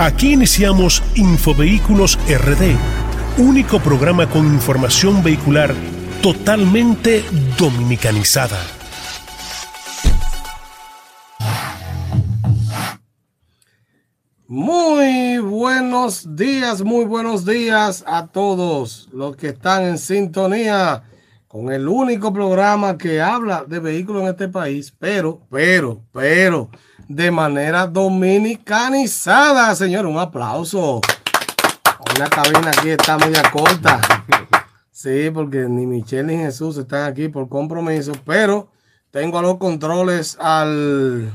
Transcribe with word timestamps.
Aquí 0.00 0.34
iniciamos 0.34 1.02
Infovehículos 1.16 2.20
RD, 2.28 2.76
único 3.36 3.80
programa 3.80 4.30
con 4.30 4.46
información 4.46 5.24
vehicular 5.24 5.74
totalmente 6.22 7.24
dominicanizada. 7.58 8.60
Muy 14.46 15.38
buenos 15.38 16.36
días, 16.36 16.82
muy 16.82 17.04
buenos 17.04 17.44
días 17.44 18.04
a 18.06 18.28
todos 18.28 19.08
los 19.12 19.36
que 19.36 19.48
están 19.48 19.82
en 19.82 19.98
sintonía 19.98 21.02
con 21.48 21.72
el 21.72 21.88
único 21.88 22.32
programa 22.32 22.96
que 22.96 23.20
habla 23.20 23.64
de 23.64 23.80
vehículos 23.80 24.22
en 24.22 24.28
este 24.28 24.46
país, 24.46 24.94
pero, 24.96 25.40
pero, 25.50 26.04
pero, 26.12 26.70
de 27.08 27.30
manera 27.30 27.86
dominicanizada, 27.86 29.74
señor. 29.74 30.06
Un 30.06 30.18
aplauso. 30.18 31.00
La 32.18 32.28
cabina 32.28 32.70
aquí 32.70 32.90
está 32.90 33.18
muy 33.18 33.32
corta. 33.50 34.00
Sí, 34.90 35.30
porque 35.32 35.66
ni 35.68 35.86
Michelle 35.86 36.24
ni 36.24 36.36
Jesús 36.36 36.76
están 36.76 37.10
aquí 37.10 37.28
por 37.28 37.48
compromiso, 37.48 38.12
pero 38.24 38.68
tengo 39.10 39.38
a 39.38 39.42
los 39.42 39.56
controles 39.58 40.36
al 40.40 41.32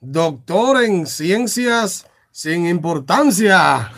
doctor 0.00 0.84
en 0.84 1.06
ciencias 1.06 2.06
sin 2.30 2.66
importancia, 2.66 3.90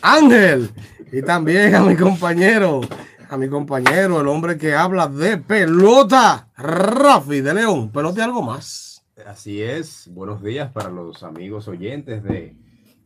Ángel, 0.00 0.70
y 1.10 1.22
también 1.22 1.74
a 1.74 1.80
mi 1.80 1.96
compañero, 1.96 2.80
a 3.28 3.36
mi 3.36 3.48
compañero, 3.48 4.20
el 4.20 4.28
hombre 4.28 4.56
que 4.56 4.74
habla 4.76 5.08
de 5.08 5.38
pelota, 5.38 6.48
Rafi 6.56 7.40
de 7.40 7.54
León. 7.54 7.90
Pelota 7.90 8.20
y 8.20 8.22
algo 8.22 8.42
más. 8.42 8.89
Así 9.26 9.62
es, 9.62 10.08
buenos 10.08 10.42
días 10.42 10.70
para 10.72 10.90
los 10.90 11.22
amigos 11.22 11.68
oyentes 11.68 12.22
de 12.22 12.54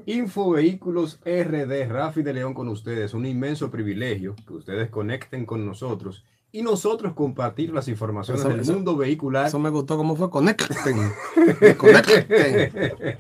Infovehículos 0.06 1.20
RD, 1.24 1.88
Rafi 1.88 2.22
de 2.22 2.32
León 2.32 2.52
con 2.52 2.68
ustedes. 2.68 3.14
Un 3.14 3.27
inmenso 3.27 3.70
privilegio 3.70 4.34
que 4.47 4.53
ustedes 4.53 4.91
conecten 4.91 5.47
con 5.47 5.64
nosotros 5.64 6.25
y 6.53 6.62
nosotros 6.62 7.14
compartir 7.14 7.72
las 7.72 7.88
informaciones 7.88 8.44
del 8.44 8.64
mundo 8.64 8.97
vehicular. 8.97 9.47
Eso 9.47 9.58
me 9.58 9.70
gustó 9.70 9.97
cómo 9.97 10.16
fue 10.16 10.30
conecten. 10.30 11.12
conecten. 11.78 12.72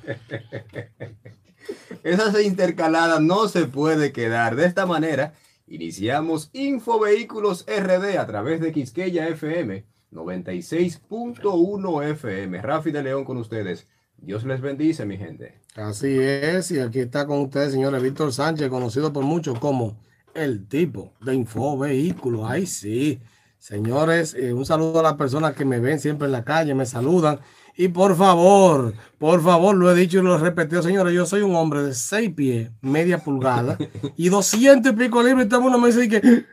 Esa 2.02 2.42
intercalada 2.42 3.20
no 3.20 3.48
se 3.48 3.66
puede 3.66 4.12
quedar. 4.12 4.56
De 4.56 4.66
esta 4.66 4.84
manera, 4.84 5.32
iniciamos 5.66 6.50
Infovehículos 6.52 7.64
RD 7.66 8.18
a 8.18 8.26
través 8.26 8.60
de 8.60 8.72
Quisqueya 8.72 9.28
FM 9.28 9.93
96.1 10.14 12.10
FM. 12.10 12.62
Rafi 12.62 12.90
de 12.92 13.02
León 13.02 13.24
con 13.24 13.36
ustedes. 13.36 13.88
Dios 14.16 14.44
les 14.44 14.60
bendice, 14.60 15.04
mi 15.04 15.18
gente. 15.18 15.60
Así 15.74 16.16
es, 16.18 16.70
y 16.70 16.78
aquí 16.78 17.00
está 17.00 17.26
con 17.26 17.40
ustedes, 17.40 17.72
señores, 17.72 18.02
Víctor 18.02 18.32
Sánchez, 18.32 18.68
conocido 18.68 19.12
por 19.12 19.24
muchos 19.24 19.58
como 19.58 19.98
el 20.34 20.66
tipo 20.68 21.12
de 21.20 21.34
Infovehículo. 21.34 22.46
Ay, 22.46 22.66
sí. 22.66 23.20
Señores, 23.58 24.34
eh, 24.34 24.52
un 24.52 24.66
saludo 24.66 25.00
a 25.00 25.02
las 25.02 25.14
personas 25.14 25.54
que 25.54 25.64
me 25.64 25.80
ven 25.80 25.98
siempre 25.98 26.26
en 26.26 26.32
la 26.32 26.44
calle, 26.44 26.74
me 26.74 26.86
saludan. 26.86 27.40
Y 27.76 27.88
por 27.88 28.14
favor, 28.14 28.94
por 29.18 29.42
favor, 29.42 29.74
lo 29.74 29.90
he 29.90 29.94
dicho 29.94 30.18
y 30.18 30.22
lo 30.22 30.36
he 30.36 30.38
repetido, 30.38 30.82
señores, 30.82 31.12
yo 31.12 31.26
soy 31.26 31.42
un 31.42 31.56
hombre 31.56 31.82
de 31.82 31.94
6 31.94 32.34
pies, 32.34 32.70
media 32.82 33.18
pulgada 33.18 33.76
y 34.16 34.28
200 34.28 34.92
y 34.92 34.96
pico 34.96 35.22
libras. 35.22 35.46
Y 35.46 35.48
todo 35.48 35.60
el 35.60 35.64
mundo 35.64 35.78
me 35.78 35.88
dice 35.88 36.08
que, 36.08 36.44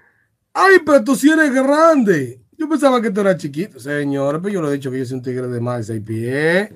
ay, 0.53 0.77
pero 0.85 1.03
tú 1.03 1.15
sí 1.15 1.29
eres 1.29 1.53
grande. 1.53 2.41
Yo 2.61 2.69
pensaba 2.69 3.01
que 3.01 3.09
tú 3.09 3.21
eras 3.21 3.37
chiquito, 3.37 3.79
señor, 3.79 4.39
pero 4.39 4.53
yo 4.53 4.61
le 4.61 4.67
he 4.67 4.73
dicho 4.73 4.91
que 4.91 4.99
yo 4.99 5.05
soy 5.05 5.17
un 5.17 5.23
tigre 5.23 5.47
de 5.47 5.59
más 5.59 5.79
de 5.79 5.95
6 5.95 6.03
pies. 6.05 6.69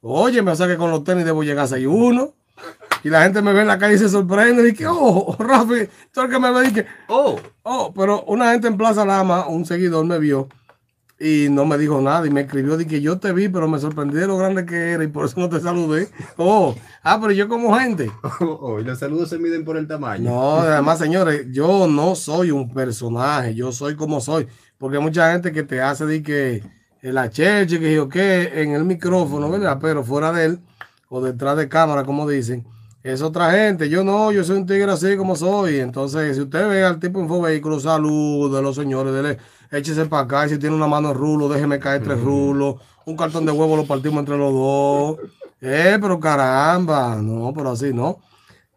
Oye, 0.00 0.40
me 0.42 0.54
saque 0.54 0.76
con 0.76 0.92
los 0.92 1.02
tenis 1.02 1.24
debo 1.24 1.42
llegar 1.42 1.64
a 1.64 1.68
6'1. 1.76 2.32
Y 3.02 3.10
la 3.10 3.24
gente 3.24 3.42
me 3.42 3.52
ve 3.52 3.62
en 3.62 3.66
la 3.66 3.76
calle 3.76 3.96
y 3.96 3.98
se 3.98 4.08
sorprende. 4.08 4.68
Y 4.68 4.74
que, 4.74 4.86
oh, 4.86 5.34
Rafi, 5.36 5.88
tú 6.12 6.20
el 6.20 6.30
que 6.30 6.38
me 6.38 6.52
ve 6.52 6.68
y 6.68 6.72
que, 6.72 6.86
oh, 7.08 7.40
oh, 7.64 7.92
pero 7.92 8.22
una 8.28 8.52
gente 8.52 8.68
en 8.68 8.76
Plaza 8.76 9.04
Lama, 9.04 9.48
un 9.48 9.66
seguidor 9.66 10.06
me 10.06 10.20
vio 10.20 10.48
y 11.18 11.48
no 11.48 11.64
me 11.64 11.78
dijo 11.78 12.00
nada 12.00 12.26
y 12.26 12.30
me 12.30 12.42
escribió 12.42 12.76
de 12.76 12.86
que 12.86 13.00
yo 13.00 13.18
te 13.18 13.32
vi, 13.32 13.48
pero 13.48 13.68
me 13.68 13.78
sorprendí 13.78 14.16
de 14.16 14.26
lo 14.26 14.36
grande 14.36 14.66
que 14.66 14.92
era 14.92 15.04
y 15.04 15.06
por 15.06 15.26
eso 15.26 15.40
no 15.40 15.48
te 15.48 15.60
saludé. 15.60 16.08
Oh, 16.36 16.74
ah, 17.02 17.18
pero 17.20 17.32
yo 17.32 17.48
como 17.48 17.76
gente. 17.76 18.10
Oh, 18.40 18.80
y 18.80 18.84
los 18.84 18.98
saludos 18.98 19.30
se 19.30 19.38
miden 19.38 19.64
por 19.64 19.76
el 19.76 19.86
tamaño. 19.86 20.30
No, 20.30 20.56
además, 20.58 20.98
señores, 20.98 21.46
yo 21.50 21.86
no 21.86 22.14
soy 22.14 22.50
un 22.50 22.72
personaje, 22.72 23.54
yo 23.54 23.72
soy 23.72 23.96
como 23.96 24.20
soy. 24.20 24.46
Porque 24.84 24.98
hay 24.98 25.02
mucha 25.02 25.32
gente 25.32 25.50
que 25.50 25.62
te 25.62 25.80
hace 25.80 26.04
de 26.04 26.22
que 26.22 26.62
la 27.00 27.30
cheche, 27.30 27.80
que 27.80 27.94
yo 27.94 28.06
qué, 28.06 28.60
en 28.60 28.72
el 28.72 28.84
micrófono, 28.84 29.50
¿verdad? 29.50 29.78
Pero 29.80 30.04
fuera 30.04 30.30
de 30.30 30.44
él, 30.44 30.60
o 31.08 31.22
detrás 31.22 31.56
de 31.56 31.70
cámara, 31.70 32.04
como 32.04 32.28
dicen, 32.28 32.66
es 33.02 33.22
otra 33.22 33.50
gente. 33.52 33.88
Yo 33.88 34.04
no, 34.04 34.30
yo 34.30 34.44
soy 34.44 34.58
un 34.58 34.66
tigre 34.66 34.92
así 34.92 35.16
como 35.16 35.36
soy. 35.36 35.78
Entonces, 35.78 36.36
si 36.36 36.42
usted 36.42 36.68
ve 36.68 36.84
al 36.84 37.00
tipo 37.00 37.18
infovehículo, 37.18 37.78
de 37.78 38.60
los 38.60 38.76
señores, 38.76 39.14
dele, 39.14 39.38
échese 39.70 40.04
para 40.04 40.24
acá. 40.24 40.44
Y 40.44 40.50
si 40.50 40.58
tiene 40.58 40.76
una 40.76 40.86
mano 40.86 41.14
rulo, 41.14 41.48
déjeme 41.48 41.78
caer 41.78 42.02
tres 42.02 42.20
rulos. 42.20 42.74
Un 43.06 43.16
cartón 43.16 43.46
de 43.46 43.52
huevo 43.52 43.78
lo 43.78 43.86
partimos 43.86 44.18
entre 44.18 44.36
los 44.36 44.52
dos. 44.52 45.16
Eh, 45.62 45.96
pero 45.98 46.20
caramba, 46.20 47.16
no, 47.22 47.54
pero 47.54 47.70
así 47.70 47.94
no. 47.94 48.18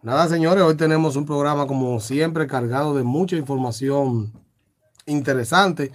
Nada, 0.02 0.30
señores, 0.30 0.64
hoy 0.64 0.76
tenemos 0.78 1.18
un 1.18 1.26
programa 1.26 1.68
como 1.68 2.00
siempre 2.00 2.48
cargado 2.48 2.96
de 2.96 3.04
mucha 3.04 3.36
información 3.36 4.32
interesante 5.08 5.92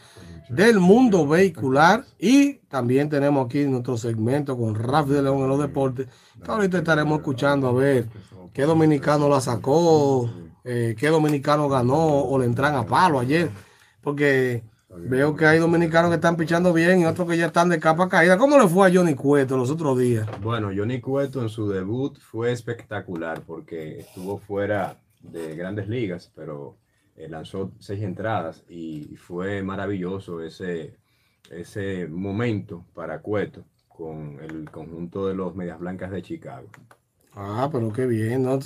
del 0.49 0.81
mundo 0.81 1.27
vehicular 1.27 2.05
y 2.19 2.55
también 2.69 3.09
tenemos 3.09 3.47
aquí 3.47 3.65
nuestro 3.65 3.97
segmento 3.97 4.57
con 4.57 4.75
Rafi 4.75 5.13
de 5.13 5.23
León 5.23 5.43
en 5.43 5.49
los 5.49 5.61
deportes. 5.61 6.09
ahorita 6.47 6.79
estaremos 6.79 7.19
escuchando 7.19 7.69
a 7.69 7.73
ver 7.73 8.09
qué 8.53 8.63
dominicano 8.63 9.29
la 9.29 9.41
sacó, 9.41 10.31
eh, 10.65 10.95
qué 10.99 11.09
dominicano 11.09 11.69
ganó 11.69 12.23
o 12.25 12.39
le 12.39 12.47
entran 12.47 12.75
a 12.75 12.85
palo 12.85 13.19
ayer, 13.21 13.51
porque 14.03 14.63
veo 14.95 15.35
que 15.35 15.47
hay 15.47 15.59
dominicanos 15.59 16.11
que 16.11 16.17
están 16.17 16.37
pichando 16.37 16.73
bien 16.73 17.01
y 17.01 17.07
otros 17.07 17.29
que 17.29 17.39
ya 17.39 17.47
están 17.47 17.71
de 17.71 17.81
capa 17.81 18.09
caída. 18.09 18.37
¿Cómo 18.37 18.59
le 18.59 18.69
fue 18.69 18.89
a 18.89 18.95
Johnny 18.95 19.15
Cueto 19.15 19.57
los 19.57 19.71
otros 19.71 19.99
días? 19.99 20.29
Bueno, 20.43 20.71
Johnny 20.77 21.01
Cueto 21.01 21.41
en 21.41 21.49
su 21.49 21.69
debut 21.69 22.19
fue 22.19 22.53
espectacular 22.53 23.41
porque 23.47 24.01
estuvo 24.01 24.39
fuera 24.39 24.99
de 25.23 25.57
grandes 25.57 25.89
ligas, 25.89 26.31
pero 26.35 26.77
eh, 27.17 27.29
lanzó 27.29 27.73
seis 27.79 28.03
entradas 28.03 28.65
y 28.69 29.17
fue 29.17 29.63
maravilloso 29.63 30.43
ese, 30.43 30.97
ese 31.51 32.07
momento 32.09 32.85
para 32.95 33.21
Cueto 33.21 33.65
con 33.89 34.39
el 34.41 34.71
conjunto 34.71 35.27
de 35.27 35.35
los 35.35 35.55
Medias 35.55 35.79
Blancas 35.79 36.11
de 36.11 36.23
Chicago. 36.23 36.69
Ah, 37.35 37.69
pero 37.73 37.93
qué 37.93 38.07
bien. 38.07 38.43
No, 38.43 38.61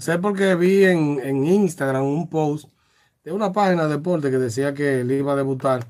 sé 0.00 0.18
porque 0.18 0.54
vi 0.54 0.84
en, 0.84 1.20
en, 1.22 1.44
Instagram 1.44 2.04
un 2.04 2.28
post 2.28 2.68
de 3.24 3.32
una 3.32 3.52
página 3.52 3.84
de 3.84 3.96
deporte 3.96 4.30
que 4.30 4.38
decía 4.38 4.74
que 4.74 5.00
él 5.00 5.10
iba 5.10 5.32
a 5.32 5.36
debutar. 5.36 5.86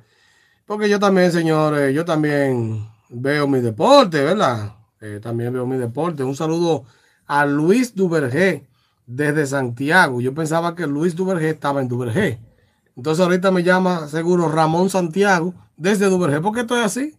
Porque 0.66 0.88
yo 0.88 0.98
también, 0.98 1.32
señores, 1.32 1.94
yo 1.94 2.04
también 2.04 2.88
veo 3.10 3.46
mi 3.46 3.60
deporte, 3.60 4.22
¿verdad? 4.22 4.76
Eh, 5.00 5.20
también 5.22 5.52
veo 5.52 5.66
mi 5.66 5.76
deporte. 5.76 6.22
Un 6.24 6.36
saludo 6.36 6.84
a 7.26 7.44
Luis 7.46 7.94
Duvergé, 7.94 8.68
desde 9.16 9.46
Santiago. 9.46 10.20
Yo 10.20 10.34
pensaba 10.34 10.74
que 10.74 10.86
Luis 10.86 11.14
Duvergé 11.14 11.50
estaba 11.50 11.80
en 11.80 11.88
Duvergé. 11.88 12.40
Entonces 12.96 13.24
ahorita 13.24 13.50
me 13.50 13.62
llama 13.62 14.08
seguro 14.08 14.48
Ramón 14.48 14.90
Santiago 14.90 15.54
desde 15.76 16.06
Duvergé. 16.06 16.40
¿Por 16.40 16.54
qué 16.54 16.60
estoy 16.60 16.80
así? 16.80 17.14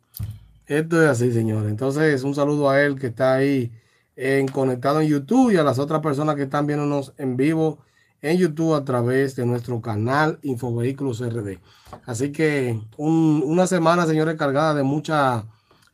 Esto 0.66 1.02
es 1.02 1.10
así, 1.10 1.32
señor. 1.32 1.68
Entonces 1.68 2.24
un 2.24 2.36
saludo 2.36 2.70
a 2.70 2.82
él 2.82 3.00
que 3.00 3.08
está 3.08 3.36
ahí 3.36 3.72
en, 4.16 4.48
conectado 4.48 5.02
en 5.02 5.08
YouTube 5.08 5.52
y 5.52 5.58
a 5.58 5.64
las 5.64 5.80
otras 5.80 6.02
personas 6.02 6.36
que 6.36 6.44
están 6.44 6.68
viéndonos 6.68 7.14
en 7.18 7.38
vivo 7.38 7.80
en 8.22 8.38
YouTube 8.38 8.74
a 8.74 8.86
través 8.86 9.36
de 9.36 9.46
nuestro 9.46 9.82
canal 9.82 10.40
Infovehículos 10.44 11.20
RD. 11.20 11.60
Así 12.06 12.32
que 12.32 12.80
una 12.98 13.68
semana, 13.68 14.08
señores, 14.08 14.36
cargada 14.36 14.74
de 14.74 14.84
mucha 14.84 15.46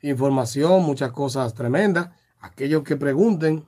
información, 0.02 0.84
muchas 0.84 1.12
cosas 1.12 1.54
tremendas. 1.54 2.10
Aquellos 2.40 2.84
que 2.84 2.96
pregunten, 2.96 3.66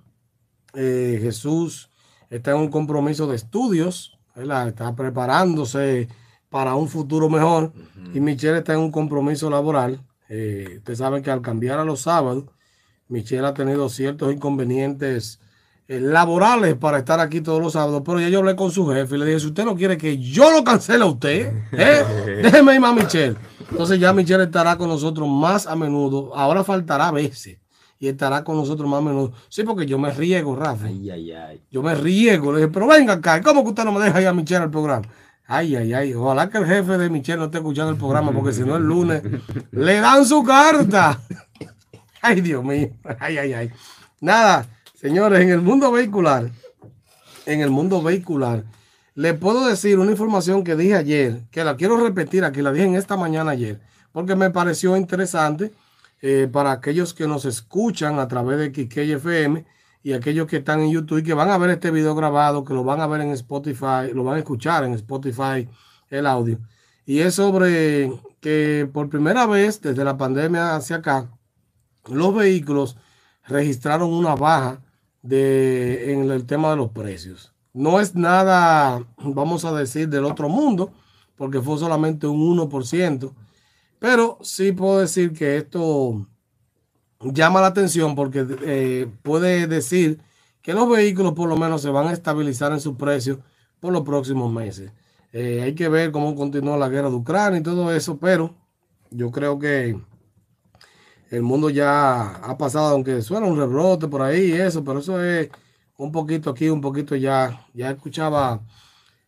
eh, 0.74 1.20
Jesús 1.22 1.91
está 2.32 2.52
en 2.52 2.58
un 2.58 2.70
compromiso 2.70 3.28
de 3.28 3.36
estudios, 3.36 4.18
está 4.36 4.96
preparándose 4.96 6.08
para 6.50 6.76
un 6.76 6.88
futuro 6.88 7.30
mejor 7.30 7.74
y 8.14 8.20
Michelle 8.20 8.60
está 8.60 8.74
en 8.74 8.80
un 8.80 8.92
compromiso 8.92 9.50
laboral. 9.50 10.02
Eh, 10.30 10.76
ustedes 10.78 11.00
saben 11.00 11.22
que 11.22 11.30
al 11.30 11.42
cambiar 11.42 11.78
a 11.80 11.86
los 11.86 12.02
sábados, 12.02 12.46
Michelle 13.10 13.46
ha 13.46 13.54
tenido 13.54 13.90
ciertos 13.90 14.34
inconvenientes 14.34 15.42
eh, 15.90 16.00
laborales 16.00 16.76
para 16.76 17.00
estar 17.00 17.20
aquí 17.20 17.42
todos 17.42 17.62
los 17.62 17.74
sábados, 17.74 18.02
pero 18.06 18.22
ya 18.22 18.30
yo 18.30 18.40
hablé 18.40 18.56
con 18.56 18.72
su 18.72 18.88
jefe 18.88 19.16
y 19.16 19.18
le 19.20 19.26
dije, 19.26 19.40
si 19.42 19.48
usted 19.48 19.66
no 19.66 19.76
quiere 19.76 19.98
que 19.98 20.18
yo 20.18 20.50
lo 20.52 20.64
cancele 20.64 21.04
a 21.04 21.08
usted, 21.08 21.54
¿eh? 21.74 22.06
déjeme 22.44 22.76
ir 22.76 22.86
a 22.86 22.94
Michelle. 22.94 23.36
Entonces 23.70 24.00
ya 24.00 24.14
Michelle 24.14 24.46
estará 24.46 24.78
con 24.78 24.88
nosotros 24.88 25.28
más 25.28 25.68
a 25.68 25.76
menudo, 25.76 26.34
ahora 26.34 26.64
faltará 26.64 27.10
a 27.10 27.12
veces 27.12 27.61
y 28.02 28.08
estará 28.08 28.44
con 28.44 28.58
nosotros 28.58 28.90
más 28.90 28.98
a 28.98 29.02
menudo. 29.04 29.32
Sí, 29.48 29.62
porque 29.62 29.86
yo 29.86 30.00
me 30.00 30.10
riego, 30.10 30.56
Rafa. 30.56 30.88
Ay, 30.88 31.12
ay, 31.12 31.32
ay. 31.34 31.62
Yo 31.70 31.84
me 31.84 31.94
riego. 31.94 32.52
Le 32.52 32.62
dije, 32.62 32.72
pero 32.74 32.88
venga 32.88 33.14
acá, 33.14 33.40
¿cómo 33.44 33.62
que 33.62 33.70
usted 33.70 33.86
no 33.86 33.92
me 33.92 34.04
deja 34.04 34.20
ir 34.20 34.28
a 34.28 34.34
Michelle 34.34 34.64
al 34.64 34.72
programa? 34.72 35.08
Ay, 35.46 35.76
ay, 35.76 35.94
ay. 35.94 36.14
Ojalá 36.16 36.50
que 36.50 36.58
el 36.58 36.66
jefe 36.66 36.98
de 36.98 37.12
Michelle 37.12 37.38
no 37.38 37.46
esté 37.46 37.60
escuchando 37.60 37.92
el 37.92 38.00
programa, 38.00 38.32
porque 38.32 38.54
si 38.54 38.64
no 38.64 38.76
el 38.76 38.84
lunes 38.84 39.22
le 39.72 40.00
dan 40.00 40.26
su 40.26 40.44
carta. 40.44 41.22
Ay, 42.24 42.42
Dios 42.42 42.64
mío. 42.64 42.90
Ay, 43.20 43.38
ay, 43.38 43.54
ay. 43.54 43.72
Nada, 44.20 44.66
señores, 44.96 45.40
en 45.40 45.50
el 45.50 45.62
mundo 45.62 45.92
vehicular, 45.92 46.50
en 47.46 47.62
el 47.62 47.70
mundo 47.70 48.02
vehicular. 48.02 48.64
Le 49.14 49.36
puedo 49.36 49.68
decir 49.68 50.00
una 50.00 50.10
información 50.10 50.64
que 50.64 50.76
dije 50.76 50.96
ayer, 50.96 51.44
que 51.52 51.64
la 51.64 51.76
quiero 51.76 51.98
repetir 51.98 52.46
aquí, 52.46 52.64
la 52.64 52.72
dije 52.72 52.86
en 52.86 52.96
esta 52.96 53.16
mañana 53.16 53.52
ayer, 53.52 53.80
porque 54.12 54.36
me 54.36 54.50
pareció 54.50 54.98
interesante 54.98 55.72
eh, 56.22 56.48
para 56.52 56.72
aquellos 56.72 57.14
que 57.14 57.28
nos 57.28 57.46
escuchan 57.46 58.20
a 58.20 58.28
través 58.28 58.60
de 58.60 58.72
Kikey 58.72 59.12
FM 59.14 59.66
y 60.04 60.14
aquellos 60.14 60.48
que 60.48 60.58
están 60.58 60.82
en 60.82 60.92
YouTube 60.92 61.20
y 61.20 61.24
que 61.24 61.34
van 61.34 61.50
a 61.50 61.58
ver 61.58 61.72
este 61.72 61.92
video 61.92 62.16
grabado, 62.16 62.64
que 62.64 62.74
lo 62.74 62.84
van 62.84 63.02
a 63.02 63.08
ver 63.08 63.22
en 63.22 63.32
Spotify, 63.32 64.14
lo 64.14 64.24
van 64.24 64.36
a 64.36 64.40
escuchar 64.40 64.84
en 64.84 64.94
Spotify 64.94 65.68
el 66.10 66.28
audio. 66.28 66.60
Y 67.06 67.20
es 67.20 67.36
sobre 67.36 68.12
que 68.40 68.90
por 68.92 69.10
primera 69.10 69.46
vez 69.46 69.82
desde 69.82 70.04
la 70.04 70.18
pandemia 70.18 70.76
hacia 70.76 70.98
acá, 70.98 71.30
los 72.10 72.34
vehículos 72.36 72.98
registraron 73.48 74.14
una 74.14 74.36
baja 74.36 74.82
de, 75.22 76.14
en 76.14 76.30
el 76.32 76.46
tema 76.46 76.72
de 76.72 76.78
los 76.78 76.90
precios. 76.92 77.54
No 77.74 78.00
es 78.00 78.16
nada, 78.16 79.06
vamos 79.18 79.66
a 79.66 79.74
decir, 79.74 80.10
del 80.10 80.26
otro 80.26 80.50
mundo, 80.50 80.92
porque 81.36 81.62
fue 81.62 81.78
solamente 81.78 82.28
un 82.28 82.58
1%, 82.58 83.34
pero 84.02 84.40
sí 84.42 84.72
puedo 84.72 84.98
decir 84.98 85.32
que 85.32 85.58
esto 85.58 86.26
llama 87.20 87.62
la 87.62 87.68
atención 87.68 88.16
porque 88.16 88.48
eh, 88.64 89.08
puede 89.22 89.68
decir 89.68 90.20
que 90.64 90.74
los 90.74 90.90
vehículos 90.90 91.34
por 91.34 91.48
lo 91.48 91.56
menos 91.56 91.84
se 91.84 91.92
van 91.92 92.08
a 92.08 92.12
estabilizar 92.12 92.72
en 92.72 92.80
su 92.80 92.98
precio 92.98 93.42
por 93.80 93.94
los 93.94 94.02
próximos 94.02 94.52
meses. 94.52 94.92
Eh, 95.32 95.62
hay 95.62 95.76
que 95.76 95.88
ver 95.88 96.12
cómo 96.12 96.34
continúa 96.34 96.78
la 96.78 96.90
guerra 96.90 97.12
de 97.12 97.16
Ucrania 97.16 97.60
y 97.60 97.64
todo 97.64 97.94
eso, 97.94 98.18
pero 98.18 98.56
yo 99.12 99.30
creo 99.30 99.60
que 99.60 99.96
el 101.30 101.44
mundo 101.44 101.70
ya 101.70 102.38
ha 102.38 102.58
pasado, 102.58 102.88
aunque 102.96 103.22
suena 103.22 103.46
un 103.46 103.60
rebrote 103.60 104.08
por 104.08 104.24
ahí 104.24 104.46
y 104.46 104.54
eso, 104.54 104.84
pero 104.84 104.98
eso 104.98 105.24
es 105.24 105.52
un 105.96 106.12
poquito 106.12 106.50
aquí, 106.50 106.70
un 106.70 106.82
poquito 106.82 107.16
ya. 107.16 107.68
Ya 107.76 107.92
escuchaba 107.92 108.62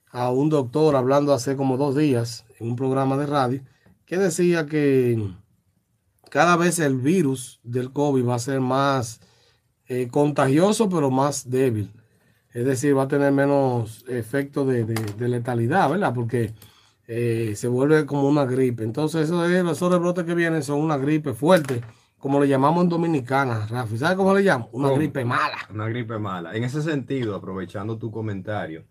a 0.10 0.31
un 0.31 0.50
doctor 0.50 0.96
hablando 0.96 1.31
hace 1.31 1.56
como 1.56 1.78
dos 1.78 1.96
días 1.96 2.44
en 2.60 2.70
un 2.70 2.75
programa 2.75 3.18
de 3.18 3.28
radio 3.28 3.73
que 4.06 4.18
decía 4.18 4.66
que 4.66 5.32
cada 6.30 6.58
vez 6.58 6.80
el 6.80 6.96
virus 6.98 7.60
del 7.64 7.92
COVID 7.92 8.28
va 8.28 8.36
a 8.36 8.40
ser 8.40 8.60
más 8.60 9.22
eh, 9.88 10.08
contagioso, 10.10 10.90
pero 10.90 11.12
más 11.12 11.50
débil. 11.50 11.92
Es 12.52 12.66
decir, 12.66 12.98
va 12.98 13.04
a 13.04 13.08
tener 13.08 13.32
menos 13.32 14.06
efecto 14.08 14.66
de, 14.66 14.86
letalidad, 15.20 15.90
¿verdad? 15.90 16.14
Porque 16.14 16.54
eh, 17.08 17.54
se 17.56 17.68
vuelve 17.68 18.06
como 18.06 18.28
una 18.28 18.46
gripe. 18.46 18.84
Entonces, 18.84 19.26
eso 19.26 19.46
es, 19.46 19.52
esos 19.52 19.92
rebrotes 19.92 20.24
que 20.26 20.36
vienen 20.36 20.64
son 20.64 20.80
una 20.80 20.98
gripe 20.98 21.34
fuerte 21.34 21.82
como 22.24 22.40
le 22.40 22.48
llamamos 22.48 22.84
en 22.84 22.90
Dominicana, 22.90 23.68
Rafi. 23.68 23.98
¿Sabes 23.98 24.16
cómo 24.16 24.34
le 24.34 24.44
llamo? 24.44 24.70
Una 24.72 24.90
gripe 24.92 25.26
mala. 25.26 25.58
Una 25.70 25.90
gripe 25.90 26.18
mala. 26.18 26.56
En 26.56 26.64
ese 26.64 26.82
sentido, 26.82 27.36
aprovechando 27.36 27.98
tu 27.98 28.12
comentario 28.12 28.86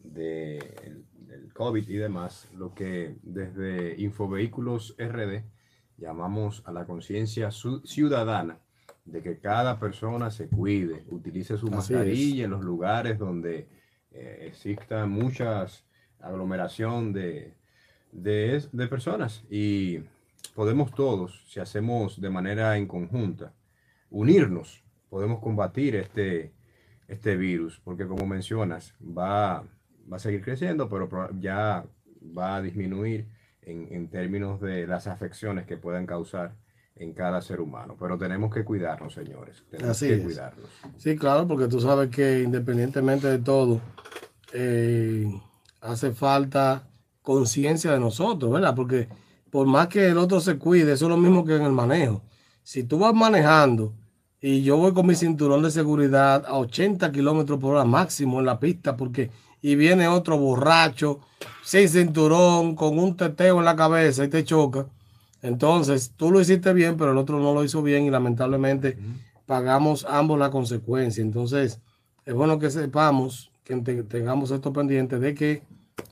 de, 0.00 0.58
del 0.82 1.04
COVID 1.54 1.88
y 1.88 1.96
demás, 1.96 2.48
lo 2.54 2.74
que 2.74 3.16
desde 3.22 4.00
Infovehículos 4.00 4.96
RD 4.98 5.42
llamamos 5.96 6.62
a 6.66 6.72
la 6.72 6.84
conciencia 6.84 7.50
ciudadana 7.50 8.58
de 9.04 9.22
que 9.22 9.38
cada 9.38 9.78
persona 9.78 10.30
se 10.30 10.48
cuide, 10.48 11.04
utilice 11.10 11.56
su 11.56 11.68
mascarilla 11.68 12.44
en 12.44 12.50
los 12.50 12.64
lugares 12.64 13.18
donde 13.18 13.68
eh, 14.10 14.46
exista 14.48 15.06
muchas 15.06 15.84
aglomeración 16.20 17.12
de, 17.12 17.54
de, 18.12 18.62
de 18.72 18.86
personas. 18.86 19.44
Y 19.50 20.00
podemos 20.54 20.92
todos, 20.92 21.44
si 21.48 21.60
hacemos 21.60 22.20
de 22.20 22.30
manera 22.30 22.76
en 22.76 22.86
conjunta, 22.86 23.52
unirnos, 24.10 24.82
podemos 25.10 25.40
combatir 25.40 25.96
este, 25.96 26.52
este 27.08 27.36
virus, 27.36 27.80
porque 27.84 28.06
como 28.06 28.26
mencionas, 28.26 28.94
va, 29.00 29.64
va 30.10 30.16
a 30.16 30.20
seguir 30.20 30.42
creciendo, 30.42 30.88
pero 30.88 31.08
ya 31.38 31.84
va 32.36 32.56
a 32.56 32.62
disminuir 32.62 33.28
en, 33.62 33.88
en, 33.90 34.08
términos 34.08 34.60
de 34.60 34.86
las 34.86 35.06
afecciones 35.06 35.66
que 35.66 35.76
puedan 35.76 36.06
causar 36.06 36.54
en 36.96 37.12
cada 37.12 37.40
ser 37.42 37.60
humano. 37.60 37.96
Pero 37.98 38.18
tenemos 38.18 38.52
que 38.52 38.64
cuidarnos, 38.64 39.14
señores. 39.14 39.64
Tenemos 39.70 39.98
que 39.98 40.22
cuidarnos. 40.22 40.68
Sí, 40.96 41.16
claro, 41.16 41.46
porque 41.46 41.66
tú 41.68 41.80
sabes 41.80 42.10
que 42.10 42.42
independientemente 42.42 43.28
de 43.28 43.38
todo, 43.38 43.80
eh, 44.52 45.26
hace 45.80 46.12
falta 46.12 46.88
conciencia 47.22 47.92
de 47.92 48.00
nosotros, 48.00 48.52
¿verdad? 48.52 48.74
Porque 48.74 49.08
por 49.50 49.66
más 49.66 49.88
que 49.88 50.08
el 50.08 50.18
otro 50.18 50.40
se 50.40 50.58
cuide, 50.58 50.92
eso 50.92 51.06
es 51.06 51.10
lo 51.10 51.16
mismo 51.16 51.44
que 51.44 51.56
en 51.56 51.62
el 51.62 51.72
manejo. 51.72 52.22
Si 52.62 52.84
tú 52.84 52.98
vas 52.98 53.14
manejando 53.14 53.94
y 54.40 54.62
yo 54.62 54.76
voy 54.76 54.92
con 54.92 55.06
mi 55.06 55.14
cinturón 55.14 55.62
de 55.62 55.70
seguridad 55.70 56.44
a 56.46 56.58
80 56.58 57.12
kilómetros 57.12 57.58
por 57.58 57.74
hora 57.74 57.84
máximo 57.84 58.40
en 58.40 58.46
la 58.46 58.60
pista, 58.60 58.96
porque 58.96 59.30
y 59.64 59.76
viene 59.76 60.08
otro 60.08 60.36
borracho 60.36 61.20
sin 61.62 61.88
cinturón, 61.88 62.74
con 62.74 62.98
un 62.98 63.16
teteo 63.16 63.60
en 63.60 63.64
la 63.64 63.74
cabeza 63.74 64.22
y 64.22 64.28
te 64.28 64.44
choca. 64.44 64.84
Entonces, 65.40 66.12
tú 66.18 66.30
lo 66.30 66.38
hiciste 66.38 66.74
bien, 66.74 66.98
pero 66.98 67.12
el 67.12 67.16
otro 67.16 67.40
no 67.40 67.54
lo 67.54 67.64
hizo 67.64 67.82
bien 67.82 68.04
y 68.04 68.10
lamentablemente 68.10 68.98
pagamos 69.46 70.04
ambos 70.06 70.38
la 70.38 70.50
consecuencia. 70.50 71.22
Entonces, 71.22 71.80
es 72.26 72.34
bueno 72.34 72.58
que 72.58 72.68
sepamos, 72.68 73.50
que 73.64 73.74
tengamos 73.76 74.50
esto 74.50 74.70
pendiente 74.74 75.18
de 75.18 75.32
que 75.32 75.62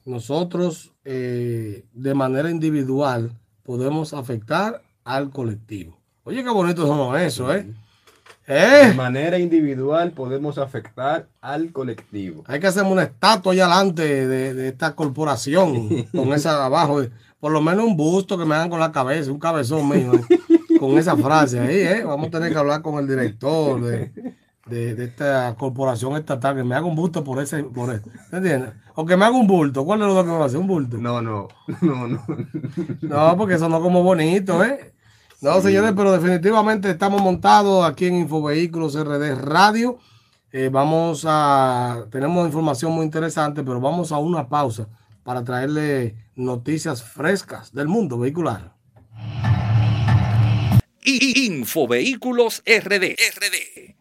nosotros 0.06 0.92
eh, 1.04 1.84
de 1.92 2.14
manera 2.14 2.50
individual 2.50 3.32
podemos 3.64 4.14
afectar 4.14 4.80
al 5.04 5.28
colectivo. 5.28 5.98
Oye, 6.24 6.42
qué 6.42 6.48
bonito 6.48 6.86
somos 6.86 7.20
eso, 7.20 7.54
¿eh? 7.54 7.66
¿Eh? 8.46 8.88
De 8.88 8.94
manera 8.94 9.38
individual 9.38 10.12
podemos 10.12 10.58
afectar 10.58 11.26
al 11.40 11.72
colectivo. 11.72 12.44
Hay 12.46 12.60
que 12.60 12.66
hacer 12.66 12.84
una 12.84 13.04
estatua 13.04 13.52
allá 13.52 13.66
adelante 13.66 14.26
de, 14.26 14.68
esta 14.68 14.94
corporación, 14.94 16.06
con 16.12 16.32
esa 16.32 16.64
abajo, 16.64 17.02
por 17.40 17.52
lo 17.52 17.60
menos 17.60 17.84
un 17.84 17.96
busto 17.96 18.38
que 18.38 18.44
me 18.44 18.54
hagan 18.54 18.70
con 18.70 18.80
la 18.80 18.92
cabeza, 18.92 19.32
un 19.32 19.38
cabezón 19.38 19.88
mío, 19.88 20.12
¿eh? 20.14 20.78
con 20.78 20.98
esa 20.98 21.16
frase 21.16 21.60
ahí, 21.60 21.76
¿eh? 21.76 22.04
Vamos 22.04 22.28
a 22.28 22.30
tener 22.30 22.52
que 22.52 22.58
hablar 22.58 22.82
con 22.82 22.98
el 22.98 23.08
director 23.08 23.80
de, 23.80 24.12
de, 24.66 25.04
esta 25.04 25.54
corporación 25.58 26.16
estatal, 26.16 26.56
que 26.56 26.64
me 26.64 26.74
haga 26.74 26.86
un 26.86 26.96
bulto 26.96 27.24
por 27.24 27.42
ese, 27.42 27.64
por 27.64 27.92
eso. 27.92 28.04
¿Entiendes? 28.30 28.70
O 28.94 29.04
que 29.06 29.16
me 29.16 29.24
haga 29.24 29.36
un 29.36 29.46
bulto. 29.46 29.84
¿Cuál 29.84 30.02
es 30.02 30.06
lo 30.06 30.16
que 30.16 30.30
me 30.30 30.36
va 30.36 30.44
a 30.44 30.46
hacer? 30.46 30.58
¿Un 30.58 30.66
bulto? 30.66 30.98
No, 30.98 31.20
no, 31.22 31.48
no, 31.80 32.08
no. 32.08 32.24
No, 33.00 33.36
porque 33.36 33.54
eso 33.54 33.68
no 33.68 33.76
es 33.78 33.82
como 33.82 34.02
bonito, 34.02 34.62
¿eh? 34.64 34.92
No, 35.42 35.60
señores, 35.60 35.92
pero 35.96 36.12
definitivamente 36.12 36.88
estamos 36.88 37.20
montados 37.20 37.84
aquí 37.84 38.06
en 38.06 38.14
Infovehículos 38.14 38.94
RD 38.94 39.34
Radio. 39.34 39.98
Eh, 40.52 40.68
vamos 40.70 41.24
a, 41.26 42.06
tenemos 42.12 42.46
información 42.46 42.92
muy 42.92 43.04
interesante, 43.04 43.64
pero 43.64 43.80
vamos 43.80 44.12
a 44.12 44.18
una 44.18 44.48
pausa 44.48 44.86
para 45.24 45.42
traerle 45.42 46.14
noticias 46.36 47.02
frescas 47.02 47.72
del 47.72 47.88
mundo 47.88 48.20
vehicular. 48.20 48.76
Infovehículos 51.02 52.62
RD. 52.64 53.16
RD. 53.34 53.96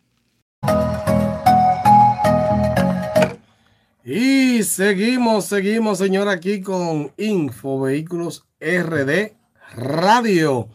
Y 4.04 4.62
seguimos, 4.62 5.46
seguimos, 5.46 5.98
señor, 5.98 6.30
aquí 6.30 6.62
con 6.62 7.12
Info 7.18 7.82
Vehículos 7.82 8.46
RD 8.60 9.34
Radio. 9.75 10.70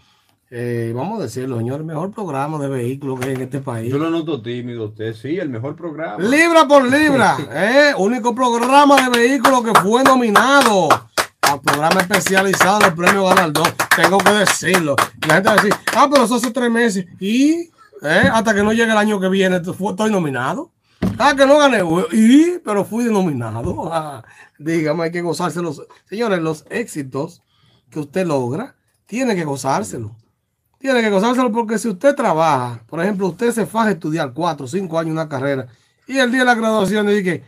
Eh, 0.51 0.93
vamos 0.95 1.19
a 1.19 1.25
decirlo, 1.25 1.59
señor, 1.59 1.81
el 1.81 1.87
mejor 1.87 2.13
programa 2.13 2.59
de 2.59 2.69
vehículos 2.69 3.19
que 3.19 3.29
hay 3.29 3.35
en 3.35 3.43
este 3.43 3.61
país. 3.61 3.91
Yo 3.91 3.99
lo 3.99 4.11
noto 4.11 4.41
tímido, 4.41 4.87
usted 4.87 5.15
sí, 5.15 5.39
el 5.39 5.49
mejor 5.49 5.75
programa. 5.75 6.23
Libra 6.23 6.69
por 6.69 6.85
libra, 6.89 7.37
eh, 7.53 7.95
único 7.99 8.35
programa 8.35 9.09
de 9.09 9.19
vehículos 9.19 9.63
que 9.65 9.81
fue 9.81 10.05
nominado 10.05 10.89
al 11.43 11.61
programa 11.61 12.01
especializado 12.01 12.79
del 12.81 12.95
premio 12.95 13.25
Galardón. 13.25 13.69
Tengo 13.97 14.19
que 14.19 14.33
decirlo. 14.33 14.95
la 15.27 15.35
gente 15.35 15.49
va 15.49 15.53
a 15.53 15.57
decir, 15.57 15.75
ah, 15.97 16.09
pero 16.11 16.25
eso 16.25 16.37
hace 16.37 16.51
tres 16.51 16.71
meses. 16.71 17.07
Y 17.19 17.71
¿Eh? 18.03 18.29
Hasta 18.33 18.55
que 18.55 18.63
no 18.63 18.73
llegue 18.73 18.93
el 18.93 18.99
año 18.99 19.21
que 19.21 19.29
viene, 19.29 19.57
estoy 19.57 20.11
nominado. 20.11 20.73
Ah, 21.19 21.35
que 21.37 21.47
no 21.47 21.59
gané, 21.59 21.83
y, 22.13 22.59
pero 22.65 22.85
fui 22.85 23.05
denominado. 23.05 23.91
Ah, 23.93 24.25
dígame, 24.59 25.05
hay 25.05 25.11
que 25.11 25.23
gozárselos. 25.23 25.83
Señores, 26.09 26.41
los 26.41 26.67
éxitos 26.71 27.43
que 27.91 28.01
usted 28.01 28.27
logra, 28.27 28.77
tiene 29.07 29.35
que 29.35 29.45
gozárselo. 29.45 30.17
Tiene 30.87 31.01
que 31.01 31.11
gozárselo 31.11 31.51
porque 31.51 31.81
si 31.81 31.89
usted 31.89 32.15
trabaja, 32.15 32.81
por 32.87 33.03
ejemplo, 33.03 33.27
usted 33.27 33.51
se 33.51 33.67
faja 33.67 33.89
a 33.89 33.91
estudiar 33.91 34.33
cuatro 34.33 34.67
o 34.67 34.69
cinco 34.69 35.01
años 35.01 35.15
una 35.15 35.29
carrera 35.29 35.67
y 36.07 36.17
el 36.17 36.31
día 36.31 36.43
de 36.43 36.47
la 36.47 36.55
graduación 36.55 37.09
dice 37.09 37.43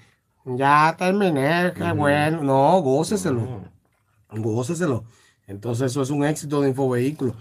ya 0.44 0.96
terminé, 0.98 1.72
qué 1.72 1.92
bueno. 1.92 2.42
No, 2.42 2.80
góceselo. 2.82 3.62
Góceselo. 4.32 5.04
Entonces, 5.46 5.92
eso 5.92 6.02
es 6.02 6.10
un 6.10 6.24
éxito 6.24 6.60
de 6.60 6.70
Infovehículo. 6.70 7.36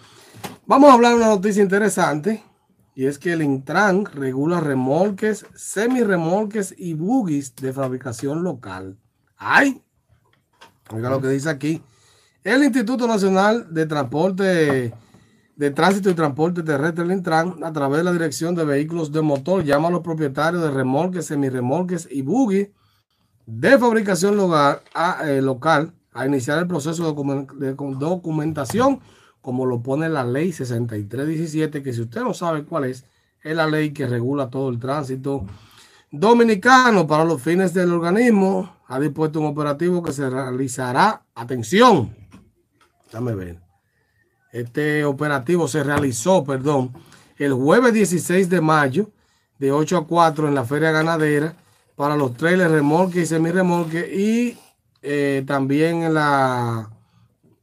Vamos 0.68 0.92
a 0.92 0.94
hablar 0.94 1.14
de 1.14 1.18
una 1.18 1.30
noticia 1.30 1.64
interesante 1.64 2.44
y 2.94 3.08
es 3.08 3.18
que 3.18 3.34
el 3.34 3.42
Intran 3.42 4.06
regula 4.06 4.60
remolques, 4.60 5.48
semirremolques 5.56 6.76
y 6.78 6.94
buggies 6.94 7.56
de 7.56 7.74
fabricación 7.74 8.44
local. 8.44 9.00
¡Ay! 9.36 9.82
Oiga 10.92 11.10
lo 11.10 11.20
que 11.20 11.30
dice 11.30 11.50
aquí. 11.50 11.82
El 12.44 12.64
Instituto 12.64 13.08
Nacional 13.08 13.74
de 13.74 13.88
Transporte, 13.88 14.94
de 15.58 15.72
Tránsito 15.72 16.10
y 16.12 16.14
Transporte 16.14 16.62
Terrestre, 16.62 17.04
el 17.04 17.12
Intran, 17.12 17.64
a 17.64 17.74
través 17.74 17.98
de 17.98 18.04
la 18.04 18.14
Dirección 18.14 18.54
de 18.54 18.64
Vehículos 18.64 19.12
de 19.12 19.22
Motor, 19.22 19.64
llama 19.64 19.88
a 19.88 19.92
los 19.92 20.02
propietarios 20.02 20.62
de 20.62 20.70
remolques, 20.70 21.26
semirremolques 21.26 22.08
y 22.12 22.22
buggies 22.22 22.70
de 23.48 23.80
fabricación 23.80 24.38
local 24.38 24.82
a, 24.94 25.28
eh, 25.28 25.42
local 25.42 25.94
a 26.14 26.28
iniciar 26.28 26.60
el 26.60 26.68
proceso 26.68 27.12
de 27.56 27.74
documentación, 27.74 29.00
como 29.42 29.66
lo 29.66 29.82
pone 29.82 30.10
la 30.10 30.24
ley 30.24 30.52
6317, 30.52 31.82
que 31.82 31.94
si 31.94 32.02
usted 32.02 32.22
no 32.22 32.36
sabe 32.36 32.64
cuál 32.64 32.86
es, 32.86 33.06
es 33.44 33.56
la 33.56 33.66
ley 33.66 33.94
que 33.94 34.06
regula 34.06 34.50
todo 34.50 34.70
el 34.70 34.78
tránsito 34.78 35.44
dominicano 36.12 37.08
para 37.08 37.26
los 37.26 37.42
fines 37.42 37.74
del 37.74 37.94
organismo. 37.94 38.78
Ha 38.88 39.00
dispuesto 39.00 39.40
un 39.40 39.48
operativo 39.48 40.04
que 40.04 40.14
se 40.14 40.30
realizará, 40.30 41.26
atención, 41.34 42.16
déjame 43.06 43.34
ver, 43.34 43.67
este 44.60 45.06
operativo 45.06 45.68
se 45.68 45.84
realizó, 45.84 46.44
perdón, 46.44 46.92
el 47.38 47.54
jueves 47.54 47.94
16 47.94 48.50
de 48.50 48.62
mayo 48.62 49.12
de 49.60 49.72
8 49.72 49.98
a 49.98 50.08
4 50.08 50.48
en 50.48 50.56
la 50.56 50.66
feria 50.66 50.92
ganadera 50.92 51.56
para 51.96 52.16
los 52.16 52.36
trailers 52.36 52.72
remolque 52.72 53.22
y 53.22 53.26
semirremolque 53.26 54.12
y 54.14 54.58
eh, 55.02 55.44
también 55.46 56.04
en 56.04 56.14
la, 56.14 56.90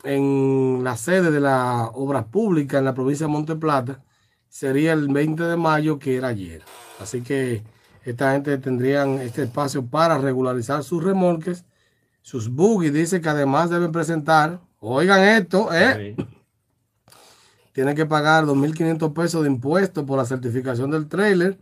en 0.04 0.80
la 0.82 0.96
sede 0.96 1.30
de 1.30 1.40
la 1.40 1.90
obra 1.94 2.26
pública 2.26 2.78
en 2.78 2.84
la 2.84 2.94
provincia 2.94 3.26
de 3.26 3.32
Monte 3.32 3.56
Plata 3.56 4.00
sería 4.48 4.92
el 4.92 5.08
20 5.08 5.42
de 5.42 5.56
mayo 5.56 5.98
que 5.98 6.16
era 6.16 6.28
ayer. 6.28 6.62
Así 7.00 7.22
que 7.22 7.64
esta 8.04 8.32
gente 8.32 8.56
tendrían 8.58 9.18
este 9.18 9.42
espacio 9.42 9.84
para 9.84 10.18
regularizar 10.18 10.84
sus 10.84 11.02
remolques, 11.02 11.64
sus 12.22 12.50
buggy. 12.50 12.90
Dice 12.90 13.20
que 13.20 13.28
además 13.28 13.70
deben 13.70 13.90
presentar, 13.90 14.60
oigan 14.78 15.22
esto, 15.22 15.74
¿eh? 15.74 16.14
Tiene 17.74 17.96
que 17.96 18.06
pagar 18.06 18.44
2.500 18.46 19.12
pesos 19.12 19.42
de 19.42 19.50
impuestos 19.50 20.04
por 20.04 20.16
la 20.16 20.24
certificación 20.24 20.92
del 20.92 21.08
trailer 21.08 21.58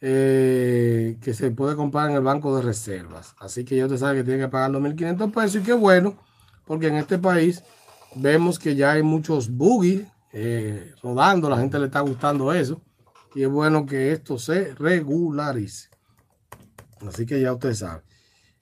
eh, 0.00 1.16
que 1.22 1.32
se 1.32 1.52
puede 1.52 1.76
comprar 1.76 2.10
en 2.10 2.16
el 2.16 2.22
banco 2.22 2.56
de 2.56 2.62
reservas. 2.62 3.36
Así 3.38 3.64
que 3.64 3.76
yo 3.76 3.86
te 3.88 3.96
sabe 3.96 4.18
que 4.18 4.24
tiene 4.24 4.40
que 4.40 4.48
pagar 4.48 4.72
2.500 4.72 5.32
pesos 5.32 5.62
y 5.62 5.64
qué 5.64 5.74
bueno, 5.74 6.16
porque 6.66 6.88
en 6.88 6.96
este 6.96 7.18
país 7.18 7.62
vemos 8.16 8.58
que 8.58 8.74
ya 8.74 8.92
hay 8.92 9.04
muchos 9.04 9.48
buggy 9.48 10.04
eh, 10.32 10.92
rodando, 11.04 11.48
la 11.48 11.58
gente 11.58 11.78
le 11.78 11.86
está 11.86 12.00
gustando 12.00 12.52
eso 12.52 12.82
y 13.32 13.44
es 13.44 13.48
bueno 13.48 13.86
que 13.86 14.10
esto 14.10 14.40
se 14.40 14.74
regularice. 14.74 15.88
Así 17.06 17.26
que 17.26 17.40
ya 17.40 17.52
usted 17.52 17.74
sabe. 17.74 18.02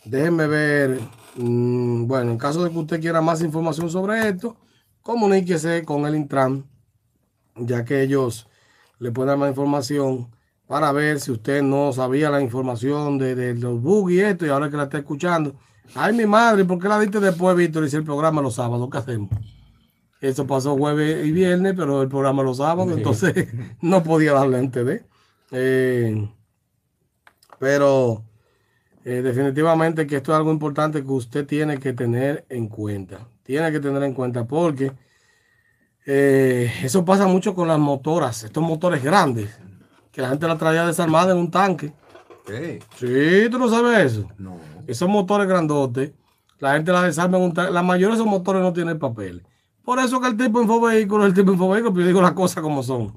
Déjenme 0.05 0.47
ver, 0.47 1.01
mm, 1.37 2.07
bueno, 2.07 2.33
en 2.33 2.39
caso 2.39 2.63
de 2.63 2.71
que 2.71 2.79
usted 2.79 3.01
quiera 3.01 3.23
más 3.23 3.41
información 3.41 3.89
sobre 3.89 4.29
esto, 4.29 4.59
comuníquese 5.07 5.85
con 5.85 6.05
el 6.05 6.17
Intran, 6.17 6.65
ya 7.55 7.85
que 7.85 8.03
ellos 8.03 8.49
le 8.99 9.13
pueden 9.13 9.29
dar 9.29 9.39
más 9.39 9.51
información 9.51 10.33
para 10.67 10.91
ver 10.91 11.21
si 11.21 11.31
usted 11.31 11.63
no 11.63 11.93
sabía 11.93 12.29
la 12.29 12.41
información 12.41 13.17
de, 13.17 13.55
los 13.55 13.81
bugs 13.81 14.13
y 14.13 14.19
esto, 14.19 14.45
y 14.45 14.49
ahora 14.49 14.69
que 14.69 14.77
la 14.77 14.83
está 14.83 14.99
escuchando. 14.99 15.55
Ay, 15.95 16.13
mi 16.13 16.27
madre, 16.27 16.65
¿por 16.65 16.81
qué 16.81 16.89
la 16.89 16.99
diste 16.99 17.21
después, 17.21 17.57
Víctor? 17.57 17.85
Hice 17.85 17.99
el 17.99 18.03
programa 18.03 18.43
los 18.43 18.57
sábados, 18.57 18.89
¿qué 18.91 18.99
hacemos? 18.99 19.31
Eso 20.21 20.45
pasó 20.45 20.77
jueves 20.77 21.25
y 21.25 21.31
viernes, 21.31 21.75
pero 21.77 22.03
el 22.03 22.09
programa 22.09 22.43
los 22.43 22.57
sábados, 22.57 22.93
entonces 22.97 23.47
no 23.81 24.03
podía 24.03 24.33
darle 24.33 24.59
antes 24.59 24.85
de. 24.85 25.05
Eh, 25.53 26.29
pero 27.61 28.25
eh, 29.05 29.23
definitivamente 29.23 30.05
que 30.05 30.17
esto 30.17 30.33
es 30.33 30.37
algo 30.37 30.51
importante 30.51 31.05
que 31.05 31.13
usted 31.13 31.47
tiene 31.47 31.79
que 31.79 31.93
tener 31.93 32.45
en 32.49 32.67
cuenta 32.67 33.29
tiene 33.47 33.71
que 33.71 33.81
tener 33.81 34.03
en 34.03 34.13
cuenta 34.13 34.45
porque 34.45 34.93
eh, 36.05 36.73
eso 36.83 37.05
pasa 37.05 37.27
mucho 37.27 37.55
con 37.55 37.69
las 37.69 37.79
motoras, 37.79 38.45
estos 38.45 38.63
motores 38.63 39.03
grandes, 39.03 39.57
que 40.13 40.21
la 40.21 40.29
gente 40.29 40.47
la 40.47 40.59
traía 40.59 40.87
desarmada 40.87 41.33
en 41.33 41.39
un 41.39 41.51
tanque. 41.51 41.93
Sí, 42.97 43.49
tú 43.51 43.59
no 43.59 43.69
sabes 43.69 44.13
eso. 44.13 44.29
No. 44.39 44.59
Esos 44.87 45.09
motores 45.09 45.49
grandotes, 45.49 46.13
la 46.59 46.75
gente 46.75 46.93
la 46.93 47.03
desarma 47.03 47.39
en 47.39 47.45
un 47.45 47.55
tanque. 47.55 47.73
La 47.73 47.83
mayoría 47.83 48.09
de 48.09 48.15
esos 48.15 48.27
motores 48.27 48.63
no 48.63 48.73
tienen 48.73 48.99
papel. 48.99 49.45
Por 49.85 49.99
eso 49.99 50.21
que 50.21 50.29
el 50.29 50.37
tipo 50.37 50.61
infovehículo 50.61 51.25
es 51.25 51.31
el 51.31 51.35
tipo 51.35 51.53
infovehículo, 51.53 51.93
pero 51.93 52.03
yo 52.03 52.09
digo 52.09 52.23
las 52.23 52.33
cosas 52.33 52.63
como 52.63 52.83
son. 52.83 53.17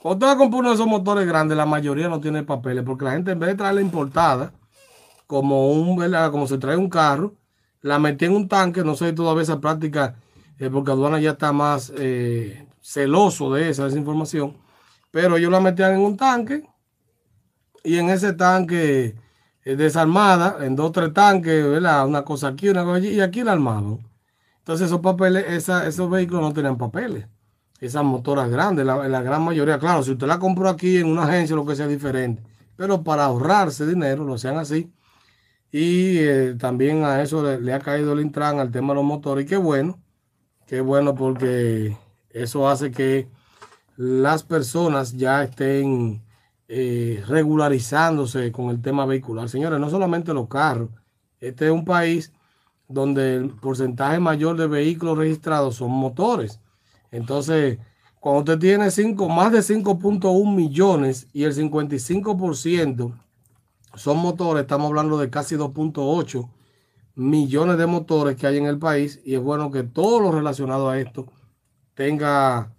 Cuando 0.00 0.26
usted 0.26 0.38
compra 0.38 0.60
uno 0.60 0.68
de 0.68 0.74
esos 0.76 0.86
motores 0.86 1.26
grandes, 1.26 1.56
la 1.56 1.66
mayoría 1.66 2.08
no 2.08 2.20
tiene 2.20 2.44
papeles, 2.44 2.84
porque 2.84 3.04
la 3.04 3.12
gente 3.12 3.32
en 3.32 3.38
vez 3.40 3.50
de 3.50 3.54
traerla 3.56 3.80
importada, 3.80 4.52
como 5.26 5.70
un, 5.72 5.96
como 6.30 6.46
se 6.46 6.58
trae 6.58 6.76
un 6.76 6.88
carro, 6.88 7.34
la 7.82 7.98
metí 7.98 8.24
en 8.24 8.32
un 8.32 8.48
tanque, 8.48 8.84
no 8.84 8.94
sé 8.94 9.12
todavía 9.12 9.42
esa 9.42 9.60
práctica, 9.60 10.16
eh, 10.58 10.70
porque 10.70 10.90
aduana 10.90 11.20
ya 11.20 11.32
está 11.32 11.52
más 11.52 11.92
eh, 11.96 12.66
celoso 12.80 13.52
de 13.52 13.70
esa, 13.70 13.88
información, 13.88 14.56
pero 15.10 15.36
ellos 15.36 15.50
la 15.50 15.60
metían 15.60 15.94
en 15.94 16.00
un 16.00 16.16
tanque 16.16 16.64
y 17.84 17.98
en 17.98 18.10
ese 18.10 18.32
tanque 18.32 19.14
eh, 19.64 19.76
desarmada, 19.76 20.64
en 20.64 20.74
dos 20.76 20.88
o 20.88 20.92
tres 20.92 21.12
tanques, 21.12 21.64
¿verdad? 21.66 22.06
Una 22.06 22.24
cosa 22.24 22.48
aquí, 22.48 22.68
una 22.68 22.84
cosa 22.84 22.96
allí, 22.96 23.10
y 23.10 23.20
aquí 23.20 23.42
la 23.42 23.52
armaban. 23.52 23.98
Entonces 24.58 24.88
esos 24.88 25.00
papeles, 25.00 25.68
esos 25.68 26.10
vehículos 26.10 26.42
no 26.42 26.52
tenían 26.52 26.76
papeles. 26.76 27.26
Esas 27.80 28.04
motoras 28.04 28.50
grandes, 28.50 28.84
la, 28.84 29.08
la 29.08 29.22
gran 29.22 29.42
mayoría, 29.42 29.78
claro, 29.78 30.02
si 30.02 30.10
usted 30.10 30.26
la 30.26 30.38
compró 30.38 30.68
aquí 30.68 30.98
en 30.98 31.06
una 31.06 31.22
agencia, 31.24 31.54
lo 31.54 31.64
que 31.64 31.76
sea 31.76 31.86
diferente, 31.86 32.42
pero 32.76 33.04
para 33.04 33.24
ahorrarse 33.26 33.86
dinero, 33.86 34.24
lo 34.24 34.34
hacían 34.34 34.58
así 34.58 34.92
y 35.70 36.18
eh, 36.18 36.54
también 36.58 37.04
a 37.04 37.22
eso 37.22 37.42
le, 37.58 37.72
ha 37.72 37.80
caído 37.80 38.12
el 38.12 38.20
Intran 38.20 38.58
al 38.58 38.70
tema 38.70 38.88
de 38.88 38.96
los 38.96 39.04
motores. 39.04 39.44
Y 39.44 39.48
qué 39.48 39.56
bueno, 39.56 39.98
qué 40.66 40.80
bueno 40.80 41.14
porque 41.14 41.96
eso 42.30 42.68
hace 42.68 42.90
que 42.90 43.28
las 43.96 44.44
personas 44.44 45.12
ya 45.16 45.42
estén 45.42 46.22
eh, 46.68 47.22
regularizándose 47.28 48.50
con 48.52 48.70
el 48.70 48.80
tema 48.80 49.04
vehicular. 49.06 49.48
Señores, 49.48 49.80
no 49.80 49.90
solamente 49.90 50.32
los 50.32 50.48
carros. 50.48 50.90
Este 51.40 51.66
es 51.66 51.70
un 51.70 51.84
país 51.84 52.32
donde 52.88 53.36
el 53.36 53.50
porcentaje 53.50 54.18
mayor 54.18 54.56
de 54.56 54.66
vehículos 54.66 55.18
registrados 55.18 55.76
son 55.76 55.90
motores. 55.90 56.60
Entonces, 57.10 57.78
cuando 58.20 58.40
usted 58.40 58.58
tiene 58.58 58.90
cinco, 58.90 59.28
más 59.28 59.52
de 59.52 59.58
5.1 59.58 60.54
millones 60.54 61.28
y 61.32 61.44
el 61.44 61.54
55% 61.54 63.12
son 63.98 64.18
motores, 64.18 64.62
estamos 64.62 64.88
hablando 64.88 65.18
de 65.18 65.28
casi 65.28 65.56
2.8 65.56 66.48
millones 67.16 67.78
de 67.78 67.86
motores 67.86 68.36
que 68.36 68.46
hay 68.46 68.58
en 68.58 68.66
el 68.66 68.78
país 68.78 69.20
y 69.24 69.34
es 69.34 69.40
bueno 69.40 69.70
que 69.70 69.82
todo 69.82 70.20
lo 70.20 70.30
relacionado 70.30 70.88
a 70.88 70.98
esto 70.98 71.26
tenga, 71.94 72.72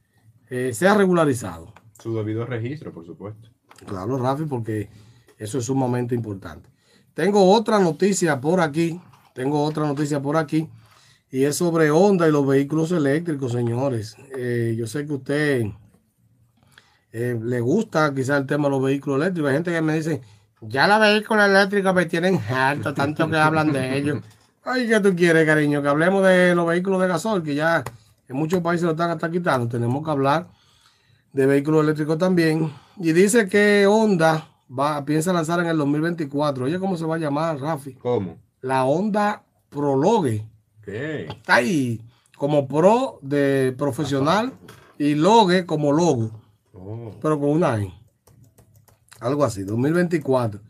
eh, 0.50 0.72
sea 0.74 0.94
regularizado. 0.94 1.74
Su 2.02 2.16
debido 2.16 2.46
registro, 2.46 2.94
por 2.94 3.06
supuesto. 3.06 3.50
Claro, 3.86 4.18
Rafi, 4.18 4.46
porque 4.46 4.90
eso 5.38 5.58
es 5.58 5.66
sumamente 5.66 6.16
importante. 6.16 6.70
Tengo 7.14 7.52
otra 7.52 7.80
noticia 7.80 8.40
por 8.40 8.62
aquí, 8.62 9.00
tengo 9.34 9.62
otra 9.62 9.86
noticia 9.86 10.22
por 10.22 10.38
aquí 10.38 10.70
y 11.32 11.44
es 11.44 11.58
sobre 11.58 11.92
Honda 11.92 12.28
y 12.28 12.32
los 12.32 12.48
vehículos 12.48 12.92
eléctricos, 12.92 13.52
señores. 13.52 14.16
Eh, 14.38 14.74
yo 14.78 14.88
sé 14.88 15.06
que 15.06 15.14
usted 15.14 15.66
eh, 17.12 17.40
le 17.42 17.60
gusta 17.60 18.14
quizá 18.16 18.38
el 18.38 18.46
tema 18.46 18.66
de 18.66 18.72
los 18.72 18.84
vehículos 18.84 19.22
eléctricos. 19.22 19.50
Hay 19.50 19.56
gente 19.56 19.72
que 19.72 19.82
me 19.82 19.96
dice, 19.96 20.22
ya 20.62 20.88
los 20.88 21.00
vehículos 21.00 21.46
eléctricos 21.46 21.94
me 21.94 22.06
tienen 22.06 22.40
harto, 22.50 22.94
tanto 22.94 23.30
que 23.30 23.38
hablan 23.38 23.72
de 23.72 23.98
ellos. 23.98 24.20
Ay, 24.64 24.88
¿qué 24.88 25.00
tú 25.00 25.16
quieres, 25.16 25.46
cariño? 25.46 25.82
Que 25.82 25.88
hablemos 25.88 26.26
de 26.26 26.54
los 26.54 26.68
vehículos 26.68 27.02
de 27.02 27.08
gasol, 27.08 27.44
que 27.44 27.56
ya 27.56 27.84
en 28.28 28.36
muchos 28.36 28.62
países 28.62 28.86
lo 28.86 28.92
están 28.92 29.10
hasta 29.10 29.32
quitando. 29.32 29.68
Tenemos 29.68 30.04
que 30.04 30.12
hablar 30.12 30.48
de 31.34 31.46
vehículos 31.46 31.84
eléctricos 31.84 32.18
también. 32.18 32.72
Y 32.98 33.14
dice 33.14 33.48
que 33.48 33.88
Honda 33.88 34.48
va, 34.70 35.04
piensa 35.06 35.34
lanzar 35.34 35.60
en 35.62 35.68
el 35.68 35.78
2024. 35.78 36.66
Oye, 36.66 36.80
¿cómo 36.80 36.98
se 36.98 37.06
va 37.06 37.16
a 37.16 37.20
llamar, 37.20 37.60
Rafi? 37.60 37.94
¿Cómo? 37.94 38.38
La 38.62 38.86
Honda 38.86 39.44
Prologue. 39.70 40.46
¿Qué? 40.84 41.26
Está 41.26 41.56
ahí, 41.56 42.02
como 42.38 42.68
pro 42.68 43.20
de 43.22 43.74
profesional 43.78 44.54
y 44.98 45.16
logue 45.16 45.66
como 45.66 45.92
logo. 45.92 46.32
Oh. 46.74 47.12
Pero 47.22 47.40
con 47.40 47.50
una 47.50 47.82
I. 47.82 47.94
Algo 49.20 49.44
así, 49.44 49.64
2024. 49.64 50.62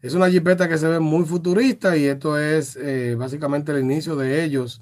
Es 0.00 0.14
una 0.14 0.30
jipeta 0.30 0.68
que 0.68 0.78
se 0.78 0.86
ve 0.86 1.00
muy 1.00 1.24
futurista 1.24 1.96
y 1.96 2.04
esto 2.04 2.38
es 2.38 2.76
eh, 2.76 3.16
básicamente 3.16 3.72
el 3.72 3.80
inicio 3.80 4.14
de 4.14 4.44
ellos 4.44 4.80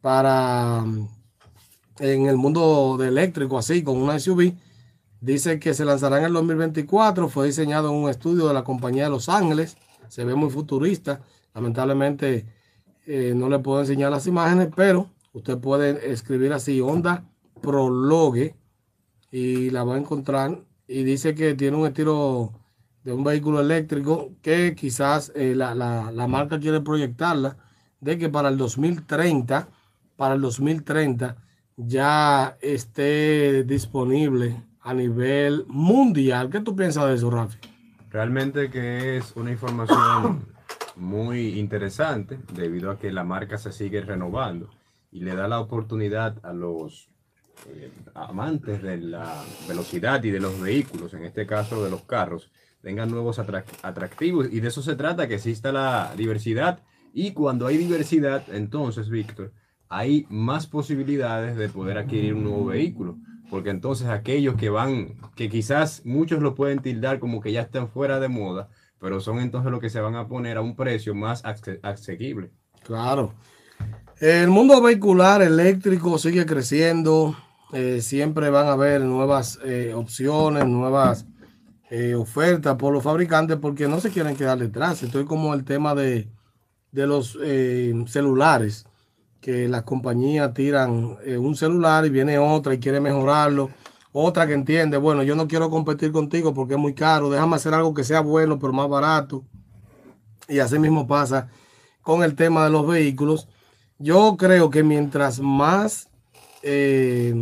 para 0.00 0.84
en 1.98 2.26
el 2.26 2.36
mundo 2.36 2.96
de 2.98 3.08
eléctrico, 3.08 3.58
así, 3.58 3.82
con 3.82 3.98
una 3.98 4.18
SUV. 4.18 4.54
Dice 5.20 5.60
que 5.60 5.74
se 5.74 5.84
lanzará 5.84 6.18
en 6.18 6.24
el 6.24 6.32
2024. 6.32 7.28
Fue 7.28 7.46
diseñado 7.46 7.90
en 7.90 7.96
un 7.96 8.10
estudio 8.10 8.48
de 8.48 8.54
la 8.54 8.64
compañía 8.64 9.04
de 9.04 9.10
Los 9.10 9.28
Ángeles. 9.28 9.76
Se 10.08 10.24
ve 10.24 10.34
muy 10.34 10.50
futurista. 10.50 11.20
Lamentablemente 11.54 12.46
eh, 13.06 13.34
no 13.36 13.48
le 13.48 13.58
puedo 13.58 13.80
enseñar 13.80 14.10
las 14.10 14.26
imágenes, 14.26 14.68
pero 14.74 15.10
usted 15.32 15.58
puede 15.58 16.10
escribir 16.10 16.52
así, 16.52 16.80
Honda 16.80 17.24
Prologue, 17.60 18.56
y 19.30 19.70
la 19.70 19.84
va 19.84 19.94
a 19.94 19.98
encontrar 19.98 20.58
y 20.92 21.04
dice 21.04 21.34
que 21.34 21.54
tiene 21.54 21.76
un 21.76 21.86
estilo 21.86 22.52
de 23.02 23.12
un 23.12 23.24
vehículo 23.24 23.60
eléctrico 23.60 24.32
que 24.42 24.74
quizás 24.74 25.32
eh, 25.34 25.54
la, 25.54 25.74
marca 26.28 26.60
quiere 26.60 26.80
proyectarla 26.80 27.56
de 28.00 28.18
que 28.18 28.28
para 28.28 28.48
el 28.48 28.58
2030, 28.58 29.68
para 30.16 30.34
el 30.34 30.40
2030 30.40 31.36
ya 31.76 32.56
esté 32.60 33.64
disponible 33.64 34.62
a 34.80 34.94
nivel 34.94 35.64
mundial. 35.68 36.50
¿Qué 36.50 36.60
tú 36.60 36.76
piensas 36.76 37.06
de 37.08 37.14
eso, 37.14 37.30
Rafi? 37.30 37.58
Realmente 38.10 38.70
que 38.70 39.16
es 39.16 39.34
una 39.36 39.50
información 39.50 40.46
muy 40.96 41.58
interesante 41.58 42.38
debido 42.52 42.90
a 42.90 42.98
que 42.98 43.10
la 43.10 43.24
marca 43.24 43.56
se 43.56 43.72
sigue 43.72 44.02
renovando 44.02 44.68
y 45.10 45.20
le 45.20 45.34
da 45.34 45.48
la 45.48 45.60
oportunidad 45.60 46.36
a 46.44 46.52
los 46.52 47.11
amantes 48.14 48.82
de 48.82 48.98
la 48.98 49.42
velocidad 49.68 50.22
y 50.24 50.30
de 50.30 50.40
los 50.40 50.60
vehículos, 50.60 51.14
en 51.14 51.24
este 51.24 51.46
caso 51.46 51.84
de 51.84 51.90
los 51.90 52.02
carros, 52.02 52.50
tengan 52.82 53.10
nuevos 53.10 53.38
atractivos 53.38 54.48
y 54.50 54.60
de 54.60 54.68
eso 54.68 54.82
se 54.82 54.96
trata, 54.96 55.28
que 55.28 55.34
exista 55.34 55.72
la 55.72 56.12
diversidad 56.16 56.80
y 57.12 57.32
cuando 57.32 57.66
hay 57.66 57.76
diversidad, 57.76 58.44
entonces, 58.52 59.10
Víctor, 59.10 59.52
hay 59.88 60.26
más 60.30 60.66
posibilidades 60.66 61.56
de 61.56 61.68
poder 61.68 61.98
adquirir 61.98 62.34
un 62.34 62.44
nuevo 62.44 62.66
vehículo, 62.66 63.18
porque 63.50 63.70
entonces 63.70 64.08
aquellos 64.08 64.54
que 64.56 64.70
van, 64.70 65.16
que 65.36 65.50
quizás 65.50 66.06
muchos 66.06 66.40
lo 66.40 66.54
pueden 66.54 66.80
tildar 66.80 67.18
como 67.18 67.42
que 67.42 67.52
ya 67.52 67.60
están 67.60 67.88
fuera 67.88 68.18
de 68.18 68.28
moda, 68.28 68.70
pero 68.98 69.20
son 69.20 69.40
entonces 69.40 69.70
los 69.70 69.80
que 69.80 69.90
se 69.90 70.00
van 70.00 70.16
a 70.16 70.26
poner 70.26 70.56
a 70.56 70.62
un 70.62 70.74
precio 70.74 71.14
más 71.14 71.42
asequible. 71.82 72.50
Claro. 72.82 73.34
El 74.22 74.50
mundo 74.50 74.80
vehicular 74.80 75.42
eléctrico 75.42 76.16
sigue 76.16 76.46
creciendo, 76.46 77.36
eh, 77.72 78.00
siempre 78.00 78.50
van 78.50 78.68
a 78.68 78.74
haber 78.74 79.00
nuevas 79.00 79.58
eh, 79.64 79.94
opciones, 79.96 80.64
nuevas 80.64 81.26
eh, 81.90 82.14
ofertas 82.14 82.76
por 82.76 82.92
los 82.92 83.02
fabricantes 83.02 83.56
porque 83.56 83.88
no 83.88 83.98
se 83.98 84.10
quieren 84.10 84.36
quedar 84.36 84.60
detrás. 84.60 85.02
Estoy 85.02 85.24
como 85.24 85.54
el 85.54 85.64
tema 85.64 85.96
de, 85.96 86.28
de 86.92 87.06
los 87.08 87.36
celulares 88.06 88.86
que 89.40 89.66
las 89.66 89.82
compañías 89.82 90.54
tiran 90.54 91.18
un 91.26 91.56
celular 91.56 92.06
y 92.06 92.10
viene 92.10 92.38
otra 92.38 92.74
y 92.74 92.78
quiere 92.78 93.00
mejorarlo. 93.00 93.70
Otra 94.12 94.46
que 94.46 94.52
entiende, 94.52 94.98
bueno, 94.98 95.24
yo 95.24 95.34
no 95.34 95.48
quiero 95.48 95.68
competir 95.68 96.12
contigo 96.12 96.54
porque 96.54 96.74
es 96.74 96.80
muy 96.80 96.94
caro, 96.94 97.28
déjame 97.28 97.56
hacer 97.56 97.74
algo 97.74 97.92
que 97.92 98.04
sea 98.04 98.20
bueno 98.20 98.60
pero 98.60 98.72
más 98.72 98.88
barato. 98.88 99.42
Y 100.48 100.60
así 100.60 100.78
mismo 100.78 101.08
pasa 101.08 101.48
con 102.02 102.22
el 102.22 102.36
tema 102.36 102.62
de 102.62 102.70
los 102.70 102.86
vehículos. 102.86 103.48
Yo 104.02 104.36
creo 104.36 104.68
que 104.68 104.82
mientras 104.82 105.38
más 105.38 106.08
eh, 106.62 107.32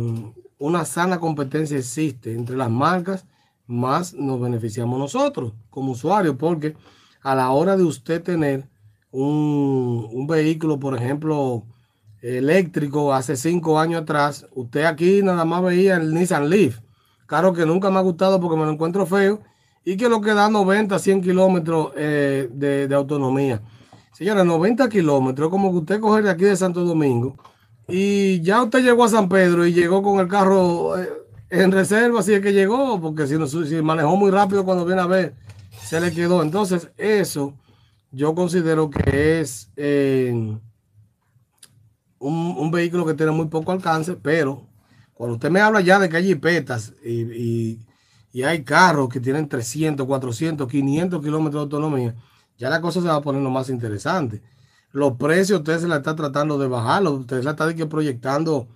una 0.59 0.85
sana 0.85 1.19
competencia 1.19 1.75
existe 1.75 2.35
entre 2.35 2.55
las 2.55 2.69
marcas, 2.69 3.25
más 3.65 4.13
nos 4.13 4.39
beneficiamos 4.39 4.99
nosotros 4.99 5.53
como 5.71 5.93
usuarios, 5.93 6.35
porque 6.37 6.75
a 7.23 7.33
la 7.33 7.49
hora 7.49 7.75
de 7.77 7.83
usted 7.83 8.21
tener 8.21 8.69
un, 9.09 10.27
vehículo, 10.29 10.79
por 10.79 10.95
ejemplo, 10.95 11.63
eléctrico 12.21 13.11
hace 13.11 13.35
cinco 13.37 13.79
años 13.79 14.03
atrás, 14.03 14.45
usted 14.53 14.83
aquí 14.83 15.23
nada 15.23 15.45
más 15.45 15.63
veía 15.63 15.95
el 15.95 16.13
Nissan 16.13 16.47
Leaf. 16.47 16.79
Claro 17.25 17.53
que 17.53 17.65
nunca 17.65 17.89
me 17.89 17.97
ha 17.97 18.01
gustado 18.01 18.39
porque 18.39 18.57
me 18.57 18.65
lo 18.65 18.71
encuentro 18.71 19.07
feo 19.07 19.41
y 19.83 19.97
que 19.97 20.09
lo 20.09 20.21
que 20.21 20.35
da 20.35 20.47
90, 20.47 20.99
100 20.99 21.21
kilómetros 21.21 21.91
eh, 21.95 22.49
de, 22.53 22.93
autonomía. 22.93 23.63
Señora, 24.13 24.43
90 24.43 24.89
kilómetros, 24.89 25.49
como 25.49 25.71
que 25.71 25.77
usted 25.77 25.99
coge 25.99 26.21
de 26.21 26.29
aquí 26.29 26.43
de 26.43 26.55
Santo 26.55 26.83
Domingo 26.83 27.35
y 27.87 28.41
ya 28.41 28.63
usted 28.63 28.83
llegó 28.83 29.03
a 29.03 29.09
San 29.09 29.29
Pedro 29.29 29.65
y 29.65 29.73
llegó 29.73 30.03
con 30.03 30.19
el 30.19 30.27
carro 30.27 30.97
eh, 30.99 31.09
en 31.49 31.71
reserva, 31.71 32.19
así 32.19 32.33
es 32.33 32.41
que 32.41 32.53
llegó, 32.53 32.99
porque 33.01 33.27
si, 33.27 33.37
no, 33.37 33.47
si 33.47 33.81
manejó 33.81 34.15
muy 34.15 34.31
rápido 34.31 34.63
cuando 34.63 34.85
viene 34.85 35.01
a 35.01 35.07
ver, 35.07 35.35
se 35.83 35.99
le 35.99 36.11
quedó. 36.13 36.41
Entonces, 36.41 36.89
eso 36.97 37.53
yo 38.11 38.35
considero 38.35 38.89
que 38.89 39.41
es... 39.41 39.69
Eh, 39.75 40.55
un, 42.21 42.71
vehículo 42.71 43.05
que 43.05 43.13
tiene 43.13 43.31
muy 43.31 43.47
poco 43.47 43.71
alcance, 43.71 44.13
pero 44.13 44.67
cuando 45.13 45.35
usted 45.35 45.49
me 45.49 45.59
habla 45.59 45.81
ya 45.81 45.99
de 45.99 46.07
que 46.07 46.17
hay 46.17 46.25
jipetas 46.25 46.93
y, 47.03 47.79
hay 48.43 48.63
carros 48.63 49.09
que 49.09 49.19
tienen 49.19 49.49
300, 49.49 50.07
400, 50.07 50.67
500 50.69 51.21
kilómetros 51.21 51.53
de 51.53 51.63
autonomía, 51.63 52.15
ya 52.61 52.69
la 52.69 52.79
cosa 52.79 53.01
se 53.01 53.07
va 53.07 53.19
poniendo 53.21 53.49
más 53.49 53.69
interesante. 53.69 54.39
Los 54.91 55.13
precios 55.13 55.61
usted 55.61 55.79
se 55.79 55.87
la 55.87 55.95
está 55.95 56.15
tratando 56.15 56.59
de 56.59 56.67
bajarlo, 56.67 57.13
usted 57.13 57.43
la 57.43 57.51
está 57.51 57.67
proyectando 57.89 58.67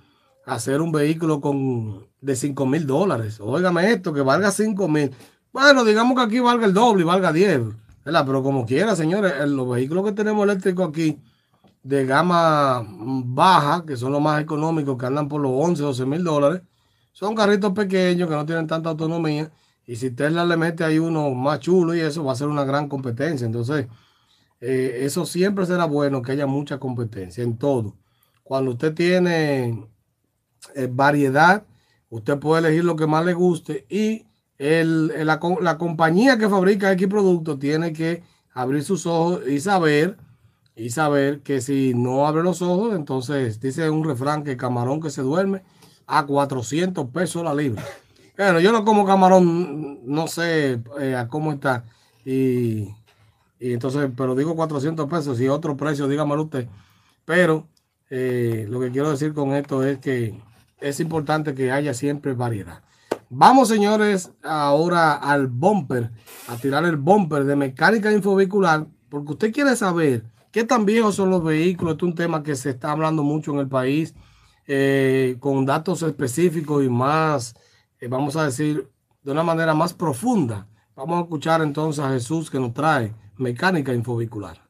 hacer 0.43 0.81
un 0.81 0.91
vehículo 0.91 1.39
con 1.39 2.07
de 2.19 2.35
5 2.35 2.65
mil 2.65 2.87
dólares. 2.87 3.39
Óigame 3.39 3.91
esto, 3.91 4.11
que 4.11 4.21
valga 4.21 4.49
5 4.49 4.87
mil. 4.87 5.11
Bueno, 5.53 5.85
digamos 5.85 6.17
que 6.17 6.23
aquí 6.23 6.39
valga 6.39 6.65
el 6.65 6.73
doble 6.73 7.03
y 7.03 7.05
valga 7.05 7.31
10, 7.31 7.61
¿verdad? 8.03 8.25
Pero 8.25 8.41
como 8.41 8.65
quiera, 8.65 8.95
señores, 8.95 9.33
los 9.47 9.69
vehículos 9.69 10.03
que 10.03 10.13
tenemos 10.13 10.43
eléctricos 10.45 10.89
aquí, 10.89 11.19
de 11.83 12.07
gama 12.07 12.83
baja, 12.89 13.85
que 13.85 13.95
son 13.97 14.11
los 14.13 14.21
más 14.21 14.41
económicos, 14.41 14.97
que 14.97 15.05
andan 15.05 15.27
por 15.27 15.41
los 15.41 15.51
11, 15.53 15.83
12 15.83 16.05
mil 16.07 16.23
dólares, 16.23 16.63
son 17.11 17.35
carritos 17.35 17.71
pequeños 17.73 18.27
que 18.27 18.35
no 18.35 18.47
tienen 18.47 18.65
tanta 18.65 18.89
autonomía. 18.89 19.51
Y 19.87 19.97
si 19.97 20.11
Tesla 20.11 20.45
le 20.45 20.57
mete 20.57 20.83
ahí 20.83 20.99
uno 20.99 21.31
más 21.31 21.59
chulo 21.59 21.93
y 21.95 21.99
eso 21.99 22.23
va 22.23 22.33
a 22.33 22.35
ser 22.35 22.47
una 22.47 22.63
gran 22.63 22.89
competencia. 22.89 23.45
Entonces, 23.45 23.87
eh, 24.61 24.99
eso 25.01 25.25
siempre 25.25 25.65
será 25.65 25.85
bueno 25.85 26.21
que 26.21 26.31
haya 26.31 26.47
mucha 26.47 26.79
competencia 26.79 27.43
en 27.43 27.57
todo. 27.57 27.95
Cuando 28.43 28.71
usted 28.71 28.93
tiene 28.93 29.87
eh, 30.75 30.89
variedad, 30.91 31.65
usted 32.09 32.39
puede 32.39 32.67
elegir 32.67 32.83
lo 32.83 32.95
que 32.95 33.07
más 33.07 33.25
le 33.25 33.33
guste 33.33 33.85
y 33.89 34.25
el, 34.57 35.07
la, 35.25 35.39
la 35.61 35.77
compañía 35.77 36.37
que 36.37 36.49
fabrica 36.49 36.91
X 36.93 37.07
producto 37.07 37.59
tiene 37.59 37.93
que 37.93 38.23
abrir 38.53 38.83
sus 38.83 39.05
ojos 39.05 39.41
y 39.47 39.59
saber 39.59 40.17
y 40.75 40.89
saber 40.89 41.41
que 41.41 41.61
si 41.61 41.93
no 41.93 42.27
abre 42.27 42.43
los 42.43 42.61
ojos, 42.61 42.95
entonces 42.95 43.59
dice 43.59 43.89
un 43.89 44.03
refrán 44.03 44.43
que 44.43 44.57
camarón 44.57 45.01
que 45.01 45.09
se 45.09 45.21
duerme 45.21 45.63
a 46.07 46.25
400 46.25 47.09
pesos 47.09 47.43
la 47.43 47.53
libra. 47.53 47.83
Bueno, 48.37 48.59
yo 48.59 48.71
no 48.71 48.83
como 48.83 49.05
camarón, 49.05 49.99
no 50.05 50.27
sé 50.27 50.81
eh, 50.99 51.15
a 51.15 51.27
cómo 51.27 51.53
está. 51.53 51.85
Y, 52.25 52.89
entonces, 53.59 54.09
pero 54.15 54.35
digo 54.35 54.55
400 54.55 55.09
pesos 55.09 55.39
y 55.39 55.47
otro 55.47 55.77
precio, 55.77 56.07
dígamelo 56.07 56.43
usted. 56.43 56.67
Pero 57.23 57.67
eh, 58.09 58.65
lo 58.69 58.79
que 58.79 58.91
quiero 58.91 59.11
decir 59.11 59.33
con 59.33 59.53
esto 59.53 59.83
es 59.83 59.99
que 59.99 60.39
es 60.81 60.99
importante 60.99 61.55
que 61.55 61.71
haya 61.71 61.93
siempre 61.93 62.33
variedad. 62.33 62.81
Vamos, 63.29 63.69
señores, 63.69 64.31
ahora 64.43 65.13
al 65.13 65.47
bumper, 65.47 66.11
a 66.47 66.57
tirar 66.57 66.85
el 66.85 66.97
bumper 66.97 67.45
de 67.45 67.55
mecánica 67.55 68.11
infovehicular, 68.11 68.85
porque 69.09 69.31
usted 69.31 69.53
quiere 69.53 69.75
saber 69.75 70.25
¿Qué 70.55 70.63
tan 70.63 70.85
viejos 70.85 71.15
son 71.15 71.31
los 71.31 71.43
vehículos? 71.43 71.95
Este 71.95 72.05
es 72.05 72.09
un 72.11 72.15
tema 72.15 72.41
que 72.41 72.55
se 72.55 72.69
está 72.69 72.93
hablando 72.93 73.23
mucho 73.23 73.51
en 73.51 73.59
el 73.59 73.67
país, 73.67 74.15
eh, 74.67 75.35
con 75.41 75.65
datos 75.65 76.01
específicos 76.01 76.81
y 76.81 76.87
más, 76.87 77.55
eh, 78.05 78.07
vamos 78.07 78.35
a 78.35 78.45
decir, 78.45 78.87
de 79.23 79.31
una 79.31 79.41
manera 79.41 79.73
más 79.73 79.93
profunda. 79.93 80.67
Vamos 80.95 81.17
a 81.17 81.21
escuchar 81.23 81.61
entonces 81.61 82.05
a 82.05 82.09
Jesús 82.09 82.51
que 82.51 82.59
nos 82.59 82.71
trae 82.73 83.15
mecánica 83.37 83.93
infovehicular. 83.93 84.61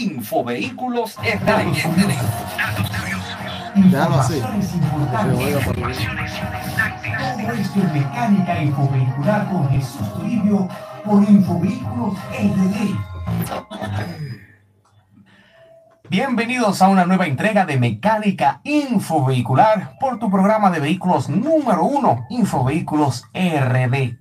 Infovehículos 0.00 1.16
Déjalo 3.74 4.14
así. 4.14 4.40
Todo 7.20 7.52
esto 7.52 7.80
es 7.80 7.92
mecánica 7.92 8.62
infovehicular 8.62 9.50
con 9.50 9.68
Jesús 9.68 10.14
Toribio 10.14 10.66
por 11.04 11.22
Infovehículos 11.22 12.14
RD. 12.30 12.96
Bienvenidos 16.16 16.80
a 16.80 16.86
una 16.86 17.06
nueva 17.06 17.26
entrega 17.26 17.66
de 17.66 17.76
Mecánica 17.76 18.60
Infovehicular 18.62 19.98
por 19.98 20.20
tu 20.20 20.30
programa 20.30 20.70
de 20.70 20.78
vehículos 20.78 21.28
número 21.28 21.82
uno, 21.82 22.24
Infovehículos 22.30 23.24
RD. 23.34 24.16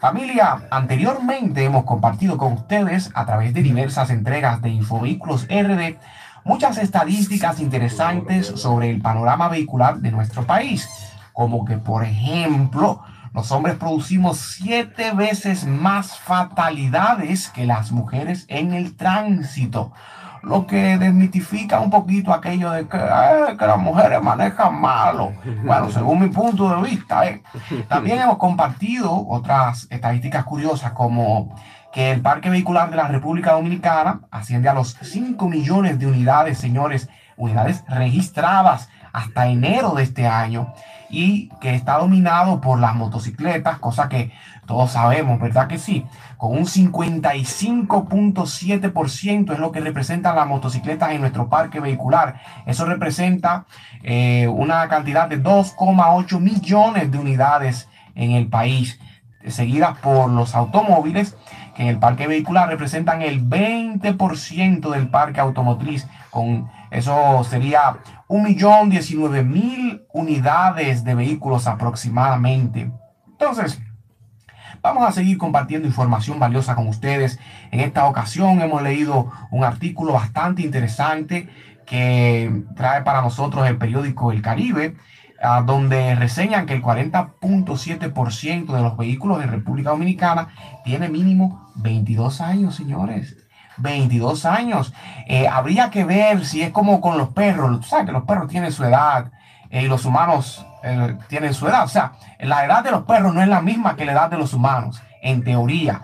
Familia, 0.00 0.68
anteriormente 0.70 1.64
hemos 1.64 1.82
compartido 1.82 2.38
con 2.38 2.52
ustedes 2.52 3.10
a 3.14 3.26
través 3.26 3.52
de 3.54 3.62
diversas 3.62 4.10
entregas 4.10 4.62
de 4.62 4.68
Infovehículos 4.68 5.48
RD 5.48 5.96
muchas 6.44 6.78
estadísticas 6.78 7.58
interesantes 7.58 8.46
sobre 8.46 8.90
el 8.90 9.02
panorama 9.02 9.48
vehicular 9.48 9.96
de 9.96 10.12
nuestro 10.12 10.44
país, 10.46 10.88
como 11.32 11.64
que 11.64 11.76
por 11.76 12.04
ejemplo 12.04 13.02
los 13.34 13.50
hombres 13.50 13.74
producimos 13.74 14.38
siete 14.38 15.10
veces 15.10 15.66
más 15.66 16.20
fatalidades 16.20 17.48
que 17.48 17.66
las 17.66 17.90
mujeres 17.90 18.44
en 18.46 18.74
el 18.74 18.94
tránsito, 18.94 19.92
lo 20.42 20.66
que 20.66 20.98
desmitifica 20.98 21.80
un 21.80 21.90
poquito 21.90 22.32
aquello 22.32 22.70
de 22.72 22.86
que, 22.88 22.96
las 22.96 23.78
mujeres 23.78 24.22
manejan 24.22 24.80
malo. 24.80 25.32
Bueno, 25.64 25.90
según 25.90 26.20
mi 26.20 26.28
punto 26.28 26.68
de 26.68 26.90
vista. 26.90 27.26
¿eh? 27.26 27.42
También 27.88 28.18
hemos 28.18 28.36
compartido 28.36 29.26
otras 29.28 29.86
estadísticas 29.90 30.44
curiosas 30.44 30.92
como 30.92 31.54
que 31.92 32.10
el 32.10 32.20
parque 32.20 32.50
vehicular 32.50 32.90
de 32.90 32.96
la 32.96 33.06
República 33.06 33.52
Dominicana 33.52 34.22
asciende 34.30 34.68
a 34.68 34.74
los 34.74 34.96
5 35.00 35.48
millones 35.48 35.98
de 35.98 36.06
unidades, 36.06 36.58
señores, 36.58 37.08
unidades 37.36 37.84
registradas 37.86 38.88
hasta 39.12 39.46
enero 39.46 39.92
de 39.92 40.02
este 40.02 40.26
año 40.26 40.72
y 41.10 41.50
que 41.60 41.74
está 41.74 41.98
dominado 41.98 42.60
por 42.60 42.80
las 42.80 42.94
motocicletas, 42.94 43.78
cosa 43.78 44.08
que 44.08 44.32
todos 44.66 44.92
sabemos, 44.92 45.38
¿verdad 45.38 45.68
que 45.68 45.78
sí? 45.78 46.06
Con 46.42 46.58
un 46.58 46.64
55.7% 46.64 49.52
es 49.52 49.58
lo 49.60 49.70
que 49.70 49.78
representan 49.78 50.34
las 50.34 50.48
motocicletas 50.48 51.12
en 51.12 51.20
nuestro 51.20 51.48
parque 51.48 51.78
vehicular. 51.78 52.40
Eso 52.66 52.84
representa 52.84 53.66
eh, 54.02 54.48
una 54.48 54.88
cantidad 54.88 55.28
de 55.28 55.40
2,8 55.40 56.40
millones 56.40 57.12
de 57.12 57.18
unidades 57.18 57.88
en 58.16 58.32
el 58.32 58.48
país. 58.48 58.98
seguidas 59.46 59.96
por 59.98 60.30
los 60.30 60.56
automóviles, 60.56 61.36
que 61.76 61.82
en 61.82 61.88
el 61.88 62.00
parque 62.00 62.26
vehicular 62.26 62.68
representan 62.68 63.22
el 63.22 63.48
20% 63.48 64.90
del 64.90 65.10
parque 65.10 65.38
automotriz. 65.38 66.08
Con 66.30 66.68
eso 66.90 67.44
sería 67.44 67.98
1.019.000 68.26 70.06
unidades 70.12 71.04
de 71.04 71.14
vehículos 71.14 71.68
aproximadamente. 71.68 72.90
Entonces, 73.30 73.80
Vamos 74.82 75.06
a 75.06 75.12
seguir 75.12 75.38
compartiendo 75.38 75.86
información 75.86 76.40
valiosa 76.40 76.74
con 76.74 76.88
ustedes. 76.88 77.38
En 77.70 77.78
esta 77.78 78.06
ocasión 78.06 78.60
hemos 78.60 78.82
leído 78.82 79.30
un 79.52 79.62
artículo 79.62 80.12
bastante 80.12 80.62
interesante 80.62 81.48
que 81.86 82.64
trae 82.74 83.02
para 83.02 83.22
nosotros 83.22 83.68
el 83.68 83.78
periódico 83.78 84.32
El 84.32 84.42
Caribe, 84.42 84.96
donde 85.66 86.16
reseñan 86.16 86.66
que 86.66 86.74
el 86.74 86.82
40.7% 86.82 88.72
de 88.72 88.82
los 88.82 88.96
vehículos 88.96 89.42
en 89.44 89.50
República 89.50 89.90
Dominicana 89.90 90.48
tiene 90.84 91.08
mínimo 91.08 91.70
22 91.76 92.40
años, 92.40 92.74
señores. 92.74 93.36
22 93.78 94.44
años. 94.46 94.92
Eh, 95.28 95.46
habría 95.46 95.90
que 95.90 96.04
ver 96.04 96.44
si 96.44 96.60
es 96.60 96.70
como 96.70 97.00
con 97.00 97.18
los 97.18 97.28
perros. 97.28 97.86
Sabes 97.86 98.06
que 98.06 98.12
los 98.12 98.24
perros 98.24 98.48
tienen 98.48 98.72
su 98.72 98.84
edad 98.84 99.30
eh, 99.70 99.82
y 99.84 99.86
los 99.86 100.04
humanos 100.04 100.66
eh, 100.82 101.16
tienen 101.28 101.54
su 101.54 101.66
edad. 101.68 101.84
O 101.84 101.88
sea, 101.88 102.12
la 102.40 102.64
edad 102.64 102.82
de 102.82 102.90
los 102.90 103.02
perros 103.02 103.34
no 103.34 103.42
es 103.42 103.48
la 103.48 103.60
misma 103.60 103.96
que 103.96 104.04
la 104.04 104.12
edad 104.12 104.30
de 104.30 104.38
los 104.38 104.52
humanos, 104.52 105.02
en 105.22 105.42
teoría. 105.42 106.02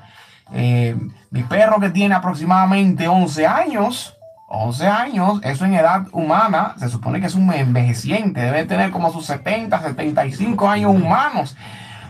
Eh, 0.53 0.97
mi 1.31 1.43
perro 1.43 1.79
que 1.81 1.91
tiene 1.91 2.15
aproximadamente 2.15 3.07
11 3.09 3.47
años, 3.47 4.17
11 4.49 4.87
años, 4.87 5.41
eso 5.43 5.65
en 5.65 5.75
edad 5.75 6.07
humana, 6.13 6.75
se 6.79 6.89
supone 6.89 7.21
que 7.21 7.27
es 7.27 7.35
un 7.35 7.53
envejeciente, 7.53 8.41
debe 8.41 8.65
tener 8.65 8.91
como 8.91 9.13
sus 9.13 9.27
70, 9.27 9.81
75 9.81 10.69
años 10.69 10.93
humanos. 10.93 11.57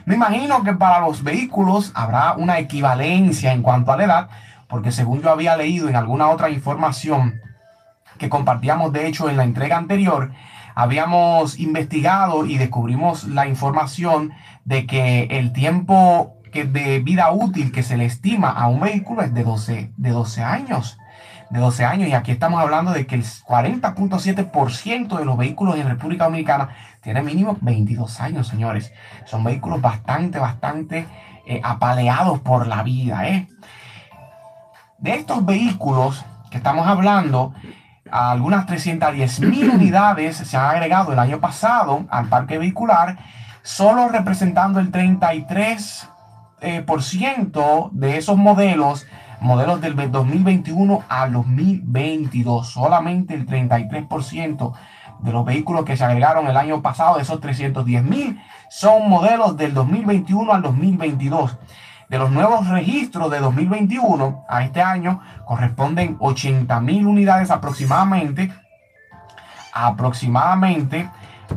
Me 0.04 0.14
imagino 0.14 0.62
que 0.62 0.72
para 0.72 1.00
los 1.00 1.22
vehículos 1.22 1.90
habrá 1.94 2.35
una 2.35 2.59
equivalencia 2.59 3.52
en 3.52 3.62
cuanto 3.62 3.92
a 3.92 3.96
la 3.96 4.04
edad, 4.04 4.28
porque 4.68 4.92
según 4.92 5.20
yo 5.20 5.31
había 5.31 5.57
leído 5.57 5.88
en 5.88 5.96
alguna 5.96 6.28
otra 6.28 6.48
información 6.48 7.40
que 8.18 8.28
compartíamos 8.28 8.92
de 8.92 9.07
hecho 9.07 9.28
en 9.28 9.37
la 9.37 9.44
entrega 9.44 9.76
anterior, 9.76 10.31
habíamos 10.78 11.58
investigado 11.58 12.46
y 12.46 12.56
descubrimos 12.56 13.24
la 13.24 13.48
información 13.48 14.30
de 14.64 14.86
que 14.86 15.24
el 15.24 15.52
tiempo 15.52 16.36
que 16.52 16.66
de 16.66 17.00
vida 17.00 17.32
útil 17.32 17.72
que 17.72 17.82
se 17.82 17.96
le 17.96 18.04
estima 18.04 18.50
a 18.50 18.68
un 18.68 18.78
vehículo 18.78 19.22
es 19.22 19.34
de 19.34 19.42
12, 19.42 19.92
de 19.96 20.10
12 20.10 20.44
años. 20.44 20.96
De 21.50 21.58
12 21.58 21.84
años. 21.84 22.08
Y 22.08 22.12
aquí 22.12 22.30
estamos 22.30 22.60
hablando 22.62 22.92
de 22.92 23.08
que 23.08 23.16
el 23.16 23.24
40.7% 23.24 25.18
de 25.18 25.24
los 25.24 25.36
vehículos 25.36 25.74
en 25.74 25.88
República 25.88 26.26
Dominicana 26.26 26.68
tiene 27.00 27.24
mínimo 27.24 27.58
22 27.60 28.20
años, 28.20 28.46
señores. 28.46 28.92
Son 29.24 29.42
vehículos 29.42 29.80
bastante, 29.80 30.38
bastante 30.38 31.08
eh, 31.44 31.60
apaleados 31.64 32.38
por 32.38 32.68
la 32.68 32.84
vida. 32.84 33.26
¿eh? 33.26 33.48
De 34.98 35.16
estos 35.16 35.44
vehículos 35.44 36.24
que 36.52 36.58
estamos 36.58 36.86
hablando, 36.86 37.52
algunas 38.10 38.66
310 38.66 39.40
mil 39.40 39.70
unidades 39.74 40.36
se 40.36 40.56
han 40.56 40.66
agregado 40.66 41.12
el 41.12 41.18
año 41.18 41.40
pasado 41.40 42.06
al 42.10 42.28
parque 42.28 42.58
vehicular, 42.58 43.18
solo 43.62 44.08
representando 44.08 44.80
el 44.80 44.90
33% 44.90 46.08
eh, 46.60 46.82
por 46.82 47.02
ciento 47.02 47.90
de 47.92 48.16
esos 48.16 48.36
modelos, 48.36 49.06
modelos 49.40 49.80
del 49.80 49.94
2021 50.10 51.04
al 51.08 51.32
2022. 51.32 52.68
Solamente 52.68 53.34
el 53.34 53.46
33% 53.46 54.72
de 55.20 55.32
los 55.32 55.44
vehículos 55.44 55.84
que 55.84 55.96
se 55.96 56.04
agregaron 56.04 56.46
el 56.48 56.56
año 56.56 56.82
pasado, 56.82 57.16
de 57.16 57.22
esos 57.22 57.40
310 57.40 58.02
mil, 58.02 58.40
son 58.70 59.08
modelos 59.08 59.56
del 59.56 59.74
2021 59.74 60.52
al 60.52 60.62
2022. 60.62 61.56
De 62.08 62.18
los 62.18 62.30
nuevos 62.30 62.66
registros 62.68 63.30
de 63.30 63.38
2021 63.38 64.44
a 64.48 64.64
este 64.64 64.80
año 64.80 65.20
corresponden 65.44 66.16
80 66.18 66.80
mil 66.80 67.06
unidades 67.06 67.50
aproximadamente, 67.50 68.50
aproximadamente 69.74 71.10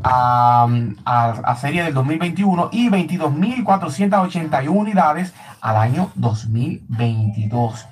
a, 0.03 0.67
a, 1.05 1.55
serie 1.55 1.83
del 1.83 1.93
2021 1.93 2.69
y 2.73 2.89
22.481 2.89 4.67
unidades 4.67 5.33
al 5.61 5.77
año 5.77 6.11
2022. 6.15 7.87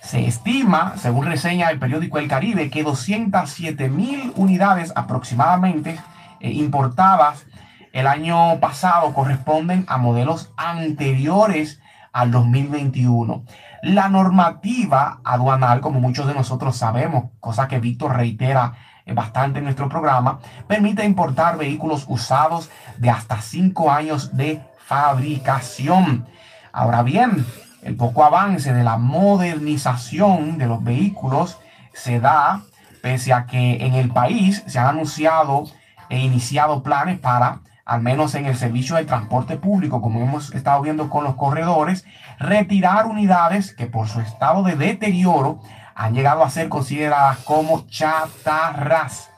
Se 0.00 0.26
estima, 0.26 0.94
según 0.96 1.26
reseña 1.26 1.70
el 1.70 1.80
periódico 1.80 2.18
El 2.18 2.28
Caribe, 2.28 2.70
que 2.70 2.84
207 2.84 3.88
mil 3.88 4.32
unidades 4.36 4.92
aproximadamente 4.94 5.98
eh, 6.38 6.52
importadas 6.52 7.46
el 7.92 8.06
año 8.06 8.60
pasado 8.60 9.12
corresponden 9.14 9.86
a 9.88 9.96
modelos 9.96 10.52
anteriores 10.56 11.80
al 12.16 12.30
2021. 12.30 13.44
La 13.82 14.08
normativa 14.08 15.20
aduanal, 15.22 15.82
como 15.82 16.00
muchos 16.00 16.26
de 16.26 16.32
nosotros 16.32 16.74
sabemos, 16.74 17.26
cosa 17.40 17.68
que 17.68 17.78
Víctor 17.78 18.16
reitera 18.16 18.72
eh, 19.04 19.12
bastante 19.12 19.58
en 19.58 19.64
nuestro 19.64 19.90
programa, 19.90 20.38
permite 20.66 21.04
importar 21.04 21.58
vehículos 21.58 22.06
usados 22.08 22.70
de 22.96 23.10
hasta 23.10 23.42
cinco 23.42 23.90
años 23.90 24.34
de 24.34 24.62
fabricación. 24.78 26.26
Ahora 26.72 27.02
bien, 27.02 27.44
el 27.82 27.96
poco 27.96 28.24
avance 28.24 28.72
de 28.72 28.82
la 28.82 28.96
modernización 28.96 30.56
de 30.56 30.68
los 30.68 30.82
vehículos 30.82 31.58
se 31.92 32.18
da 32.18 32.62
pese 33.02 33.34
a 33.34 33.44
que 33.44 33.84
en 33.84 33.92
el 33.92 34.08
país 34.10 34.64
se 34.66 34.78
han 34.78 34.86
anunciado 34.86 35.64
e 36.08 36.18
iniciado 36.18 36.82
planes 36.82 37.18
para 37.18 37.60
al 37.86 38.02
menos 38.02 38.34
en 38.34 38.46
el 38.46 38.56
servicio 38.56 38.96
de 38.96 39.04
transporte 39.04 39.56
público, 39.56 40.02
como 40.02 40.20
hemos 40.20 40.52
estado 40.52 40.82
viendo 40.82 41.08
con 41.08 41.22
los 41.22 41.36
corredores, 41.36 42.04
retirar 42.38 43.06
unidades 43.06 43.72
que 43.74 43.86
por 43.86 44.08
su 44.08 44.20
estado 44.20 44.64
de 44.64 44.74
deterioro 44.74 45.60
han 45.94 46.12
llegado 46.12 46.44
a 46.44 46.50
ser 46.50 46.68
consideradas 46.68 47.38
como 47.38 47.86
chatarras. 47.86 49.30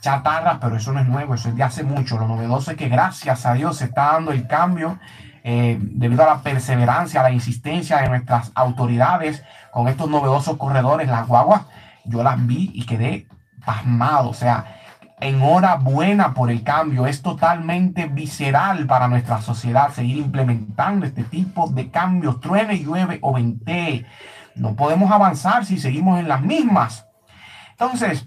Chatarras, 0.00 0.56
pero 0.62 0.76
eso 0.76 0.92
no 0.92 1.00
es 1.00 1.06
nuevo, 1.06 1.34
eso 1.34 1.50
es 1.50 1.56
de 1.56 1.62
hace 1.62 1.84
mucho. 1.84 2.18
Lo 2.18 2.26
novedoso 2.26 2.70
es 2.70 2.78
que 2.78 2.88
gracias 2.88 3.44
a 3.44 3.52
Dios 3.52 3.76
se 3.76 3.84
está 3.84 4.12
dando 4.12 4.32
el 4.32 4.46
cambio 4.46 4.98
eh, 5.44 5.76
debido 5.78 6.22
a 6.22 6.26
la 6.26 6.40
perseverancia, 6.40 7.20
a 7.20 7.24
la 7.24 7.32
insistencia 7.32 7.98
de 7.98 8.08
nuestras 8.08 8.50
autoridades 8.54 9.44
con 9.72 9.88
estos 9.88 10.08
novedosos 10.08 10.56
corredores, 10.56 11.06
las 11.06 11.26
guaguas. 11.26 11.62
Yo 12.06 12.22
las 12.22 12.44
vi 12.46 12.70
y 12.72 12.86
quedé 12.86 13.26
pasmado, 13.64 14.30
o 14.30 14.34
sea, 14.34 14.79
enhorabuena 15.20 16.34
por 16.34 16.50
el 16.50 16.62
cambio. 16.62 17.06
Es 17.06 17.22
totalmente 17.22 18.06
visceral 18.06 18.86
para 18.86 19.08
nuestra 19.08 19.40
sociedad 19.42 19.92
seguir 19.92 20.18
implementando 20.18 21.06
este 21.06 21.24
tipo 21.24 21.68
de 21.68 21.90
cambios. 21.90 22.40
Truene, 22.40 22.78
llueve 22.78 23.18
o 23.22 23.32
ventee. 23.32 24.06
No 24.54 24.74
podemos 24.74 25.10
avanzar 25.10 25.64
si 25.64 25.78
seguimos 25.78 26.18
en 26.18 26.28
las 26.28 26.42
mismas. 26.42 27.06
Entonces, 27.72 28.26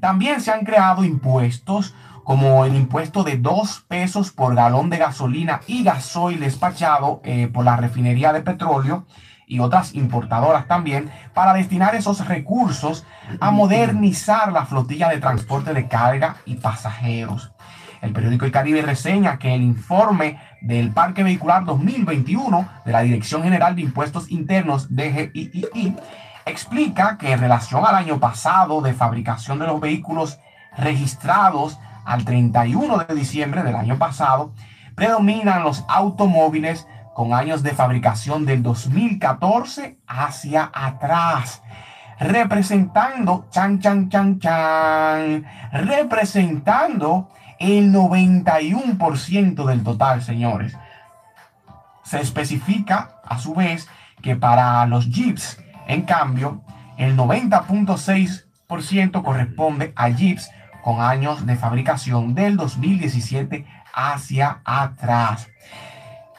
también 0.00 0.40
se 0.40 0.50
han 0.50 0.64
creado 0.64 1.04
impuestos 1.04 1.94
como 2.24 2.64
el 2.64 2.76
impuesto 2.76 3.24
de 3.24 3.36
dos 3.36 3.84
pesos 3.88 4.30
por 4.30 4.54
galón 4.54 4.90
de 4.90 4.98
gasolina 4.98 5.60
y 5.66 5.82
gasoil 5.82 6.40
despachado 6.40 7.20
eh, 7.24 7.48
por 7.48 7.64
la 7.64 7.76
refinería 7.76 8.32
de 8.32 8.42
petróleo 8.42 9.06
y 9.52 9.60
otras 9.60 9.94
importadoras 9.94 10.66
también 10.66 11.10
para 11.34 11.52
destinar 11.52 11.94
esos 11.94 12.26
recursos 12.26 13.04
a 13.38 13.50
modernizar 13.50 14.50
la 14.50 14.64
flotilla 14.64 15.10
de 15.10 15.18
transporte 15.18 15.74
de 15.74 15.88
carga 15.88 16.36
y 16.46 16.54
pasajeros. 16.54 17.52
El 18.00 18.14
periódico 18.14 18.46
El 18.46 18.50
Caribe 18.50 18.80
reseña 18.80 19.38
que 19.38 19.54
el 19.54 19.60
informe 19.60 20.38
del 20.62 20.90
Parque 20.90 21.22
Vehicular 21.22 21.66
2021 21.66 22.66
de 22.86 22.92
la 22.92 23.02
Dirección 23.02 23.42
General 23.42 23.76
de 23.76 23.82
Impuestos 23.82 24.30
Internos 24.30 24.88
DGII 24.96 25.96
explica 26.46 27.18
que 27.18 27.32
en 27.32 27.40
relación 27.40 27.84
al 27.84 27.94
año 27.94 28.18
pasado 28.18 28.80
de 28.80 28.94
fabricación 28.94 29.58
de 29.58 29.66
los 29.66 29.80
vehículos 29.80 30.38
registrados 30.78 31.78
al 32.06 32.24
31 32.24 33.04
de 33.04 33.14
diciembre 33.14 33.62
del 33.62 33.76
año 33.76 33.98
pasado, 33.98 34.54
predominan 34.94 35.62
los 35.62 35.84
automóviles 35.88 36.88
con 37.14 37.32
años 37.34 37.62
de 37.62 37.70
fabricación 37.70 38.44
del 38.46 38.62
2014 38.62 39.98
hacia 40.06 40.70
atrás, 40.72 41.62
representando, 42.18 43.46
chan, 43.50 43.80
chan, 43.80 44.08
chan, 44.08 44.38
chan, 44.38 45.44
representando 45.72 47.28
el 47.58 47.92
91% 47.92 49.66
del 49.66 49.82
total, 49.82 50.22
señores. 50.22 50.78
Se 52.02 52.20
especifica, 52.20 53.16
a 53.24 53.38
su 53.38 53.54
vez, 53.54 53.88
que 54.20 54.36
para 54.36 54.84
los 54.86 55.08
Jeeps, 55.10 55.58
en 55.86 56.02
cambio, 56.02 56.62
el 56.96 57.16
90.6% 57.16 59.22
corresponde 59.22 59.92
a 59.96 60.10
Jeeps 60.10 60.50
con 60.82 61.00
años 61.00 61.46
de 61.46 61.56
fabricación 61.56 62.34
del 62.34 62.56
2017 62.56 63.64
hacia 63.94 64.60
atrás. 64.64 65.48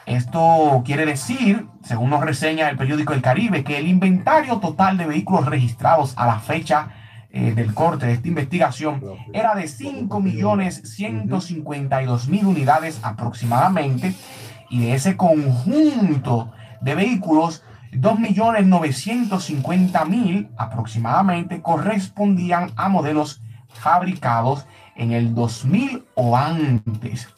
Esto 0.06 0.82
quiere 0.84 1.06
decir, 1.06 1.66
según 1.82 2.10
nos 2.10 2.20
reseña 2.20 2.68
el 2.68 2.76
periódico 2.76 3.14
El 3.14 3.22
Caribe, 3.22 3.64
que 3.64 3.78
el 3.78 3.88
inventario 3.88 4.58
total 4.58 4.98
de 4.98 5.06
vehículos 5.06 5.46
registrados 5.46 6.12
a 6.16 6.26
la 6.26 6.40
fecha 6.40 6.90
eh, 7.30 7.52
del 7.52 7.72
corte 7.74 8.04
de 8.06 8.12
esta 8.12 8.28
investigación 8.28 9.02
era 9.32 9.54
de 9.54 9.64
5.152.000 9.64 12.44
unidades 12.44 13.00
aproximadamente 13.02 14.14
Y 14.70 14.82
de 14.82 14.94
ese 14.94 15.16
conjunto 15.16 16.52
de 16.80 16.94
vehículos, 16.94 17.64
2.950.000 17.92 20.50
aproximadamente 20.56 21.60
correspondían 21.62 22.70
a 22.76 22.88
modelos 22.88 23.42
fabricados 23.68 24.66
en 24.94 25.10
el 25.12 25.34
2000 25.34 26.04
o 26.14 26.36
antes. 26.36 27.28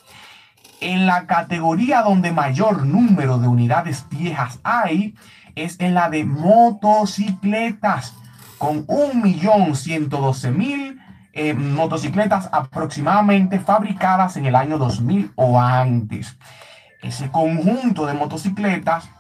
En 0.81 1.07
la 1.07 1.27
categoría 1.27 2.03
donde 2.03 2.33
mayor 2.33 2.87
número 2.87 3.39
de 3.39 3.49
unidades 3.49 4.05
viejas 4.11 4.61
hay 4.63 5.15
es 5.55 5.81
en 5.81 5.95
la 5.95 6.11
de 6.11 6.25
motocicletas, 6.25 8.15
con 8.59 8.87
1.112.000 8.87 11.01
eh, 11.33 11.55
motocicletas 11.55 12.51
aproximadamente 12.53 13.59
fabricadas 13.61 14.37
en 14.37 14.45
el 14.47 14.57
año 14.57 14.79
2000 14.79 15.33
o 15.35 15.61
antes. 15.61 16.39
Ese 17.03 17.31
conjunto 17.31 18.07
de 18.07 18.15
motocicletas 18.15 19.11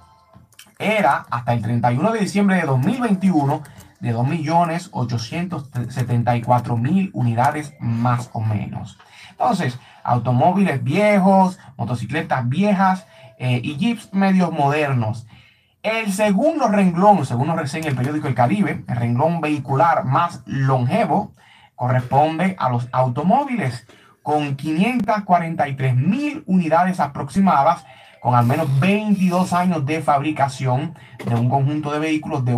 era 0.78 1.26
hasta 1.30 1.52
el 1.52 1.60
31 1.62 2.12
de 2.12 2.20
diciembre 2.20 2.56
de 2.56 2.62
2021 2.62 3.62
de 4.00 4.14
2.874.000 4.14 7.10
unidades 7.12 7.74
más 7.80 8.30
o 8.32 8.40
menos. 8.40 8.98
Entonces, 9.30 9.78
automóviles 10.02 10.82
viejos, 10.82 11.58
motocicletas 11.76 12.48
viejas 12.48 13.06
eh, 13.38 13.60
y 13.62 13.76
jeeps 13.76 14.14
medios 14.14 14.50
modernos. 14.52 15.26
El 15.82 16.10
segundo 16.12 16.68
renglón, 16.68 17.26
según 17.26 17.48
nos 17.48 17.58
reseña 17.58 17.88
el 17.88 17.96
periódico 17.96 18.28
El 18.28 18.34
Caribe, 18.34 18.84
el 18.88 18.96
renglón 18.96 19.40
vehicular 19.40 20.04
más 20.04 20.42
longevo, 20.46 21.34
corresponde 21.76 22.56
a 22.58 22.70
los 22.70 22.88
automóviles 22.92 23.86
con 24.22 24.56
543 24.56 25.94
mil 25.94 26.42
unidades 26.46 26.98
aproximadas 26.98 27.84
con 28.20 28.34
al 28.34 28.46
menos 28.46 28.80
22 28.80 29.52
años 29.52 29.86
de 29.86 30.02
fabricación 30.02 30.94
de 31.24 31.36
un 31.36 31.48
conjunto 31.48 31.92
de 31.92 32.00
vehículos 32.00 32.44
de 32.44 32.54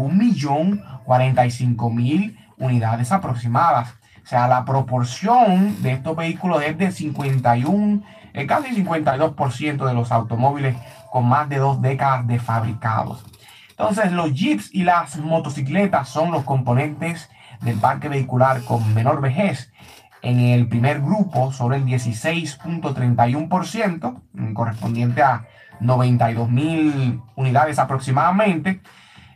1.045.000 1.08 2.36
unidades 2.58 3.12
aproximadas. 3.12 3.94
O 4.22 4.26
sea, 4.26 4.46
la 4.46 4.64
proporción 4.64 5.82
de 5.82 5.92
estos 5.92 6.14
vehículos 6.14 6.62
es 6.62 6.76
de 6.76 6.92
51, 6.92 8.02
eh, 8.34 8.46
casi 8.46 8.74
52% 8.74 9.86
de 9.86 9.94
los 9.94 10.12
automóviles 10.12 10.76
con 11.10 11.26
más 11.26 11.48
de 11.48 11.56
dos 11.56 11.80
décadas 11.80 12.26
de 12.26 12.38
fabricados. 12.38 13.24
Entonces, 13.70 14.12
los 14.12 14.34
jeeps 14.34 14.74
y 14.74 14.84
las 14.84 15.16
motocicletas 15.18 16.08
son 16.08 16.30
los 16.30 16.44
componentes 16.44 17.30
del 17.62 17.78
parque 17.78 18.08
vehicular 18.08 18.62
con 18.64 18.92
menor 18.92 19.20
vejez 19.20 19.72
en 20.20 20.40
el 20.40 20.68
primer 20.68 21.00
grupo 21.00 21.52
sobre 21.52 21.76
el 21.78 21.86
16.31%, 21.86 24.20
correspondiente 24.52 25.22
a 25.22 25.46
92 25.80 26.50
mil 26.50 27.22
unidades 27.36 27.78
aproximadamente, 27.78 28.82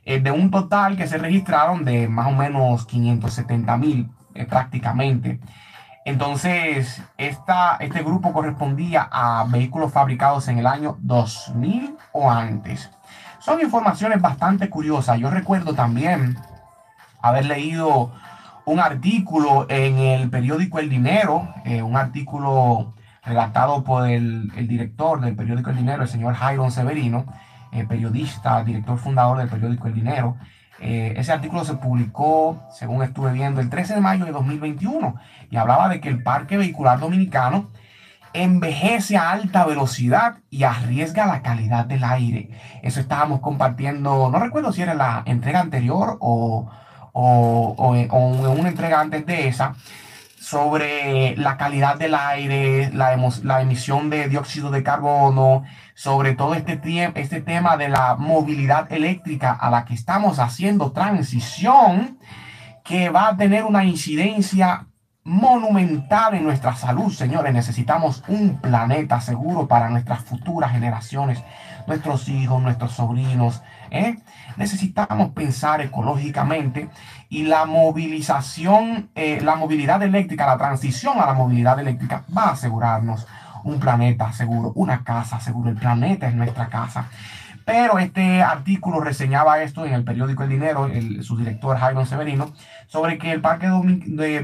eh, 0.04 0.20
de 0.20 0.30
un 0.30 0.50
total 0.50 0.96
que 0.96 1.06
se 1.06 1.18
registraron 1.18 1.84
de 1.84 2.08
más 2.08 2.26
o 2.28 2.32
menos 2.32 2.86
570 2.86 3.76
mil 3.76 4.10
eh, 4.34 4.46
prácticamente. 4.46 5.40
Entonces, 6.04 7.02
esta, 7.16 7.76
este 7.76 8.02
grupo 8.02 8.32
correspondía 8.32 9.08
a 9.10 9.44
vehículos 9.48 9.92
fabricados 9.92 10.48
en 10.48 10.58
el 10.58 10.66
año 10.66 10.96
2000 11.00 11.96
o 12.12 12.30
antes. 12.30 12.90
Son 13.38 13.60
informaciones 13.60 14.20
bastante 14.20 14.68
curiosas. 14.68 15.18
Yo 15.18 15.30
recuerdo 15.30 15.74
también 15.74 16.36
haber 17.20 17.46
leído 17.46 18.12
un 18.64 18.80
artículo 18.80 19.66
en 19.68 19.98
el 19.98 20.30
periódico 20.30 20.78
El 20.78 20.88
Dinero, 20.88 21.52
eh, 21.64 21.82
un 21.82 21.96
artículo 21.96 22.94
redactado 23.24 23.84
por 23.84 24.08
el, 24.08 24.50
director 24.68 25.20
del 25.20 25.36
periódico 25.36 25.70
El 25.70 25.76
Dinero, 25.76 26.02
el 26.02 26.08
señor 26.08 26.34
Jairon 26.34 26.70
Severino, 26.70 27.26
eh, 27.72 27.84
periodista, 27.84 28.62
director 28.62 28.98
fundador 28.98 29.38
del 29.38 29.48
periódico 29.48 29.88
El 29.88 29.94
Dinero. 29.94 30.36
Eh, 30.80 31.14
ese 31.16 31.32
artículo 31.32 31.64
se 31.64 31.74
publicó, 31.74 32.62
según 32.70 33.02
estuve 33.02 33.32
viendo, 33.32 33.60
el 33.60 33.70
13 33.70 33.94
de 33.94 34.00
mayo 34.00 34.24
de 34.24 34.32
2021 34.32 35.14
y 35.50 35.56
hablaba 35.56 35.88
de 35.88 36.00
que 36.00 36.08
el 36.08 36.22
parque 36.22 36.56
vehicular 36.56 36.98
dominicano 36.98 37.70
envejece 38.32 39.16
a 39.16 39.30
alta 39.30 39.64
velocidad 39.64 40.38
y 40.50 40.64
arriesga 40.64 41.26
la 41.26 41.42
calidad 41.42 41.86
del 41.86 42.04
aire. 42.04 42.50
Eso 42.82 43.00
estábamos 43.00 43.40
compartiendo, 43.40 44.30
no 44.30 44.38
recuerdo 44.38 44.72
si 44.72 44.82
era 44.82 44.94
la 44.94 45.22
entrega 45.26 45.60
anterior 45.60 46.16
o, 46.20 46.68
o, 47.12 47.74
o, 47.76 47.94
o 47.94 48.50
una 48.52 48.68
entrega 48.68 49.00
antes 49.00 49.24
de 49.26 49.48
esa, 49.48 49.74
sobre 50.52 51.34
la 51.38 51.56
calidad 51.56 51.96
del 51.96 52.14
aire, 52.14 52.90
la, 52.92 53.62
emisión 53.62 54.10
de 54.10 54.28
dióxido 54.28 54.70
de 54.70 54.82
carbono, 54.82 55.64
sobre 55.94 56.34
todo 56.34 56.52
este, 56.54 56.78
este 57.14 57.40
tema 57.40 57.78
de 57.78 57.88
la 57.88 58.16
movilidad 58.16 58.92
eléctrica 58.92 59.52
a 59.52 59.70
la 59.70 59.86
que 59.86 59.94
estamos 59.94 60.38
haciendo 60.38 60.92
transición, 60.92 62.18
que 62.84 63.08
va 63.08 63.28
a 63.28 63.36
tener 63.38 63.64
una 63.64 63.86
incidencia 63.86 64.88
monumental 65.24 66.34
en 66.34 66.44
nuestra 66.44 66.76
salud, 66.76 67.10
señores. 67.10 67.54
Necesitamos 67.54 68.22
un 68.28 68.60
planeta 68.60 69.22
seguro 69.22 69.66
para 69.66 69.88
nuestras 69.88 70.20
futuras 70.20 70.72
generaciones, 70.72 71.42
nuestros 71.86 72.28
hijos, 72.28 72.60
nuestros 72.60 72.92
sobrinos. 72.92 73.62
¿eh? 73.90 74.18
Necesitamos 74.58 75.30
pensar 75.30 75.80
ecológicamente 75.80 76.90
y 77.32 77.44
la 77.44 77.64
movilización, 77.64 79.08
eh, 79.14 79.40
la 79.40 79.56
movilidad 79.56 80.02
eléctrica, 80.02 80.44
la 80.44 80.58
transición 80.58 81.18
a 81.18 81.24
la 81.24 81.32
movilidad 81.32 81.80
eléctrica 81.80 82.24
va 82.36 82.48
a 82.48 82.50
asegurarnos 82.50 83.26
un 83.64 83.80
planeta 83.80 84.30
seguro, 84.34 84.72
una 84.74 85.02
casa 85.02 85.40
seguro. 85.40 85.70
El 85.70 85.76
planeta 85.76 86.28
es 86.28 86.34
nuestra 86.34 86.66
casa. 86.66 87.06
Pero 87.64 87.98
este 87.98 88.42
artículo 88.42 89.00
reseñaba 89.00 89.62
esto 89.62 89.86
en 89.86 89.94
el 89.94 90.04
periódico 90.04 90.42
El 90.42 90.50
Dinero, 90.50 90.90
su 91.22 91.38
director 91.38 91.78
Jairo 91.78 92.04
Severino, 92.04 92.52
sobre 92.86 93.16
que 93.16 93.32
el 93.32 93.40
parque 93.40 93.66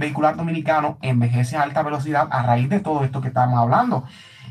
vehicular 0.00 0.36
dominicano 0.36 0.96
envejece 1.02 1.58
a 1.58 1.64
alta 1.64 1.82
velocidad 1.82 2.28
a 2.30 2.42
raíz 2.42 2.70
de 2.70 2.80
todo 2.80 3.04
esto 3.04 3.20
que 3.20 3.28
estamos 3.28 3.58
hablando. 3.58 4.04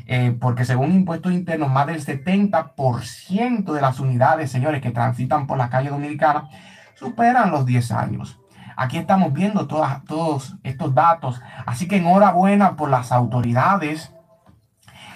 Eh, 0.06 0.32
porque 0.40 0.64
según 0.64 0.92
impuestos 0.92 1.32
internos, 1.32 1.72
más 1.72 1.88
del 1.88 2.00
70% 2.00 3.72
de 3.72 3.80
las 3.80 3.98
unidades, 3.98 4.48
señores, 4.52 4.80
que 4.80 4.92
transitan 4.92 5.48
por 5.48 5.58
la 5.58 5.70
calle 5.70 5.88
dominicana 5.88 6.48
superan 6.98 7.50
los 7.50 7.64
10 7.64 7.92
años. 7.92 8.38
Aquí 8.76 8.98
estamos 8.98 9.32
viendo 9.32 9.66
todas, 9.66 10.04
todos 10.04 10.56
estos 10.62 10.94
datos. 10.94 11.40
Así 11.66 11.88
que 11.88 11.96
enhorabuena 11.96 12.76
por 12.76 12.90
las 12.90 13.12
autoridades. 13.12 14.12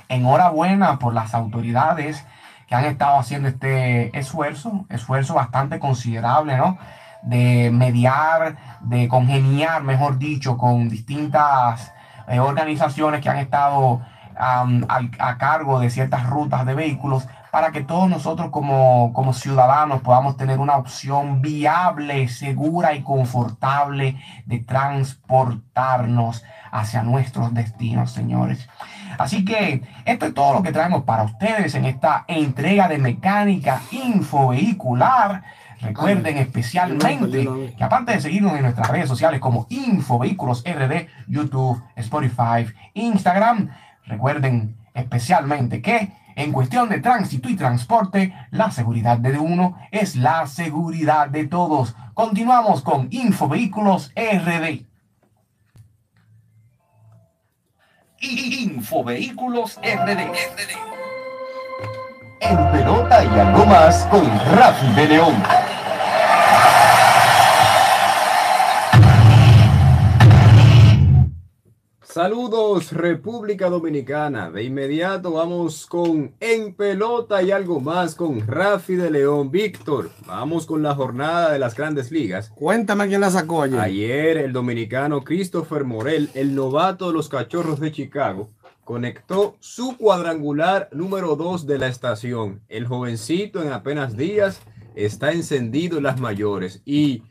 Enhorabuena 0.08 0.98
por 0.98 1.14
las 1.14 1.34
autoridades 1.34 2.26
que 2.66 2.74
han 2.74 2.84
estado 2.84 3.18
haciendo 3.18 3.48
este 3.48 4.16
esfuerzo, 4.18 4.86
esfuerzo 4.88 5.34
bastante 5.34 5.78
considerable, 5.78 6.56
¿no? 6.56 6.78
De 7.22 7.70
mediar, 7.72 8.56
de 8.80 9.08
congeniar, 9.08 9.82
mejor 9.82 10.18
dicho, 10.18 10.56
con 10.56 10.88
distintas 10.88 11.92
eh, 12.28 12.40
organizaciones 12.40 13.20
que 13.20 13.28
han 13.28 13.38
estado 13.38 14.02
a 14.34 15.36
cargo 15.38 15.78
de 15.78 15.90
ciertas 15.90 16.26
rutas 16.26 16.64
de 16.64 16.74
vehículos 16.74 17.28
para 17.52 17.70
que 17.70 17.82
todos 17.82 18.08
nosotros 18.08 18.48
como, 18.48 19.12
como 19.12 19.34
ciudadanos 19.34 20.00
podamos 20.00 20.38
tener 20.38 20.58
una 20.58 20.76
opción 20.76 21.42
viable, 21.42 22.26
segura 22.28 22.94
y 22.94 23.02
confortable 23.02 24.16
de 24.46 24.60
transportarnos 24.60 26.42
hacia 26.70 27.02
nuestros 27.02 27.52
destinos, 27.52 28.10
señores. 28.10 28.70
Así 29.18 29.44
que 29.44 29.82
esto 30.06 30.24
es 30.24 30.32
todo 30.32 30.54
lo 30.54 30.62
que 30.62 30.72
traemos 30.72 31.02
para 31.02 31.24
ustedes 31.24 31.74
en 31.74 31.84
esta 31.84 32.24
entrega 32.26 32.88
de 32.88 32.96
mecánica 32.96 33.82
infovehicular. 33.90 35.42
Recuerden 35.82 36.38
especialmente 36.38 37.46
que 37.76 37.84
aparte 37.84 38.12
de 38.12 38.22
seguirnos 38.22 38.54
en 38.56 38.62
nuestras 38.62 38.88
redes 38.88 39.08
sociales 39.08 39.40
como 39.40 39.66
Infovehículos 39.68 40.64
RD, 40.64 41.06
YouTube, 41.28 41.82
Spotify, 41.96 42.72
Instagram, 42.94 43.68
recuerden 44.06 44.78
especialmente 44.94 45.82
que 45.82 46.21
en 46.36 46.52
cuestión 46.52 46.88
de 46.88 47.00
tránsito 47.00 47.48
y 47.48 47.56
transporte, 47.56 48.34
la 48.50 48.70
seguridad 48.70 49.18
de 49.18 49.38
uno 49.38 49.78
es 49.90 50.16
la 50.16 50.46
seguridad 50.46 51.28
de 51.28 51.46
todos. 51.46 51.94
Continuamos 52.14 52.82
con 52.82 53.08
Infovehículos 53.10 54.12
RD. 54.16 54.86
Infovehículos 58.20 59.78
RD. 59.78 60.20
En 62.40 62.70
pelota 62.70 63.24
y 63.24 63.38
algo 63.38 63.66
más 63.66 64.04
con 64.06 64.24
Rafi 64.56 64.92
de 64.94 65.08
León. 65.08 65.34
Saludos 72.12 72.92
República 72.92 73.70
Dominicana. 73.70 74.50
De 74.50 74.62
inmediato 74.62 75.32
vamos 75.32 75.86
con 75.86 76.34
En 76.40 76.74
Pelota 76.74 77.42
y 77.42 77.50
algo 77.52 77.80
más 77.80 78.14
con 78.14 78.46
Rafi 78.46 78.96
de 78.96 79.10
León. 79.10 79.50
Víctor, 79.50 80.10
vamos 80.26 80.66
con 80.66 80.82
la 80.82 80.94
jornada 80.94 81.50
de 81.52 81.58
las 81.58 81.74
grandes 81.74 82.10
ligas. 82.10 82.50
Cuéntame 82.50 83.08
quién 83.08 83.22
la 83.22 83.30
sacó 83.30 83.62
ayer. 83.62 83.80
Ayer 83.80 84.36
el 84.36 84.52
dominicano 84.52 85.24
Christopher 85.24 85.84
Morel, 85.84 86.28
el 86.34 86.54
novato 86.54 87.06
de 87.06 87.14
los 87.14 87.30
Cachorros 87.30 87.80
de 87.80 87.92
Chicago, 87.92 88.50
conectó 88.84 89.56
su 89.60 89.96
cuadrangular 89.96 90.90
número 90.92 91.34
2 91.34 91.66
de 91.66 91.78
la 91.78 91.86
estación. 91.86 92.60
El 92.68 92.86
jovencito 92.86 93.62
en 93.62 93.72
apenas 93.72 94.18
días 94.18 94.60
está 94.94 95.32
encendido 95.32 95.96
en 95.96 96.04
las 96.04 96.20
mayores 96.20 96.82
y 96.84 97.22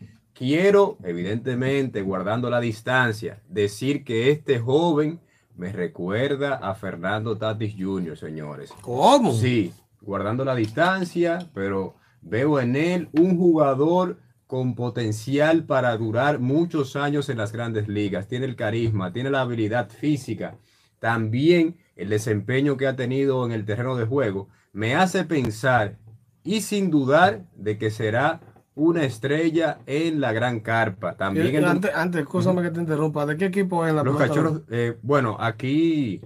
quiero, 0.41 0.97
evidentemente, 1.03 2.01
guardando 2.01 2.49
la 2.49 2.59
distancia, 2.59 3.43
decir 3.47 4.03
que 4.03 4.31
este 4.31 4.57
joven 4.57 5.19
me 5.55 5.71
recuerda 5.71 6.55
a 6.55 6.73
Fernando 6.73 7.37
Tatis 7.37 7.75
Jr., 7.77 8.17
señores. 8.17 8.73
¿Cómo? 8.81 9.33
Sí, 9.33 9.71
guardando 10.01 10.43
la 10.43 10.55
distancia, 10.55 11.47
pero 11.53 11.93
veo 12.23 12.59
en 12.59 12.75
él 12.75 13.09
un 13.11 13.37
jugador 13.37 14.17
con 14.47 14.73
potencial 14.73 15.63
para 15.65 15.95
durar 15.95 16.39
muchos 16.39 16.95
años 16.95 17.29
en 17.29 17.37
las 17.37 17.51
grandes 17.51 17.87
ligas. 17.87 18.27
Tiene 18.27 18.47
el 18.47 18.55
carisma, 18.55 19.13
tiene 19.13 19.29
la 19.29 19.41
habilidad 19.41 19.91
física, 19.91 20.57
también 20.97 21.77
el 21.95 22.09
desempeño 22.09 22.77
que 22.77 22.87
ha 22.87 22.95
tenido 22.95 23.45
en 23.45 23.51
el 23.51 23.63
terreno 23.63 23.95
de 23.95 24.07
juego. 24.07 24.49
Me 24.73 24.95
hace 24.95 25.23
pensar 25.23 25.99
y 26.43 26.61
sin 26.61 26.89
dudar 26.89 27.45
de 27.53 27.77
que 27.77 27.91
será 27.91 28.41
una 28.75 29.03
estrella 29.03 29.79
en 29.85 30.21
la 30.21 30.31
gran 30.31 30.59
carpa. 30.61 31.15
También 31.15 31.53
el- 31.55 31.65
antes, 31.65 31.91
antes, 31.93 32.21
escúchame 32.21 32.61
que 32.61 32.71
te 32.71 32.79
interrumpa. 32.79 33.25
¿De 33.25 33.37
qué 33.37 33.45
equipo 33.45 33.85
es 33.85 33.93
la 33.93 34.03
los 34.03 34.17
cachorros, 34.17 34.61
eh, 34.69 34.97
bueno, 35.01 35.35
aquí 35.39 36.21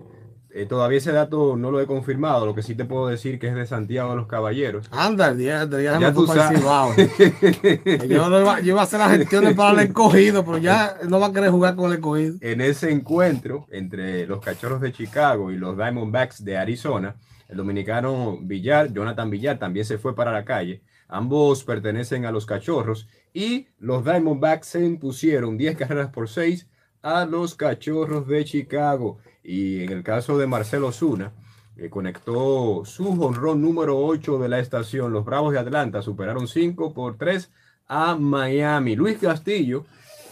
eh, 0.57 0.65
todavía 0.65 0.99
ese 0.99 1.11
dato 1.11 1.57
no 1.57 1.69
lo 1.69 1.81
he 1.81 1.85
confirmado. 1.85 2.45
Lo 2.45 2.55
que 2.55 2.63
sí 2.63 2.75
te 2.75 2.85
puedo 2.85 3.07
decir 3.07 3.39
que 3.39 3.47
es 3.49 3.55
de 3.55 3.65
Santiago 3.65 4.11
de 4.11 4.15
los 4.15 4.27
Caballeros. 4.27 4.87
Anda, 4.91 5.33
ya, 5.33 5.67
Ya 5.69 5.99
me 5.99 6.11
tú 6.13 6.25
sabes. 6.27 6.61
Yo, 8.07 8.29
no 8.29 8.39
iba, 8.39 8.59
yo 8.61 8.69
iba 8.73 8.81
a 8.81 8.83
hacer 8.85 8.99
las 8.99 9.11
gestiones 9.17 9.53
para 9.55 9.81
el 9.81 9.87
escogido, 9.89 10.45
pero 10.45 10.57
ya 10.57 10.95
no 11.09 11.19
va 11.19 11.27
a 11.27 11.33
querer 11.33 11.49
jugar 11.51 11.75
con 11.75 11.87
el 11.91 11.97
escogido. 11.97 12.35
en 12.41 12.61
ese 12.61 12.91
encuentro 12.91 13.65
entre 13.71 14.25
los 14.27 14.39
Cachorros 14.39 14.79
de 14.81 14.93
Chicago 14.93 15.51
y 15.51 15.57
los 15.57 15.75
Diamondbacks 15.75 16.45
de 16.45 16.57
Arizona, 16.57 17.15
el 17.49 17.57
dominicano 17.57 18.37
Villar, 18.41 18.93
Jonathan 18.93 19.29
Villar, 19.29 19.57
también 19.59 19.85
se 19.85 19.97
fue 19.97 20.15
para 20.15 20.31
la 20.31 20.45
calle. 20.45 20.81
Ambos 21.07 21.63
pertenecen 21.63 22.25
a 22.25 22.31
los 22.31 22.45
Cachorros 22.45 23.07
y 23.33 23.67
los 23.79 24.03
Diamondbacks 24.03 24.67
se 24.67 24.85
impusieron 24.85 25.57
10 25.57 25.75
carreras 25.77 26.09
por 26.09 26.29
6 26.29 26.67
a 27.01 27.25
los 27.25 27.55
Cachorros 27.55 28.27
de 28.27 28.43
Chicago. 28.45 29.19
Y 29.43 29.83
en 29.83 29.91
el 29.91 30.03
caso 30.03 30.37
de 30.37 30.47
Marcelo 30.47 30.91
Zuna, 30.91 31.31
que 31.75 31.89
conectó 31.89 32.83
su 32.85 33.15
jonrón 33.15 33.61
número 33.61 33.99
8 33.99 34.39
de 34.39 34.49
la 34.49 34.59
estación, 34.59 35.11
los 35.11 35.25
Bravos 35.25 35.53
de 35.53 35.59
Atlanta 35.59 36.01
superaron 36.01 36.47
5 36.47 36.93
por 36.93 37.17
3 37.17 37.51
a 37.87 38.15
Miami. 38.15 38.95
Luis 38.95 39.19
Castillo, 39.19 39.85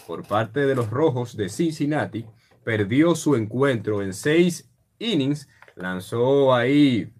por 0.08 0.26
parte 0.26 0.62
de 0.62 0.76
los 0.76 0.90
Rojos 0.90 1.38
de 1.38 1.50
Cincinnati, 1.50 2.26
perdió 2.64 3.14
su 3.14 3.36
encuentro 3.36 4.02
en 4.02 4.14
6 4.14 4.70
innings, 5.00 5.48
lanzó 5.76 6.54
ahí 6.54 7.12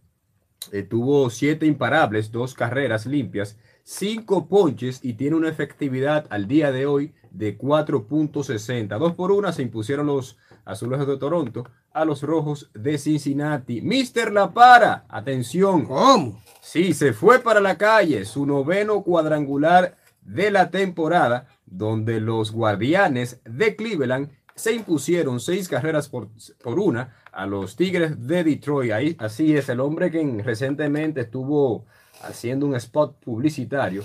eh, 0.72 0.84
tuvo 0.84 1.30
siete 1.30 1.66
imparables, 1.66 2.32
dos 2.32 2.54
carreras 2.54 3.06
limpias, 3.06 3.58
cinco 3.84 4.48
ponches 4.48 5.00
y 5.04 5.14
tiene 5.14 5.36
una 5.36 5.50
efectividad 5.50 6.26
al 6.30 6.48
día 6.48 6.72
de 6.72 6.86
hoy 6.86 7.14
de 7.32 7.58
4.60. 7.58 8.98
Dos 8.98 9.14
por 9.14 9.32
una 9.32 9.52
se 9.52 9.64
impusieron 9.64 10.08
los 10.08 10.38
azules 10.66 11.06
de 11.06 11.18
Toronto 11.18 11.66
a 11.92 12.06
los 12.06 12.22
rojos 12.24 12.70
de 12.74 12.98
Cincinnati. 12.98 13.82
Mister 13.82 14.32
La 14.32 14.54
Para, 14.54 15.06
atención. 15.10 15.86
¿Cómo? 15.86 16.42
Sí, 16.62 16.94
se 16.94 17.14
fue 17.14 17.40
para 17.40 17.60
la 17.60 17.78
calle, 17.78 18.26
su 18.26 18.46
noveno 18.46 19.04
cuadrangular 19.04 19.98
de 20.22 20.52
la 20.52 20.70
temporada, 20.70 21.48
donde 21.66 22.22
los 22.22 22.52
guardianes 22.52 23.42
de 23.44 23.76
Cleveland 23.76 24.30
se 24.56 24.74
impusieron 24.74 25.40
seis 25.40 25.68
carreras 25.68 26.08
por, 26.08 26.30
por 26.64 26.80
una 26.80 27.16
a 27.34 27.46
los 27.46 27.76
Tigres 27.76 28.28
de 28.28 28.44
Detroit. 28.44 28.92
Ahí, 28.92 29.16
así 29.20 29.56
es, 29.56 29.68
el 29.70 29.80
hombre 29.80 30.12
que 30.12 30.42
recientemente 30.44 31.22
estuvo 31.22 31.86
haciendo 32.22 32.66
un 32.66 32.76
spot 32.76 33.20
publicitario 33.20 34.04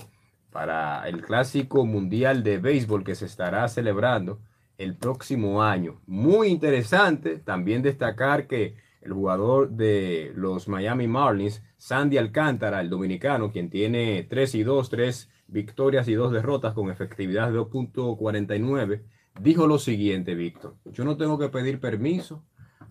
para 0.51 1.07
el 1.09 1.23
clásico 1.23 1.85
mundial 1.85 2.43
de 2.43 2.59
béisbol 2.59 3.05
que 3.05 3.15
se 3.15 3.27
estará 3.27 3.69
celebrando 3.69 4.41
el 4.79 4.97
próximo 4.97 5.63
año. 5.63 6.01
Muy 6.07 6.49
interesante 6.49 7.39
también 7.39 7.83
destacar 7.83 8.47
que 8.47 8.77
el 9.03 9.13
jugador 9.13 9.71
de 9.71 10.33
los 10.35 10.69
Miami 10.69 11.07
Marlins, 11.07 11.63
Sandy 11.77 12.19
Alcántara, 12.19 12.81
el 12.81 12.91
dominicano, 12.91 13.53
quien 13.53 13.71
tiene 13.71 14.27
3 14.29 14.55
y 14.57 14.63
2, 14.63 14.89
3 14.89 15.31
victorias 15.49 16.09
y 16.09 16.15
2 16.15 16.33
derrotas 16.33 16.75
con 16.75 16.91
efectividad 16.91 17.53
de 17.53 17.59
2.49, 17.59 19.03
dijo 19.41 19.67
lo 19.67 19.79
siguiente, 19.79 20.35
Víctor, 20.35 20.77
yo 20.87 21.05
no 21.05 21.17
tengo 21.17 21.39
que 21.39 21.49
pedir 21.49 21.79
permiso 21.79 22.43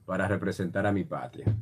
para 0.08 0.26
representar 0.30 0.88
a 0.88 0.94
mi 0.94 1.04
patria. 1.04 1.54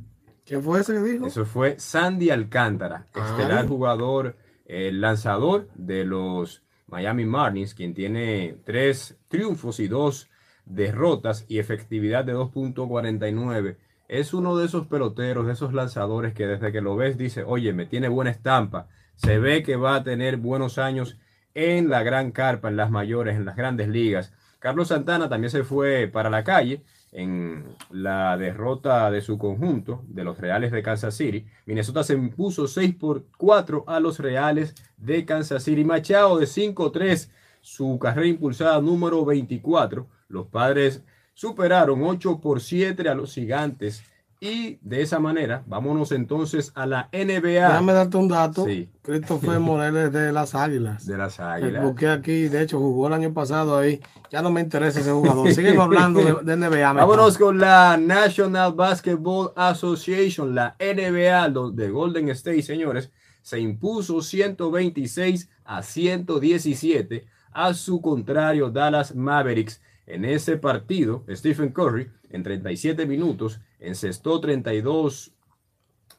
¿Qué 0.44 0.60
fue 0.60 0.80
ese 0.80 0.92
que 0.92 1.00
dijo? 1.00 1.26
Eso 1.26 1.44
fue 1.44 1.80
Sandy 1.80 2.30
Alcántara, 2.30 3.06
estelar 3.12 3.62
Ay. 3.62 3.68
jugador, 3.68 4.36
el 4.66 5.00
lanzador 5.00 5.68
de 5.74 6.04
los 6.04 6.62
Miami 6.86 7.24
Marlins, 7.24 7.74
quien 7.74 7.92
tiene 7.92 8.56
tres 8.64 9.18
triunfos 9.26 9.80
y 9.80 9.88
dos 9.88 10.30
derrotas 10.64 11.44
y 11.48 11.58
efectividad 11.58 12.24
de 12.24 12.36
2.49. 12.36 13.78
Es 14.06 14.32
uno 14.32 14.56
de 14.56 14.66
esos 14.66 14.86
peloteros, 14.86 15.46
de 15.46 15.54
esos 15.54 15.74
lanzadores 15.74 16.32
que 16.32 16.46
desde 16.46 16.70
que 16.70 16.80
lo 16.80 16.94
ves 16.94 17.18
dice, 17.18 17.42
oye, 17.42 17.72
me 17.72 17.86
tiene 17.86 18.06
buena 18.06 18.30
estampa. 18.30 18.86
Se 19.16 19.40
ve 19.40 19.64
que 19.64 19.74
va 19.74 19.96
a 19.96 20.04
tener 20.04 20.36
buenos 20.36 20.78
años 20.78 21.18
en 21.54 21.90
la 21.90 22.04
gran 22.04 22.30
carpa, 22.30 22.68
en 22.68 22.76
las 22.76 22.92
mayores, 22.92 23.34
en 23.34 23.44
las 23.44 23.56
grandes 23.56 23.88
ligas. 23.88 24.32
Carlos 24.60 24.88
Santana 24.88 25.28
también 25.28 25.50
se 25.50 25.64
fue 25.64 26.06
para 26.06 26.30
la 26.30 26.44
calle 26.44 26.84
en 27.16 27.64
la 27.90 28.36
derrota 28.36 29.10
de 29.10 29.22
su 29.22 29.38
conjunto 29.38 30.04
de 30.06 30.22
los 30.22 30.38
Reales 30.38 30.70
de 30.70 30.82
Kansas 30.82 31.14
City. 31.14 31.46
Minnesota 31.64 32.04
se 32.04 32.12
impuso 32.12 32.68
6 32.68 32.94
por 32.96 33.24
4 33.38 33.84
a 33.86 34.00
los 34.00 34.18
Reales 34.18 34.74
de 34.98 35.24
Kansas 35.24 35.62
City. 35.62 35.82
Machado 35.82 36.36
de 36.38 36.44
5-3, 36.44 37.30
su 37.62 37.98
carrera 37.98 38.28
impulsada 38.28 38.82
número 38.82 39.24
24. 39.24 40.06
Los 40.28 40.48
padres 40.48 41.02
superaron 41.32 42.02
8 42.02 42.38
por 42.38 42.60
7 42.60 43.08
a 43.08 43.14
los 43.14 43.32
gigantes. 43.32 44.04
Y 44.38 44.78
de 44.82 45.00
esa 45.00 45.18
manera, 45.18 45.62
vámonos 45.66 46.12
entonces 46.12 46.70
a 46.74 46.84
la 46.84 47.08
NBA 47.10 47.68
Déjame 47.68 47.92
darte 47.94 48.16
un 48.18 48.28
dato. 48.28 48.66
Sí. 48.66 48.88
Christopher 49.02 49.58
Morales 49.60 50.12
de 50.12 50.30
las 50.30 50.54
Águilas. 50.54 51.06
de 51.06 51.16
las 51.16 51.40
Águilas. 51.40 51.82
Busqué 51.82 52.08
aquí, 52.08 52.48
de 52.48 52.62
hecho, 52.62 52.78
jugó 52.78 53.06
el 53.06 53.14
año 53.14 53.32
pasado 53.32 53.78
ahí. 53.78 54.00
Ya 54.30 54.42
no 54.42 54.50
me 54.50 54.60
interesa 54.60 55.00
ese 55.00 55.10
jugador. 55.10 55.50
Siguen 55.54 55.80
hablando 55.80 56.20
de, 56.20 56.54
de 56.54 56.56
NBA. 56.56 56.92
Vámonos 56.92 57.38
con 57.38 57.58
la 57.58 57.96
National 57.96 58.74
Basketball 58.74 59.52
Association, 59.56 60.54
la 60.54 60.76
NBA 60.78 61.70
de 61.72 61.90
Golden 61.90 62.28
State, 62.30 62.62
señores. 62.62 63.10
Se 63.40 63.58
impuso 63.58 64.20
126 64.20 65.48
a 65.64 65.82
117 65.82 67.26
a 67.52 67.72
su 67.72 68.02
contrario 68.02 68.70
Dallas 68.70 69.14
Mavericks. 69.14 69.80
En 70.06 70.24
ese 70.24 70.56
partido, 70.56 71.24
Stephen 71.28 71.70
Curry, 71.70 72.08
en 72.30 72.42
37 72.42 73.06
minutos, 73.06 73.60
encestó 73.80 74.40
32 74.40 75.32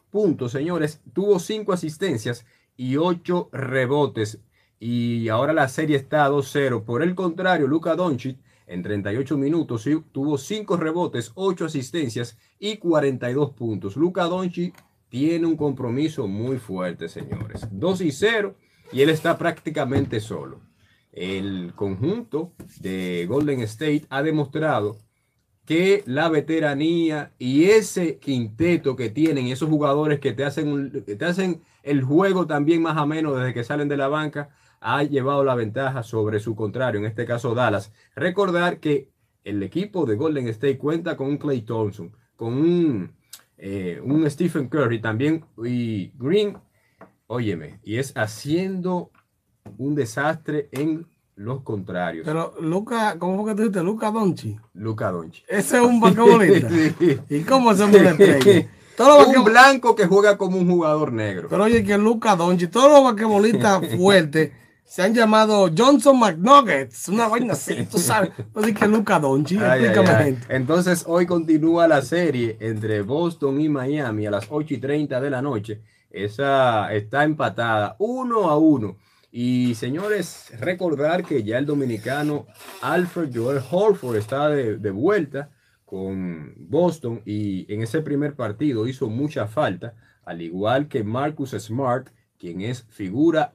puntos, 0.09 0.51
señores. 0.51 1.01
Tuvo 1.13 1.39
5 1.39 1.73
asistencias 1.73 2.45
y 2.75 2.97
8 2.97 3.49
rebotes. 3.51 4.39
Y 4.79 5.29
ahora 5.29 5.53
la 5.53 5.69
serie 5.69 5.95
está 5.95 6.25
a 6.25 6.29
2-0. 6.29 6.83
Por 6.83 7.01
el 7.01 7.15
contrario, 7.15 7.67
Luka 7.67 7.95
Doncic 7.95 8.37
en 8.67 8.83
38 8.83 9.37
minutos 9.37 9.87
tuvo 10.11 10.37
5 10.37 10.77
rebotes, 10.77 11.31
8 11.35 11.65
asistencias 11.65 12.37
y 12.59 12.77
42 12.77 13.51
puntos. 13.51 13.95
Luka 13.95 14.25
Doncic 14.25 14.75
tiene 15.09 15.47
un 15.47 15.55
compromiso 15.55 16.27
muy 16.27 16.57
fuerte, 16.57 17.07
señores. 17.07 17.65
2 17.71 18.01
y 18.01 18.11
0 18.11 18.55
y 18.91 19.01
él 19.01 19.09
está 19.09 19.37
prácticamente 19.37 20.19
solo. 20.19 20.66
El 21.17 21.73
conjunto 21.73 22.53
de 22.79 23.25
Golden 23.27 23.61
State 23.61 24.05
ha 24.11 24.21
demostrado 24.21 24.99
que 25.65 26.03
la 26.05 26.29
veteranía 26.29 27.33
y 27.39 27.65
ese 27.65 28.19
quinteto 28.19 28.95
que 28.95 29.09
tienen, 29.09 29.47
esos 29.47 29.67
jugadores 29.67 30.19
que 30.19 30.33
te 30.33 30.45
hacen, 30.45 31.03
te 31.05 31.25
hacen 31.25 31.63
el 31.81 32.03
juego 32.03 32.45
también 32.45 32.83
más 32.83 33.01
o 33.01 33.07
menos 33.07 33.35
desde 33.35 33.55
que 33.55 33.63
salen 33.63 33.87
de 33.87 33.97
la 33.97 34.09
banca, 34.09 34.49
ha 34.79 35.01
llevado 35.01 35.43
la 35.43 35.55
ventaja 35.55 36.03
sobre 36.03 36.39
su 36.39 36.55
contrario, 36.55 36.99
en 36.99 37.07
este 37.07 37.25
caso 37.25 37.55
Dallas. 37.55 37.91
Recordar 38.15 38.79
que 38.79 39.09
el 39.43 39.63
equipo 39.63 40.05
de 40.05 40.17
Golden 40.17 40.47
State 40.49 40.77
cuenta 40.77 41.17
con 41.17 41.29
un 41.29 41.37
Clay 41.37 41.63
Thompson, 41.63 42.15
con 42.35 42.53
un, 42.53 43.15
eh, 43.57 43.99
un 44.03 44.29
Stephen 44.29 44.69
Curry 44.69 45.01
también 45.01 45.45
y 45.65 46.11
Green, 46.15 46.59
óyeme, 47.25 47.79
y 47.83 47.97
es 47.97 48.15
haciendo 48.15 49.09
un 49.77 49.95
desastre 49.95 50.69
en 50.71 51.05
los 51.35 51.61
contrarios. 51.61 52.25
Pero 52.25 52.55
Luca, 52.61 53.17
¿cómo 53.19 53.41
fue 53.41 53.51
que 53.51 53.55
tú 53.55 53.61
dijiste? 53.63 53.83
Luca 53.83 54.11
Donchi. 54.11 54.57
Luka 54.73 55.11
Doncic. 55.11 55.45
Ese 55.47 55.77
es 55.77 55.83
un 55.83 55.99
basquetbolista. 55.99 56.69
Sí. 56.99 57.19
¿Y 57.29 57.41
cómo 57.41 57.73
se 57.73 57.83
una 57.83 58.09
estrella? 58.09 58.67
Todos 58.97 59.27
un 59.27 59.43
blanco 59.43 59.95
que 59.95 60.07
juega 60.07 60.37
como 60.37 60.57
un 60.57 60.67
jugador 60.67 61.13
negro. 61.13 61.47
Pero 61.49 61.65
oye, 61.65 61.83
que 61.83 61.97
Luca 61.99 62.35
Donchi, 62.35 62.67
todos 62.67 62.91
los 62.91 63.03
basquetbolistas 63.03 63.81
fuertes 63.97 64.51
se 64.83 65.03
han 65.03 65.13
llamado 65.13 65.69
Johnson 65.77 66.17
McNuggets, 66.17 67.09
una 67.09 67.27
vaina 67.27 67.53
así, 67.53 67.85
tú 67.91 67.99
sabes. 67.99 68.31
Así 68.55 68.73
que 68.73 68.87
Luca 68.87 69.19
Donchi, 69.19 69.57
Ay, 69.57 69.63
ay, 69.63 69.85
explícame, 69.85 70.09
ay. 70.09 70.25
gente. 70.25 70.47
Entonces, 70.55 71.03
hoy 71.05 71.27
continúa 71.27 71.87
la 71.87 72.01
serie 72.01 72.57
entre 72.59 73.01
Boston 73.01 73.61
y 73.61 73.69
Miami 73.69 74.25
a 74.25 74.31
las 74.31 74.47
8 74.49 74.73
y 74.73 74.77
30 74.77 75.21
de 75.21 75.29
la 75.29 75.41
noche. 75.43 75.81
Esa 76.09 76.91
está 76.93 77.23
empatada 77.25 77.97
uno 77.99 78.49
a 78.49 78.57
uno. 78.57 78.95
Y 79.31 79.75
señores, 79.75 80.51
recordar 80.59 81.23
que 81.23 81.43
ya 81.43 81.57
el 81.57 81.65
dominicano 81.65 82.47
Alfred 82.81 83.29
Joel 83.33 83.61
Horford 83.69 84.15
está 84.15 84.49
de, 84.49 84.77
de 84.77 84.91
vuelta 84.91 85.51
con 85.85 86.53
Boston 86.57 87.21
y 87.25 87.71
en 87.73 87.81
ese 87.81 88.01
primer 88.01 88.35
partido 88.35 88.87
hizo 88.87 89.09
mucha 89.09 89.47
falta, 89.47 89.95
al 90.25 90.41
igual 90.41 90.87
que 90.87 91.03
Marcus 91.03 91.51
Smart, 91.51 92.09
quien 92.37 92.61
es 92.61 92.83
figura 92.89 93.53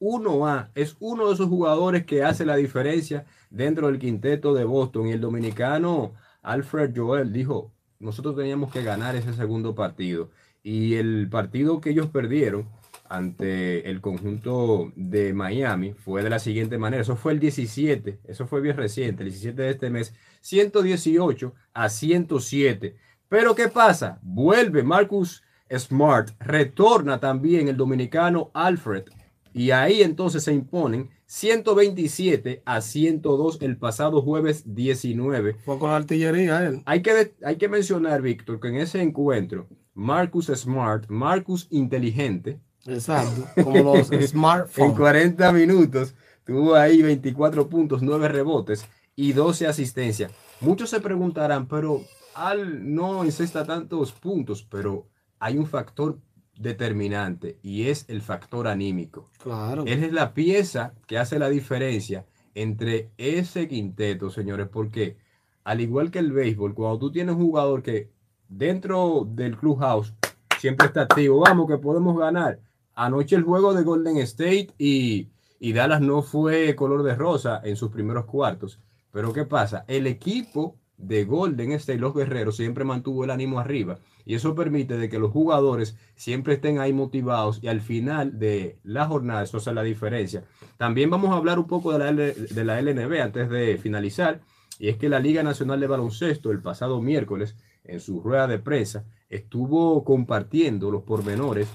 1A, 0.00 0.70
es 0.74 0.96
uno 1.00 1.28
de 1.28 1.34
esos 1.34 1.48
jugadores 1.48 2.04
que 2.04 2.22
hace 2.22 2.44
la 2.44 2.56
diferencia 2.56 3.26
dentro 3.50 3.86
del 3.86 3.98
quinteto 3.98 4.54
de 4.54 4.64
Boston. 4.64 5.06
Y 5.06 5.12
el 5.12 5.20
dominicano 5.20 6.14
Alfred 6.42 6.92
Joel 6.94 7.32
dijo, 7.32 7.72
nosotros 7.98 8.36
teníamos 8.36 8.72
que 8.72 8.82
ganar 8.82 9.16
ese 9.16 9.32
segundo 9.32 9.74
partido. 9.74 10.30
Y 10.62 10.94
el 10.94 11.28
partido 11.30 11.80
que 11.80 11.90
ellos 11.90 12.08
perdieron 12.08 12.68
ante 13.10 13.88
el 13.90 14.00
conjunto 14.00 14.92
de 14.96 15.32
Miami 15.34 15.92
fue 15.92 16.22
de 16.22 16.30
la 16.30 16.38
siguiente 16.38 16.78
manera. 16.78 17.02
Eso 17.02 17.16
fue 17.16 17.32
el 17.32 17.40
17, 17.40 18.20
eso 18.24 18.46
fue 18.46 18.60
bien 18.60 18.76
reciente, 18.76 19.22
el 19.22 19.30
17 19.30 19.60
de 19.62 19.70
este 19.70 19.90
mes, 19.90 20.14
118 20.40 21.54
a 21.74 21.88
107. 21.88 22.96
Pero 23.28 23.54
¿qué 23.54 23.68
pasa? 23.68 24.18
Vuelve 24.22 24.82
Marcus 24.82 25.42
Smart, 25.76 26.30
retorna 26.38 27.18
también 27.18 27.68
el 27.68 27.76
dominicano 27.76 28.50
Alfred 28.54 29.04
y 29.52 29.70
ahí 29.72 30.02
entonces 30.02 30.44
se 30.44 30.52
imponen 30.52 31.10
127 31.26 32.62
a 32.64 32.80
102 32.80 33.58
el 33.62 33.76
pasado 33.76 34.22
jueves 34.22 34.62
19. 34.74 35.54
Fue 35.54 35.78
con 35.78 35.90
artillería 35.90 36.64
él. 36.66 36.82
Hay 36.86 37.02
que, 37.02 37.14
de- 37.14 37.34
hay 37.44 37.56
que 37.56 37.68
mencionar, 37.68 38.22
Víctor, 38.22 38.60
que 38.60 38.68
en 38.68 38.76
ese 38.76 39.02
encuentro, 39.02 39.66
Marcus 39.94 40.46
Smart, 40.54 41.06
Marcus 41.08 41.66
inteligente, 41.70 42.60
Exacto. 42.86 43.46
Como 43.62 43.96
los 43.96 44.10
en 44.12 44.26
smartphones. 44.26 44.96
40 44.96 45.52
minutos 45.52 46.14
tuvo 46.44 46.74
ahí 46.74 47.02
24 47.02 47.68
puntos, 47.68 48.02
9 48.02 48.28
rebotes 48.28 48.86
y 49.14 49.32
12 49.32 49.66
asistencias. 49.66 50.32
Muchos 50.60 50.90
se 50.90 51.00
preguntarán, 51.00 51.66
pero 51.66 52.02
Al 52.34 52.94
no 52.94 53.24
encesta 53.24 53.64
tantos 53.64 54.12
puntos, 54.12 54.62
pero 54.62 55.06
hay 55.38 55.56
un 55.58 55.66
factor 55.66 56.18
determinante 56.58 57.58
y 57.62 57.88
es 57.88 58.04
el 58.08 58.22
factor 58.22 58.68
anímico. 58.68 59.30
Claro. 59.42 59.84
Él 59.86 60.04
es 60.04 60.12
la 60.12 60.34
pieza 60.34 60.94
que 61.06 61.18
hace 61.18 61.38
la 61.38 61.48
diferencia 61.48 62.26
entre 62.54 63.10
ese 63.18 63.68
quinteto, 63.68 64.30
señores, 64.30 64.68
porque 64.68 65.16
al 65.64 65.80
igual 65.80 66.10
que 66.10 66.18
el 66.18 66.32
béisbol, 66.32 66.74
cuando 66.74 66.98
tú 66.98 67.12
tienes 67.12 67.34
un 67.34 67.42
jugador 67.42 67.82
que 67.82 68.10
dentro 68.48 69.26
del 69.28 69.56
clubhouse 69.56 70.14
siempre 70.58 70.86
está 70.86 71.02
activo, 71.02 71.40
vamos 71.40 71.68
que 71.68 71.76
podemos 71.76 72.18
ganar. 72.18 72.60
Anoche 72.96 73.36
el 73.36 73.42
juego 73.42 73.74
de 73.74 73.82
Golden 73.84 74.16
State 74.16 74.70
y, 74.78 75.28
Dallas 75.60 76.00
no 76.00 76.22
fue 76.22 76.74
color 76.74 77.02
de 77.02 77.14
rosa 77.14 77.60
en 77.62 77.76
sus 77.76 77.90
primeros 77.90 78.24
cuartos. 78.24 78.80
Pero 79.12 79.34
¿qué 79.34 79.44
pasa? 79.44 79.84
El 79.86 80.06
equipo 80.06 80.76
de 80.96 81.26
Golden 81.26 81.72
State, 81.72 81.98
los 81.98 82.14
guerreros, 82.14 82.56
siempre 82.56 82.84
mantuvo 82.84 83.24
el 83.24 83.30
ánimo 83.30 83.60
arriba. 83.60 83.98
Y 84.24 84.34
eso 84.34 84.54
permite 84.54 84.96
de 84.96 85.10
que 85.10 85.18
los 85.18 85.30
jugadores 85.30 85.94
siempre 86.14 86.54
estén 86.54 86.78
ahí 86.78 86.94
motivados 86.94 87.58
y 87.62 87.68
al 87.68 87.82
final 87.82 88.38
de 88.38 88.78
la 88.82 89.04
jornada 89.06 89.42
eso 89.42 89.58
hace 89.58 89.74
la 89.74 89.82
diferencia. 89.82 90.44
También 90.78 91.10
vamos 91.10 91.32
a 91.32 91.36
hablar 91.36 91.58
un 91.58 91.66
poco 91.66 91.92
de 91.92 91.98
la, 91.98 92.12
de 92.14 92.64
la 92.64 92.80
LNB 92.80 93.20
antes 93.20 93.50
de 93.50 93.76
finalizar. 93.76 94.40
Y 94.78 94.88
es 94.88 94.96
que 94.96 95.10
la 95.10 95.20
Liga 95.20 95.42
Nacional 95.42 95.80
de 95.80 95.86
Baloncesto 95.86 96.50
el 96.50 96.62
pasado 96.62 97.02
miércoles 97.02 97.56
en 97.84 98.00
su 98.00 98.22
rueda 98.22 98.46
de 98.46 98.58
prensa 98.58 99.04
estuvo 99.28 100.02
compartiendo 100.02 100.90
los 100.90 101.02
pormenores 101.02 101.68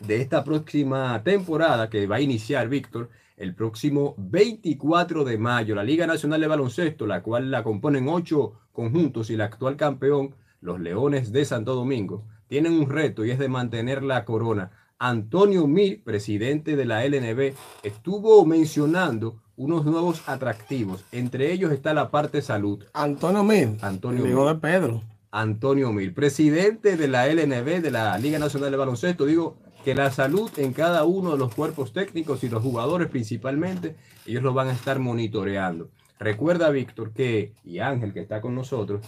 de 0.00 0.20
esta 0.20 0.44
próxima 0.44 1.22
temporada 1.22 1.90
que 1.90 2.06
va 2.06 2.16
a 2.16 2.20
iniciar 2.20 2.68
Víctor 2.68 3.10
el 3.36 3.54
próximo 3.54 4.14
24 4.18 5.24
de 5.24 5.38
mayo. 5.38 5.74
La 5.74 5.84
Liga 5.84 6.06
Nacional 6.06 6.40
de 6.40 6.46
Baloncesto, 6.48 7.06
la 7.06 7.22
cual 7.22 7.50
la 7.50 7.62
componen 7.62 8.08
ocho 8.08 8.54
conjuntos 8.72 9.30
y 9.30 9.34
el 9.34 9.40
actual 9.40 9.76
campeón, 9.76 10.34
los 10.60 10.80
Leones 10.80 11.32
de 11.32 11.44
Santo 11.44 11.74
Domingo, 11.74 12.24
tienen 12.48 12.72
un 12.72 12.90
reto 12.90 13.24
y 13.24 13.30
es 13.30 13.38
de 13.38 13.48
mantener 13.48 14.02
la 14.02 14.24
corona. 14.24 14.70
Antonio 14.98 15.66
Mir, 15.68 16.02
presidente 16.02 16.74
de 16.74 16.84
la 16.84 17.04
LNB, 17.04 17.54
estuvo 17.84 18.44
mencionando 18.44 19.40
unos 19.56 19.84
nuevos 19.84 20.28
atractivos. 20.28 21.04
Entre 21.12 21.52
ellos 21.52 21.70
está 21.72 21.94
la 21.94 22.10
parte 22.10 22.42
salud. 22.42 22.84
Antonio 22.92 23.44
Mir. 23.44 23.76
Antonio 23.82 24.24
Mir. 24.24 24.34
de 24.34 24.54
Pedro. 24.56 25.02
Antonio 25.30 25.92
Mil, 25.92 26.14
presidente 26.14 26.96
de 26.96 27.06
la 27.06 27.26
LNB, 27.26 27.82
de 27.82 27.90
la 27.90 28.16
Liga 28.18 28.38
Nacional 28.38 28.70
de 28.70 28.76
Baloncesto, 28.78 29.26
digo 29.26 29.58
que 29.88 29.94
la 29.94 30.10
salud 30.10 30.50
en 30.58 30.74
cada 30.74 31.04
uno 31.04 31.32
de 31.32 31.38
los 31.38 31.54
cuerpos 31.54 31.94
técnicos 31.94 32.44
y 32.44 32.50
los 32.50 32.62
jugadores 32.62 33.08
principalmente, 33.08 33.96
ellos 34.26 34.42
lo 34.42 34.52
van 34.52 34.68
a 34.68 34.72
estar 34.72 34.98
monitoreando. 34.98 35.88
Recuerda, 36.18 36.68
Víctor, 36.68 37.14
que, 37.14 37.54
y 37.64 37.78
Ángel, 37.78 38.12
que 38.12 38.20
está 38.20 38.42
con 38.42 38.54
nosotros, 38.54 39.00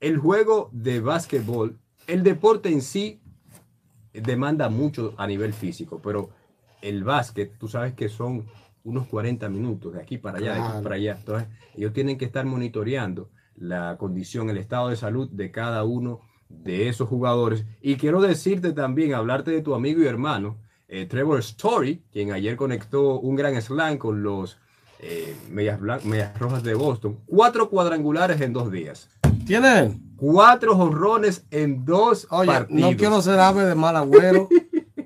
el 0.00 0.18
juego 0.18 0.70
de 0.72 0.98
básquetbol, 0.98 1.78
el 2.08 2.24
deporte 2.24 2.68
en 2.68 2.82
sí 2.82 3.20
demanda 4.12 4.68
mucho 4.70 5.14
a 5.18 5.28
nivel 5.28 5.52
físico, 5.52 6.00
pero 6.02 6.30
el 6.82 7.04
básquet, 7.04 7.56
tú 7.56 7.68
sabes 7.68 7.94
que 7.94 8.08
son 8.08 8.46
unos 8.82 9.06
40 9.06 9.48
minutos 9.48 9.92
de 9.92 10.02
aquí 10.02 10.18
para 10.18 10.38
allá, 10.38 10.54
de 10.54 10.60
aquí 10.62 10.82
para 10.82 10.96
allá. 10.96 11.14
Entonces, 11.16 11.48
ellos 11.76 11.92
tienen 11.92 12.18
que 12.18 12.24
estar 12.24 12.44
monitoreando 12.44 13.30
la 13.54 13.96
condición, 13.98 14.50
el 14.50 14.56
estado 14.56 14.88
de 14.88 14.96
salud 14.96 15.30
de 15.30 15.52
cada 15.52 15.84
uno 15.84 16.22
de 16.62 16.88
esos 16.88 17.08
jugadores. 17.08 17.64
Y 17.80 17.96
quiero 17.96 18.20
decirte 18.20 18.72
también, 18.72 19.14
hablarte 19.14 19.50
de 19.50 19.62
tu 19.62 19.74
amigo 19.74 20.02
y 20.02 20.06
hermano, 20.06 20.56
eh, 20.88 21.06
Trevor 21.06 21.40
Story, 21.40 22.02
quien 22.12 22.32
ayer 22.32 22.56
conectó 22.56 23.18
un 23.18 23.36
gran 23.36 23.60
slam 23.60 23.98
con 23.98 24.22
los 24.22 24.58
eh, 25.00 25.36
medias, 25.50 25.80
medias 26.04 26.38
Rojas 26.38 26.62
de 26.62 26.74
Boston. 26.74 27.18
Cuatro 27.26 27.68
cuadrangulares 27.68 28.40
en 28.40 28.52
dos 28.52 28.70
días. 28.70 29.08
¿Tiene? 29.46 30.00
Cuatro 30.16 30.72
honrones 30.76 31.44
en 31.50 31.84
dos 31.84 32.26
Oye, 32.30 32.46
partidos. 32.46 32.80
no 32.80 32.96
quiero 32.96 33.20
ser 33.20 33.38
ave 33.38 33.64
de 33.64 33.74
mal 33.74 33.96
agüero, 33.96 34.48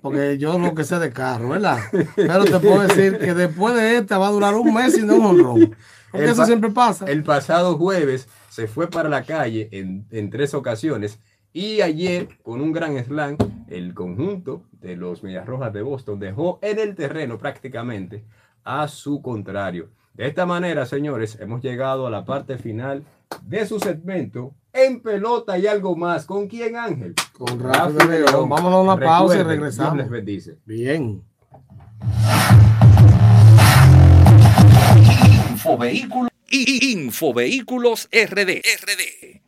porque 0.03 0.38
yo 0.38 0.59
lo 0.59 0.74
que 0.74 0.84
sé 0.84 0.99
de 0.99 1.12
carro, 1.12 1.49
¿verdad? 1.49 1.78
Pero 2.14 2.44
te 2.44 2.61
puedo 2.61 2.80
decir 2.80 3.18
que 3.18 3.34
después 3.34 3.74
de 3.74 3.96
esta 3.96 4.18
va 4.18 4.28
a 4.28 4.32
durar 4.32 4.55
un 4.55 4.72
mes 4.72 4.94
sin 4.94 5.11
un 5.11 5.24
honrón. 5.24 5.74
Porque 6.12 6.26
eso 6.30 6.46
siempre 6.46 6.70
pasa. 6.70 7.07
El 7.07 7.22
pasado 7.24 7.76
jueves 7.76 8.28
se 8.49 8.68
fue 8.68 8.88
para 8.88 9.09
la 9.09 9.24
calle 9.24 9.68
en, 9.72 10.07
en 10.11 10.30
tres 10.30 10.55
ocasiones 10.55 11.18
y 11.53 11.80
ayer 11.80 12.28
con 12.42 12.61
un 12.61 12.72
gran 12.72 12.96
slam 13.05 13.36
el 13.68 13.94
conjunto 13.94 14.62
de 14.72 14.96
los 14.96 15.22
Medias 15.22 15.46
Rojas 15.46 15.72
de 15.72 15.82
Boston 15.82 16.20
dejó 16.20 16.59
en 16.62 16.78
el 16.78 16.94
terreno 16.94 17.38
prácticamente 17.38 18.24
a 18.64 18.88
su 18.88 19.22
contrario. 19.22 19.88
De 20.14 20.26
esta 20.26 20.46
manera, 20.46 20.84
señores, 20.84 21.38
hemos 21.40 21.62
llegado 21.62 22.07
a 22.07 22.11
la 22.11 22.24
parte 22.24 22.59
final 22.59 23.05
de 23.42 23.66
su 23.66 23.78
segmento 23.78 24.55
en 24.72 25.01
pelota 25.01 25.59
y 25.59 25.66
algo 25.66 25.96
más. 25.96 26.26
¿Con 26.26 26.49
quién, 26.49 26.76
Ángel? 26.76 27.14
Con 27.32 27.61
Rafi 27.61 27.92
de 27.92 28.07
León. 28.07 28.24
León. 28.32 28.49
Vámonos 28.49 28.78
a 28.78 28.92
una 28.92 29.05
pausa 29.05 29.38
y 29.38 29.42
regresamos. 29.42 29.94
Dios 29.94 30.05
les 30.05 30.11
bendice. 30.11 30.59
Bien. 30.64 31.22
Infovehículos, 35.51 36.30
Infovehículos 36.51 38.09
RD. 38.12 38.62
RD. 38.82 39.47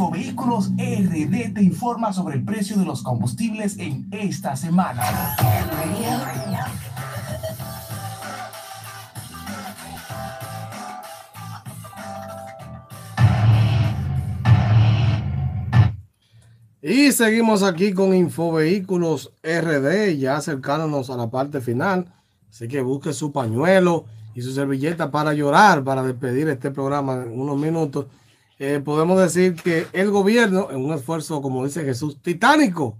Infovehículos 0.00 0.70
RD 0.78 1.52
te 1.52 1.62
informa 1.62 2.10
sobre 2.10 2.36
el 2.36 2.42
precio 2.42 2.78
de 2.78 2.86
los 2.86 3.02
combustibles 3.02 3.78
en 3.78 4.08
esta 4.10 4.56
semana. 4.56 5.02
Y 16.80 17.12
seguimos 17.12 17.62
aquí 17.62 17.92
con 17.92 18.14
Infovehículos 18.14 19.34
RD, 19.42 20.16
ya 20.16 20.38
acercándonos 20.38 21.10
a 21.10 21.18
la 21.18 21.28
parte 21.28 21.60
final. 21.60 22.10
Así 22.48 22.68
que 22.68 22.80
busque 22.80 23.12
su 23.12 23.32
pañuelo 23.32 24.06
y 24.34 24.40
su 24.40 24.50
servilleta 24.52 25.10
para 25.10 25.34
llorar, 25.34 25.84
para 25.84 26.02
despedir 26.02 26.48
este 26.48 26.70
programa 26.70 27.22
en 27.22 27.38
unos 27.38 27.58
minutos. 27.58 28.06
Eh, 28.62 28.78
podemos 28.84 29.18
decir 29.18 29.54
que 29.54 29.86
el 29.94 30.10
gobierno, 30.10 30.68
en 30.70 30.84
un 30.84 30.92
esfuerzo, 30.92 31.40
como 31.40 31.64
dice 31.64 31.82
Jesús, 31.82 32.18
titánico, 32.20 32.94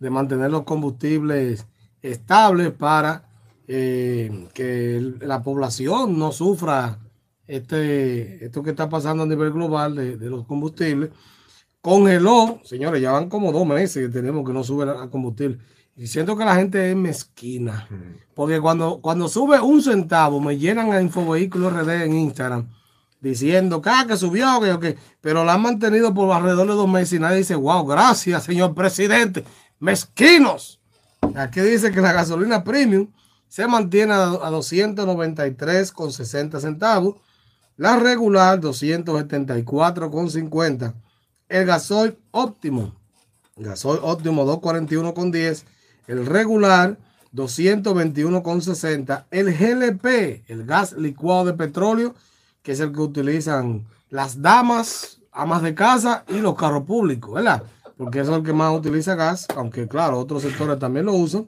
de 0.00 0.08
mantener 0.08 0.50
los 0.50 0.62
combustibles 0.62 1.66
estables 2.00 2.72
para 2.72 3.28
eh, 3.68 4.48
que 4.54 5.12
la 5.20 5.42
población 5.42 6.18
no 6.18 6.32
sufra 6.32 6.98
este, 7.46 8.46
esto 8.46 8.62
que 8.62 8.70
está 8.70 8.88
pasando 8.88 9.24
a 9.24 9.26
nivel 9.26 9.52
global 9.52 9.94
de, 9.94 10.16
de 10.16 10.30
los 10.30 10.46
combustibles 10.46 11.10
congeló, 11.82 12.60
señores, 12.64 13.02
ya 13.02 13.12
van 13.12 13.28
como 13.28 13.52
dos 13.52 13.66
meses 13.66 14.06
que 14.06 14.08
tenemos 14.08 14.42
que 14.46 14.54
no 14.54 14.64
sube 14.64 14.90
el 14.90 15.10
combustible. 15.10 15.58
Y 15.94 16.06
siento 16.06 16.34
que 16.34 16.46
la 16.46 16.54
gente 16.54 16.90
es 16.90 16.96
mezquina. 16.96 17.86
Porque 18.34 18.58
cuando, 18.58 19.02
cuando 19.02 19.28
sube 19.28 19.60
un 19.60 19.82
centavo, 19.82 20.40
me 20.40 20.56
llenan 20.56 20.92
a 20.92 21.02
Infovehículo 21.02 21.68
RD 21.68 22.04
en 22.04 22.14
Instagram 22.14 22.68
diciendo 23.24 23.82
ah, 23.86 24.04
que 24.06 24.18
subió, 24.18 24.60
que, 24.60 24.78
que, 24.78 24.98
pero 25.20 25.44
la 25.44 25.54
han 25.54 25.62
mantenido 25.62 26.12
por 26.12 26.30
alrededor 26.30 26.68
de 26.68 26.74
dos 26.74 26.88
meses 26.88 27.14
y 27.14 27.18
nadie 27.18 27.38
dice, 27.38 27.54
wow, 27.54 27.86
gracias, 27.86 28.44
señor 28.44 28.74
presidente. 28.74 29.44
Mezquinos. 29.80 30.78
Aquí 31.34 31.60
dice 31.60 31.90
que 31.90 32.02
la 32.02 32.12
gasolina 32.12 32.62
premium 32.62 33.08
se 33.48 33.66
mantiene 33.66 34.12
a, 34.12 34.24
a 34.24 34.50
293,60 34.50 36.60
centavos. 36.60 37.14
La 37.76 37.96
regular 37.96 38.60
274,50. 38.60 40.94
El 41.48 41.66
gasoil 41.66 42.18
óptimo. 42.30 42.94
Gasoil 43.56 44.00
óptimo 44.02 44.44
241,10. 44.44 45.64
El 46.08 46.26
regular 46.26 46.98
221,60. 47.34 49.24
El 49.30 49.56
GLP, 49.56 50.44
el 50.46 50.66
gas 50.66 50.92
licuado 50.92 51.46
de 51.46 51.54
petróleo, 51.54 52.14
que 52.64 52.72
es 52.72 52.80
el 52.80 52.92
que 52.92 53.00
utilizan 53.00 53.84
las 54.08 54.40
damas, 54.40 55.20
amas 55.30 55.62
de 55.62 55.74
casa 55.74 56.24
y 56.28 56.38
los 56.38 56.56
carros 56.56 56.84
públicos, 56.84 57.34
¿verdad? 57.34 57.62
Porque 57.98 58.20
es 58.20 58.28
el 58.28 58.42
que 58.42 58.54
más 58.54 58.74
utiliza 58.74 59.14
gas, 59.14 59.46
aunque 59.54 59.86
claro, 59.86 60.18
otros 60.18 60.42
sectores 60.42 60.78
también 60.78 61.04
lo 61.04 61.12
usan, 61.12 61.46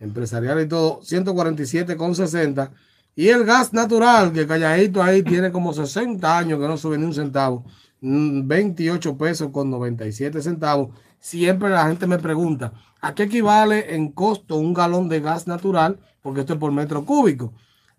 empresarial 0.00 0.60
y 0.62 0.66
todo, 0.66 1.00
147,60. 1.02 2.70
Y 3.14 3.28
el 3.28 3.44
gas 3.44 3.74
natural, 3.74 4.32
que 4.32 4.46
calladito 4.46 5.02
ahí 5.02 5.22
tiene 5.22 5.52
como 5.52 5.74
60 5.74 6.38
años 6.38 6.58
que 6.58 6.66
no 6.66 6.78
sube 6.78 6.96
ni 6.96 7.04
un 7.04 7.14
centavo, 7.14 7.64
28 8.00 9.18
pesos 9.18 9.50
con 9.52 9.70
97 9.70 10.40
centavos. 10.40 10.88
Siempre 11.20 11.68
la 11.68 11.86
gente 11.86 12.06
me 12.06 12.18
pregunta, 12.18 12.72
¿a 13.02 13.14
qué 13.14 13.24
equivale 13.24 13.94
en 13.94 14.10
costo 14.10 14.56
un 14.56 14.72
galón 14.72 15.10
de 15.10 15.20
gas 15.20 15.46
natural? 15.46 15.98
Porque 16.22 16.40
esto 16.40 16.54
es 16.54 16.58
por 16.58 16.72
metro 16.72 17.04
cúbico. 17.04 17.52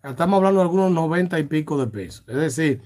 Estamos 0.09 0.37
hablando 0.37 0.59
de 0.59 0.63
algunos 0.63 0.91
90 0.91 1.37
y 1.39 1.43
pico 1.43 1.77
de 1.77 1.87
pesos. 1.87 2.23
Es 2.27 2.35
decir, 2.35 2.81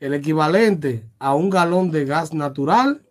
el 0.00 0.14
equivalente 0.14 1.06
a 1.18 1.34
un 1.34 1.50
galón 1.50 1.90
de 1.90 2.06
gas 2.06 2.32
natural, 2.32 3.02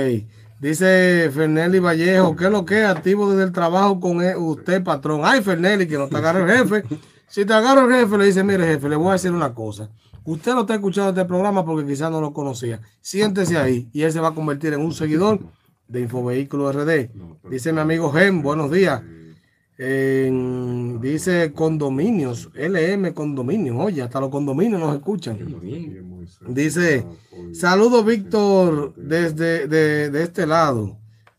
Dice 0.60 1.30
Fernelli 1.32 1.78
Vallejo, 1.78 2.34
¿qué 2.34 2.46
es 2.46 2.50
lo 2.50 2.64
que 2.64 2.80
es 2.80 2.86
activo 2.86 3.30
desde 3.30 3.44
el 3.44 3.52
trabajo 3.52 4.00
con 4.00 4.22
e- 4.22 4.36
usted, 4.36 4.82
patrón? 4.82 5.20
Ay, 5.22 5.42
Fernelli, 5.42 5.86
que 5.86 5.98
no 5.98 6.08
te 6.08 6.16
agarre 6.16 6.42
el 6.42 6.58
jefe. 6.58 6.84
Si 7.28 7.44
te 7.44 7.52
agarra 7.52 7.84
el 7.84 7.92
jefe, 7.92 8.18
le 8.18 8.24
dice, 8.24 8.42
mire, 8.42 8.66
jefe, 8.66 8.88
le 8.88 8.96
voy 8.96 9.10
a 9.10 9.12
decir 9.12 9.30
una 9.30 9.52
cosa. 9.52 9.90
Usted 10.24 10.54
no 10.54 10.62
está 10.62 10.74
escuchando 10.74 11.10
este 11.10 11.24
programa 11.26 11.64
porque 11.64 11.86
quizás 11.86 12.10
no 12.10 12.20
lo 12.20 12.32
conocía. 12.32 12.80
Siéntese 13.00 13.58
ahí 13.58 13.88
y 13.92 14.02
él 14.02 14.12
se 14.12 14.20
va 14.20 14.28
a 14.28 14.34
convertir 14.34 14.72
en 14.72 14.80
un 14.80 14.92
seguidor 14.92 15.38
de 15.86 16.00
Infovehículo 16.00 16.72
RD. 16.72 17.10
Dice 17.50 17.72
mi 17.72 17.80
amigo 17.80 18.10
Gem, 18.10 18.42
buenos 18.42 18.70
días. 18.70 19.02
Dice 19.76 21.52
condominios, 21.52 22.48
LM 22.54 23.12
condominios. 23.12 23.76
Oye, 23.78 24.00
hasta 24.02 24.20
los 24.20 24.30
condominios 24.30 24.80
nos 24.80 24.96
escuchan. 24.96 25.38
Dice, 26.48 27.04
saludos 27.52 28.06
Víctor 28.06 28.94
desde 28.96 29.68
de, 29.68 30.10
de 30.10 30.22
este 30.22 30.46
lado. 30.46 30.96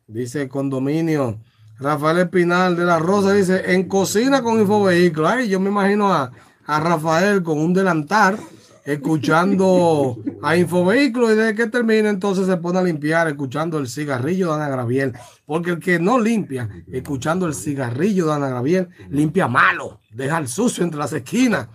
Dice 0.07 0.47
condominio. 0.47 1.39
Rafael 1.79 2.19
Espinal 2.19 2.75
de 2.75 2.85
la 2.85 2.99
Rosa 2.99 3.33
dice, 3.33 3.73
en 3.73 3.87
cocina 3.87 4.43
con 4.43 4.59
Infovehículo. 4.59 5.27
Ay, 5.27 5.49
yo 5.49 5.59
me 5.59 5.69
imagino 5.69 6.13
a, 6.13 6.31
a 6.65 6.79
Rafael 6.79 7.41
con 7.41 7.57
un 7.57 7.73
delantar 7.73 8.37
escuchando 8.85 10.17
a 10.41 10.55
Infovehículo 10.55 11.33
y 11.33 11.35
desde 11.35 11.55
que 11.55 11.67
termine 11.67 12.07
entonces 12.07 12.45
se 12.45 12.57
pone 12.57 12.79
a 12.79 12.83
limpiar 12.83 13.27
escuchando 13.27 13.79
el 13.79 13.87
cigarrillo 13.87 14.49
de 14.49 14.53
Ana 14.55 14.69
Graviel. 14.69 15.13
Porque 15.45 15.71
el 15.71 15.79
que 15.79 15.99
no 15.99 16.19
limpia 16.19 16.69
escuchando 16.91 17.47
el 17.47 17.53
cigarrillo 17.55 18.27
de 18.27 18.33
Ana 18.33 18.49
Graviel 18.49 18.87
limpia 19.09 19.47
malo, 19.47 19.99
deja 20.11 20.37
el 20.37 20.47
sucio 20.47 20.83
entre 20.83 20.99
las 20.99 21.13
esquinas. 21.13 21.67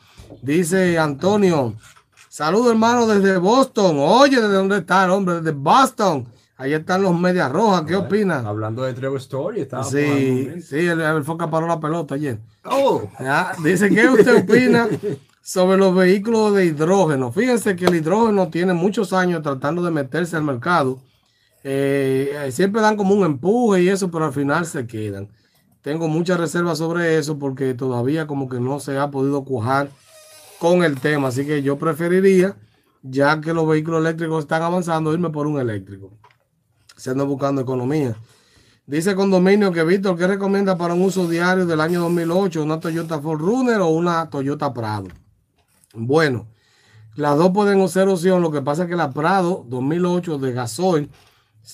Dice 0.42 0.98
Antonio, 0.98 1.74
Saludos, 2.28 2.70
hermano, 2.70 3.08
desde 3.08 3.38
Boston. 3.38 3.96
Oye, 3.98 4.40
¿desde 4.40 4.54
dónde 4.54 4.78
está 4.78 5.04
el 5.04 5.10
hombre? 5.10 5.40
Desde 5.40 5.50
Boston. 5.50 6.28
Ahí 6.56 6.74
están 6.74 7.02
los 7.02 7.18
Medias 7.18 7.50
Rojas. 7.50 7.82
¿Qué 7.82 7.96
opinan? 7.96 8.46
Hablando 8.46 8.84
de 8.84 8.94
Trevor 8.94 9.18
Story, 9.18 9.62
estaba 9.62 9.82
Sí, 9.82 10.48
sí, 10.62 10.76
el, 10.76 11.00
el 11.00 11.24
Foca 11.24 11.50
paró 11.50 11.66
la 11.66 11.80
pelota 11.80 12.14
ayer. 12.14 12.38
Oh, 12.64 13.02
Ya, 13.18 13.52
Dice, 13.64 13.90
¿qué 13.90 14.08
usted 14.08 14.44
opina 14.44 14.86
sobre 15.50 15.76
los 15.76 15.92
vehículos 15.92 16.54
de 16.54 16.66
hidrógeno? 16.66 17.32
Fíjense 17.32 17.74
que 17.74 17.86
el 17.86 17.96
hidrógeno 17.96 18.50
tiene 18.50 18.72
muchos 18.72 19.12
años 19.12 19.42
tratando 19.42 19.82
de 19.82 19.90
meterse 19.90 20.36
al 20.36 20.44
mercado. 20.44 21.00
Eh, 21.64 22.30
eh, 22.32 22.52
siempre 22.52 22.80
dan 22.80 22.96
como 22.96 23.16
un 23.16 23.24
empuje 23.24 23.82
y 23.82 23.88
eso, 23.88 24.12
pero 24.12 24.26
al 24.26 24.32
final 24.32 24.64
se 24.64 24.86
quedan. 24.86 25.28
Tengo 25.82 26.06
muchas 26.06 26.38
reservas 26.38 26.78
sobre 26.78 27.18
eso 27.18 27.36
porque 27.36 27.74
todavía 27.74 28.28
como 28.28 28.48
que 28.48 28.60
no 28.60 28.78
se 28.78 28.96
ha 28.96 29.10
podido 29.10 29.42
cuajar 29.42 29.90
con 30.60 30.84
el 30.84 31.00
tema. 31.00 31.26
Así 31.28 31.44
que 31.44 31.64
yo 31.64 31.76
preferiría, 31.78 32.54
ya 33.02 33.40
que 33.40 33.52
los 33.52 33.66
vehículos 33.66 34.02
eléctricos 34.02 34.44
están 34.44 34.62
avanzando, 34.62 35.12
irme 35.12 35.30
por 35.30 35.48
un 35.48 35.58
eléctrico. 35.58 36.12
Se 36.94 37.10
anda 37.10 37.24
buscando 37.24 37.60
economía. 37.60 38.14
Dice 38.86 39.16
condominio 39.16 39.72
que 39.72 39.82
Víctor, 39.82 40.16
¿qué 40.16 40.28
recomienda 40.28 40.78
para 40.78 40.94
un 40.94 41.02
uso 41.02 41.26
diario 41.26 41.66
del 41.66 41.80
año 41.80 42.02
2008? 42.02 42.62
¿Una 42.62 42.78
Toyota 42.78 43.20
4Runner 43.20 43.80
o 43.80 43.88
una 43.88 44.30
Toyota 44.30 44.72
Prado? 44.72 45.08
Bueno, 45.92 46.46
las 47.16 47.36
dos 47.36 47.50
pueden 47.50 47.86
ser 47.88 48.08
opción. 48.08 48.42
Lo 48.42 48.50
que 48.50 48.62
pasa 48.62 48.84
es 48.84 48.88
que 48.88 48.96
la 48.96 49.10
Prado 49.10 49.64
2008 49.68 50.38
de 50.38 50.52
gasoil, 50.52 51.10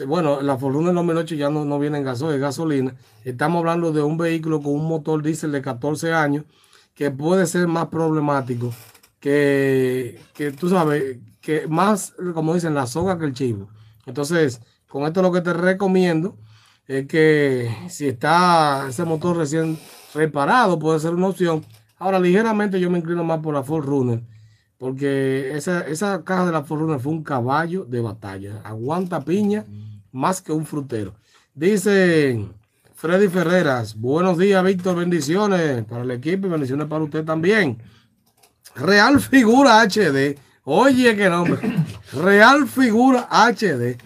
bueno, 0.07 0.41
la 0.43 0.59
4Runner 0.59 0.93
2008 0.93 1.35
ya 1.35 1.51
no, 1.51 1.64
no 1.64 1.79
viene 1.79 1.99
en 1.99 2.05
gasoil, 2.05 2.35
es 2.35 2.41
gasolina. 2.41 2.95
Estamos 3.25 3.61
hablando 3.61 3.93
de 3.93 4.03
un 4.03 4.17
vehículo 4.19 4.61
con 4.61 4.75
un 4.75 4.87
motor 4.87 5.23
diésel 5.23 5.53
de 5.53 5.62
14 5.62 6.12
años 6.12 6.45
que 6.95 7.11
puede 7.11 7.47
ser 7.47 7.69
más 7.69 7.87
problemático 7.89 8.73
que, 9.21 10.21
que 10.35 10.53
tú 10.53 10.69
sabes, 10.71 11.19
que 11.41 11.67
más, 11.67 12.14
como 12.35 12.55
dicen, 12.55 12.75
la 12.75 12.87
soga 12.87 13.19
que 13.19 13.25
el 13.25 13.35
chivo. 13.35 13.69
Entonces, 14.07 14.61
con 14.89 15.05
esto 15.05 15.23
lo 15.23 15.33
que 15.33 15.41
te 15.41 15.53
recomiendo 15.53 16.37
es 16.87 17.07
que 17.07 17.75
si 17.89 18.07
está 18.09 18.87
ese 18.89 19.05
motor 19.05 19.37
recién 19.37 19.79
reparado, 20.14 20.79
puede 20.79 21.01
ser 21.01 21.14
una 21.14 21.29
opción. 21.29 21.64
Ahora, 21.99 22.20
ligeramente 22.20 22.78
yo 22.78 22.90
me 22.90 22.99
inclino 22.99 23.24
más 23.24 23.40
por 23.40 23.55
la 23.55 23.62
Ford 23.62 23.86
Runner, 23.86 24.22
porque 24.78 25.57
esa, 25.57 25.86
esa 25.86 26.22
caja 26.24 26.44
de 26.47 26.53
la 26.53 26.62
Ford 26.62 26.80
Runner 26.80 27.01
fue 27.01 27.12
un 27.12 27.22
caballo 27.22 27.84
de 27.84 28.01
batalla. 28.01 28.61
Aguanta 28.64 29.24
piña 29.24 29.64
más 30.12 30.42
que 30.42 30.53
un 30.53 30.66
frutero. 30.66 31.14
Dice 31.55 32.47
Freddy 32.94 33.28
Ferreras, 33.28 33.94
buenos 33.94 34.36
días, 34.36 34.62
Víctor, 34.62 34.97
bendiciones 34.97 35.84
para 35.84 36.03
el 36.03 36.11
equipo 36.11 36.47
y 36.47 36.51
bendiciones 36.51 36.86
para 36.86 37.05
usted 37.05 37.24
también. 37.24 37.78
Real 38.74 39.20
Figura 39.20 39.80
HD. 39.80 40.38
Oye, 40.64 41.16
qué 41.16 41.30
nombre. 41.30 41.59
Real 42.12 42.66
Figura 42.66 43.26
HD. 43.30 43.97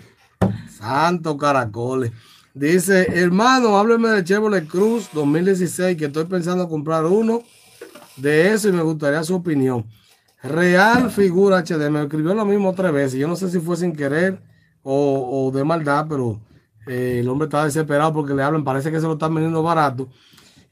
Santo 0.70 1.36
Caracoles. 1.36 2.12
Dice, 2.55 3.07
hermano, 3.20 3.78
hábleme 3.78 4.09
de 4.09 4.24
Chevrolet 4.24 4.66
Cruz 4.66 5.09
2016, 5.12 5.97
que 5.97 6.07
estoy 6.07 6.24
pensando 6.24 6.68
comprar 6.68 7.05
uno 7.05 7.43
de 8.21 8.53
eso 8.53 8.68
y 8.68 8.73
me 8.73 8.83
gustaría 8.83 9.23
su 9.25 9.35
opinión. 9.35 9.87
Real 10.43 11.11
Figura 11.11 11.59
HD 11.59 11.91
me 11.91 12.03
escribió 12.03 12.35
lo 12.35 12.45
mismo 12.45 12.75
tres 12.75 12.93
veces. 12.93 13.18
Yo 13.18 13.29
no 13.29 13.37
sé 13.37 13.51
si 13.51 13.61
fue 13.61 13.77
sin 13.77 13.95
querer 13.95 14.41
o, 14.83 15.51
de 15.53 15.64
maldad, 15.64 16.07
pero 16.09 16.41
eh, 16.87 17.18
el 17.21 17.29
hombre 17.29 17.47
está 17.47 17.64
desesperado 17.64 18.12
porque 18.12 18.35
le 18.35 18.43
hablan. 18.43 18.64
Parece 18.64 18.91
que 18.91 19.01
se 19.01 19.07
lo 19.07 19.14
están 19.14 19.35
vendiendo 19.35 19.62
barato. 19.62 20.09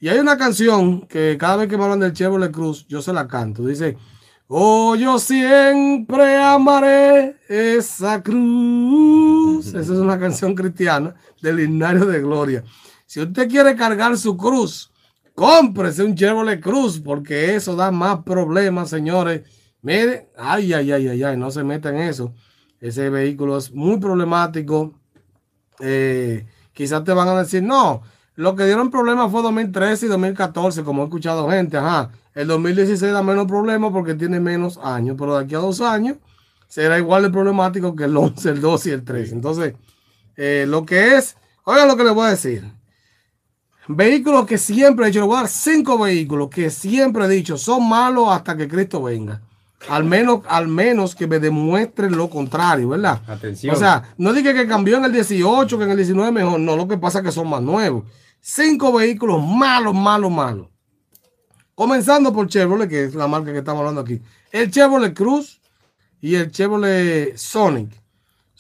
Y 0.01 0.09
hay 0.09 0.19
una 0.19 0.39
canción 0.39 1.03
que 1.03 1.37
cada 1.39 1.57
vez 1.57 1.69
que 1.69 1.77
me 1.77 1.85
hablan 1.85 2.01
del 2.01 2.13
Chevrolet 2.13 2.53
Cruz, 2.53 2.87
yo 2.89 3.03
se 3.03 3.13
la 3.13 3.27
canto. 3.27 3.67
Dice, 3.67 3.99
oh, 4.47 4.95
yo 4.95 5.19
siempre 5.19 6.37
amaré 6.37 7.37
esa 7.49 8.23
cruz. 8.23 9.67
Esa 9.67 9.81
es 9.81 9.89
una 9.91 10.19
canción 10.19 10.55
cristiana 10.57 11.15
del 11.43 11.61
himnario 11.61 12.07
de 12.07 12.21
gloria. 12.21 12.65
Si 13.07 13.21
usted 13.21 13.49
quiere 13.49 13.75
cargar 13.75 14.17
su 14.17 14.37
cruz, 14.37 14.93
cómprese 15.39 16.03
un 16.03 16.17
Chevrolet 16.17 16.61
Cruz, 16.61 16.99
porque 16.99 17.55
eso 17.55 17.77
da 17.77 17.93
más 17.93 18.25
problemas, 18.25 18.91
señores. 18.91 19.43
Mire, 19.83 20.31
ay, 20.37 20.73
ay, 20.73 20.91
ay, 20.91 21.07
ay, 21.07 21.23
ay, 21.23 21.37
no 21.37 21.53
se 21.53 21.63
meta 21.63 21.91
en 21.91 21.99
eso. 21.99 22.35
Ese 22.81 23.09
vehículo 23.09 23.57
es 23.57 23.73
muy 23.73 24.01
problemático. 24.01 24.95
Eh, 25.79 26.45
quizás 26.73 27.05
te 27.05 27.13
van 27.13 27.29
a 27.29 27.39
decir, 27.39 27.63
no, 27.63 28.03
lo 28.35 28.57
que 28.57 28.65
dieron 28.65 28.91
problemas 28.91 29.31
fue 29.31 29.43
2013 29.43 30.07
y 30.07 30.09
2014, 30.09 30.83
como 30.83 31.03
he 31.03 31.05
escuchado 31.05 31.49
gente. 31.49 31.77
Ajá, 31.77 32.11
el 32.35 32.49
2016 32.49 33.13
da 33.13 33.23
menos 33.23 33.47
problemas 33.47 33.93
porque 33.93 34.15
tiene 34.15 34.41
menos 34.41 34.77
años, 34.83 35.15
pero 35.17 35.39
de 35.39 35.45
aquí 35.45 35.55
a 35.55 35.59
dos 35.59 35.81
años 35.81 36.17
será 36.67 36.99
igual 36.99 37.23
de 37.23 37.31
problemático 37.31 37.95
que 37.95 38.05
el 38.05 38.17
11, 38.17 38.49
el 38.51 38.61
12 38.61 38.89
y 38.89 38.93
el 38.93 39.05
13. 39.05 39.35
Entonces, 39.37 39.75
eh, 40.37 40.65
lo 40.67 40.85
que 40.85 41.15
es, 41.15 41.37
oiga 41.63 41.87
lo 41.87 41.97
que 41.97 42.03
le 42.03 42.11
voy 42.11 42.27
a 42.27 42.31
decir. 42.31 42.78
Vehículos 43.89 44.47
que 44.47 44.59
siempre 44.59 45.07
he 45.07 45.09
dicho, 45.09 45.21
le 45.21 45.27
voy 45.27 45.37
a 45.37 45.41
dar 45.41 45.49
cinco 45.49 45.99
vehículos 45.99 46.51
que 46.51 46.69
siempre 46.69 47.25
he 47.25 47.29
dicho 47.29 47.57
son 47.57 47.89
malos 47.89 48.29
hasta 48.29 48.55
que 48.57 48.69
Cristo 48.69 49.03
venga. 49.03 49.41
Al 49.89 50.05
menos, 50.05 50.41
al 50.49 50.69
menos 50.69 51.15
que 51.15 51.27
me 51.27 51.39
demuestren 51.39 52.17
lo 52.17 52.29
contrario, 52.29 52.91
¿verdad? 52.91 53.23
Atención. 53.27 53.75
O 53.75 53.79
sea, 53.79 54.15
no 54.19 54.33
dije 54.33 54.53
que 54.53 54.67
cambió 54.67 54.99
en 54.99 55.05
el 55.05 55.13
18, 55.13 55.79
que 55.79 55.85
en 55.85 55.91
el 55.91 55.97
19 55.97 56.33
mejor. 56.33 56.61
No, 56.61 56.77
lo 56.77 56.87
que 56.87 56.99
pasa 56.99 57.19
es 57.19 57.25
que 57.25 57.33
son 57.33 57.49
más 57.49 57.63
nuevos. 57.63 58.05
Cinco 58.41 58.93
vehículos 58.93 59.43
malos, 59.43 59.95
malos, 59.95 60.31
malos. 60.31 60.69
Comenzando 61.75 62.33
por 62.33 62.49
Chevrolet, 62.49 62.89
que 62.89 63.05
es 63.05 63.15
la 63.15 63.29
marca 63.29 63.53
que 63.53 63.59
estamos 63.59 63.81
hablando 63.81 64.01
aquí. 64.01 64.21
El 64.51 64.71
Chevrolet 64.71 65.15
Cruz 65.15 65.61
y 66.21 66.35
el 66.35 66.51
Chevrolet 66.51 67.37
Sonic 67.37 67.91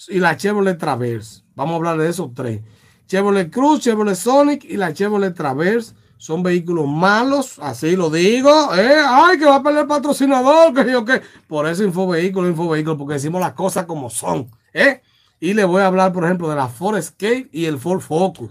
y 0.08 0.20
la 0.20 0.36
Chevrolet 0.36 0.78
Traverse. 0.78 1.42
Vamos 1.54 1.72
a 1.72 1.76
hablar 1.76 1.98
de 1.98 2.08
esos 2.08 2.32
tres. 2.32 2.62
Chevrolet 3.08 3.50
Cruz, 3.50 3.80
Chevrolet 3.80 4.14
Sonic 4.14 4.64
y 4.64 4.76
la 4.76 4.92
Chevrolet 4.92 5.34
Traverse 5.34 5.94
son 6.18 6.42
vehículos 6.42 6.86
malos, 6.86 7.58
así 7.58 7.96
lo 7.96 8.10
digo. 8.10 8.50
¿eh? 8.74 8.96
Ay, 9.02 9.38
que 9.38 9.46
va 9.46 9.56
a 9.56 9.62
perder 9.62 9.82
el 9.82 9.86
patrocinador, 9.86 10.74
que 10.74 10.92
yo 10.92 11.04
qué. 11.06 11.22
Por 11.46 11.66
eso 11.66 11.84
Infovehículo, 11.84 12.48
Infovehículo, 12.48 12.98
porque 12.98 13.14
decimos 13.14 13.40
las 13.40 13.54
cosas 13.54 13.86
como 13.86 14.10
son. 14.10 14.50
¿eh? 14.74 15.00
Y 15.40 15.54
le 15.54 15.64
voy 15.64 15.80
a 15.80 15.86
hablar, 15.86 16.12
por 16.12 16.24
ejemplo, 16.24 16.50
de 16.50 16.56
la 16.56 16.68
Ford 16.68 16.98
Escape 16.98 17.48
y 17.50 17.64
el 17.64 17.78
Ford 17.78 18.00
Focus. 18.00 18.50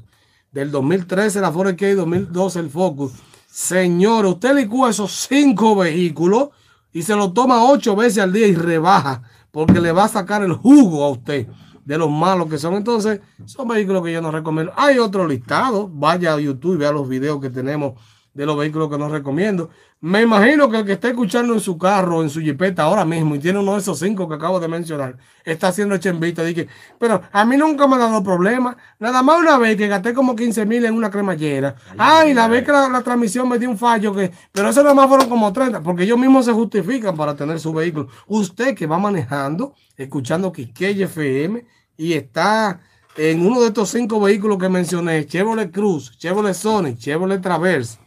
Del 0.51 0.72
2013 0.72 1.39
la 1.39 1.51
Ford 1.51 1.68
Escape, 1.68 1.93
2012 1.93 2.60
el 2.60 2.70
Focus. 2.72 3.12
Señor, 3.45 4.26
usted 4.26 4.55
licúa 4.55 4.89
esos 4.89 5.12
cinco 5.30 5.76
vehículos 5.76 6.49
y 6.93 7.03
se 7.03 7.16
lo 7.16 7.32
toma 7.32 7.64
ocho 7.64 7.95
veces 7.95 8.24
al 8.24 8.34
día 8.34 8.47
y 8.47 8.55
rebaja, 8.55 9.22
porque 9.51 9.80
le 9.80 9.91
va 9.91 10.05
a 10.05 10.10
sacar 10.10 10.41
el 10.41 10.53
jugo 10.53 11.03
a 11.03 11.10
usted 11.10 11.47
de 11.88 11.98
los 11.98 12.12
malos 12.12 12.50
que 12.50 12.58
son. 12.58 12.74
Entonces, 12.74 13.22
son 13.46 13.70
vehículos 13.70 14.04
que 14.04 14.12
yo 14.12 14.22
no 14.22 14.30
recomiendo. 14.30 14.74
Hay 14.76 15.00
otro 15.00 15.26
listado. 15.26 15.90
Vaya 15.90 16.34
a 16.34 16.40
YouTube 16.40 16.76
y 16.76 16.78
vea 16.80 16.92
los 16.92 17.08
videos 17.08 17.40
que 17.40 17.50
tenemos 17.50 17.94
de 18.34 18.46
los 18.46 18.58
vehículos 18.58 18.90
que 18.90 18.98
no 18.98 19.08
recomiendo. 19.08 19.70
Me 20.00 20.22
imagino 20.22 20.70
que 20.70 20.78
el 20.78 20.86
que 20.86 20.92
está 20.92 21.08
escuchando 21.08 21.56
en 21.56 21.60
su 21.60 21.76
carro, 21.76 22.22
en 22.22 22.30
su 22.30 22.40
jipeta 22.40 22.84
ahora 22.84 23.04
mismo, 23.04 23.34
y 23.34 23.40
tiene 23.40 23.58
uno 23.58 23.74
de 23.74 23.80
esos 23.80 23.98
cinco 23.98 24.30
que 24.30 24.36
acabo 24.36 24.60
de 24.60 24.68
mencionar, 24.68 25.18
está 25.44 25.70
haciendo 25.70 25.98
chembita. 25.98 26.44
Dije, 26.44 26.68
pero 27.00 27.20
a 27.32 27.46
mí 27.46 27.58
nunca 27.58 27.88
me 27.88 27.96
ha 27.96 28.00
dado 28.00 28.22
problema. 28.22 28.78
Nada 29.00 29.24
más 29.24 29.40
una 29.40 29.58
vez 29.58 29.76
que 29.76 29.88
gasté 29.88 30.14
como 30.14 30.36
15 30.36 30.68
mil 30.68 30.86
en 30.86 30.94
una 30.94 31.10
cremallera. 31.10 31.78
Ay, 31.98 32.36
la 32.36 32.48
vez 32.48 32.64
que 32.64 32.72
la, 32.72 32.90
la 32.90 33.02
transmisión 33.02 33.50
me 33.50 33.58
dio 33.58 33.72
un 33.72 33.78
fallo, 33.78 34.14
que, 34.14 34.30
pero 34.52 34.70
eso 34.70 34.84
nada 34.84 34.94
más 34.94 35.08
fueron 35.08 35.30
como 35.30 35.52
30, 35.52 35.82
porque 35.82 36.04
ellos 36.04 36.20
mismos 36.20 36.46
se 36.46 36.52
justifican 36.52 37.16
para 37.16 37.36
tener 37.36 37.60
su 37.60 37.74
vehículo. 37.74 38.08
Usted 38.28 38.76
que 38.76 38.86
va 38.86 39.00
manejando, 39.00 39.74
escuchando 39.96 40.52
Quiqueye 40.52 41.06
FM, 41.06 41.66
y 41.98 42.14
está 42.14 42.80
en 43.18 43.45
uno 43.45 43.62
de 43.62 43.68
estos 43.68 43.89
cinco 43.89 44.22
vehículos 44.22 44.60
que 44.60 44.70
mencioné, 44.70 45.26
Chevrolet 45.26 45.72
Cruz, 45.72 46.16
Chevrolet 46.18 46.54
Sonic, 46.54 47.00
Chevrolet 47.00 47.41
Traverse, 47.41 47.98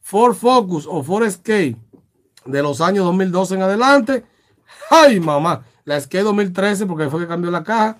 Ford 0.00 0.34
Focus 0.34 0.86
o 0.88 1.02
Ford 1.02 1.24
Escape 1.24 1.76
de 2.46 2.62
los 2.62 2.80
años 2.80 3.04
2012 3.06 3.54
en 3.56 3.62
adelante, 3.62 4.24
ay 4.90 5.18
mamá, 5.18 5.64
la 5.84 5.96
Escape 5.96 6.22
2013 6.22 6.86
porque 6.86 7.10
fue 7.10 7.20
que 7.20 7.26
cambió 7.26 7.50
la 7.50 7.64
caja, 7.64 7.98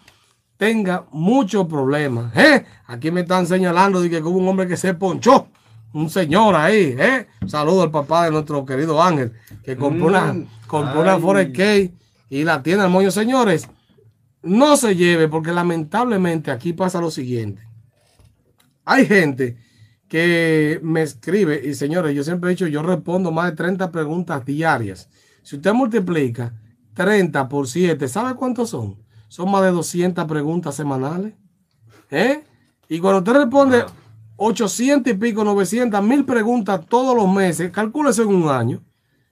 tenga 0.57 1.05
muchos 1.11 1.67
problemas. 1.67 2.35
¿eh? 2.37 2.65
Aquí 2.87 3.11
me 3.11 3.23
están 3.23 3.47
señalando 3.47 4.01
de 4.01 4.09
que 4.09 4.19
hubo 4.23 4.39
un 4.39 4.49
hombre 4.49 4.69
que 4.69 4.77
se 4.77 4.95
ponchó, 4.95 5.49
un 5.93 6.09
señor 6.09 6.55
ahí, 6.55 6.95
¿eh? 6.97 7.27
Saludo 7.49 7.83
al 7.83 7.91
papá 7.91 8.27
de 8.27 8.31
nuestro 8.31 8.65
querido 8.65 9.03
Ángel, 9.03 9.33
que 9.65 9.77
compró 9.77 10.07
una, 10.07 10.37
compró 10.69 11.01
una 11.01 11.19
Ford 11.19 11.41
Escape 11.41 11.93
y 12.29 12.45
la 12.45 12.63
tiene 12.63 12.85
al 12.85 12.91
moño, 12.91 13.11
señores 13.11 13.69
no 14.43 14.77
se 14.77 14.97
lleve 14.97 15.29
porque 15.29 15.53
lamentablemente 15.53 16.51
aquí 16.51 16.73
pasa 16.73 17.01
lo 17.01 17.11
siguiente. 17.11 17.63
Hay 18.85 19.07
gente 19.07 19.57
que 20.09 20.81
me 20.83 21.03
escribe 21.03 21.61
y 21.65 21.75
señores, 21.75 22.15
yo 22.15 22.25
siempre 22.25 22.51
he 22.51 22.55
dicho, 22.55 22.67
yo 22.67 22.83
respondo 22.83 23.31
más 23.31 23.51
de 23.51 23.57
30 23.57 23.93
preguntas 23.93 24.45
diarias. 24.45 25.09
Si 25.43 25.57
usted 25.57 25.73
multiplica 25.73 26.55
30 26.95 27.49
por 27.49 27.69
7, 27.69 28.09
¿sabe 28.09 28.35
cuántos 28.35 28.71
son? 28.71 28.97
Son 29.29 29.51
más 29.51 29.63
de 29.63 29.71
200 29.71 30.25
preguntas 30.25 30.75
semanales. 30.75 31.35
¿Eh? 32.11 32.43
Y 32.89 32.99
cuando 32.99 33.19
usted 33.19 33.33
responde 33.35 33.85
800 34.37 35.13
y 35.13 35.17
pico, 35.17 35.45
900, 35.45 36.03
mil 36.03 36.25
preguntas 36.25 36.81
todos 36.89 37.15
los 37.15 37.33
meses, 37.33 37.71
calcúlese 37.71 38.23
en 38.23 38.29
un 38.29 38.49
año. 38.49 38.83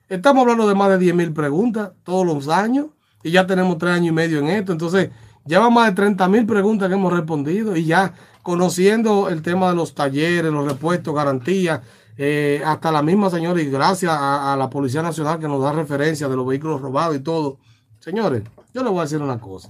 Estamos 0.09 0.43
hablando 0.43 0.69
de 0.69 0.75
más 0.75 0.91
de 0.91 0.99
10 0.99 1.15
mil 1.15 1.33
preguntas 1.33 1.93
todos 2.05 2.25
los 2.25 2.49
años 2.49 2.87
y 3.23 3.31
ya 3.31 3.47
tenemos 3.47 3.79
tres 3.79 3.95
años 3.95 4.09
y 4.09 4.13
medio 4.13 4.39
en 4.39 4.49
esto. 4.49 4.73
Entonces, 4.73 5.11
lleva 5.47 5.71
más 5.71 5.89
de 5.89 5.95
30 5.95 6.29
mil 6.29 6.47
preguntas 6.47 6.89
que 6.89 6.95
hemos 6.95 7.13
respondido 7.13 7.77
y 7.77 7.85
ya 7.85 8.15
conociendo 8.43 9.29
el 9.29 9.43
tema 9.43 9.69
de 9.71 9.77
los 9.77 9.95
talleres, 9.95 10.53
los 10.53 10.67
repuestos, 10.67 11.15
garantías, 11.15 11.81
eh, 12.17 12.63
hasta 12.65 12.91
la 12.91 13.03
misma 13.03 13.31
señora, 13.31 13.61
y 13.61 13.71
gracias 13.71 14.11
a, 14.11 14.53
a, 14.53 14.57
la 14.57 14.69
Policía 14.69 15.03
Nacional 15.03 15.39
que 15.39 15.47
nos 15.47 15.63
da 15.63 15.73
referencia 15.73 16.29
de 16.29 16.37
los 16.37 16.47
vehículos 16.47 16.81
robados 16.81 17.17
y 17.17 17.21
todo. 17.21 17.59
Señores, 18.01 18.43
yo 18.75 18.83
les 18.83 18.91
voy 18.91 19.01
a 19.01 19.03
decir 19.03 19.23
una 19.23 19.39
cosa. 19.39 19.69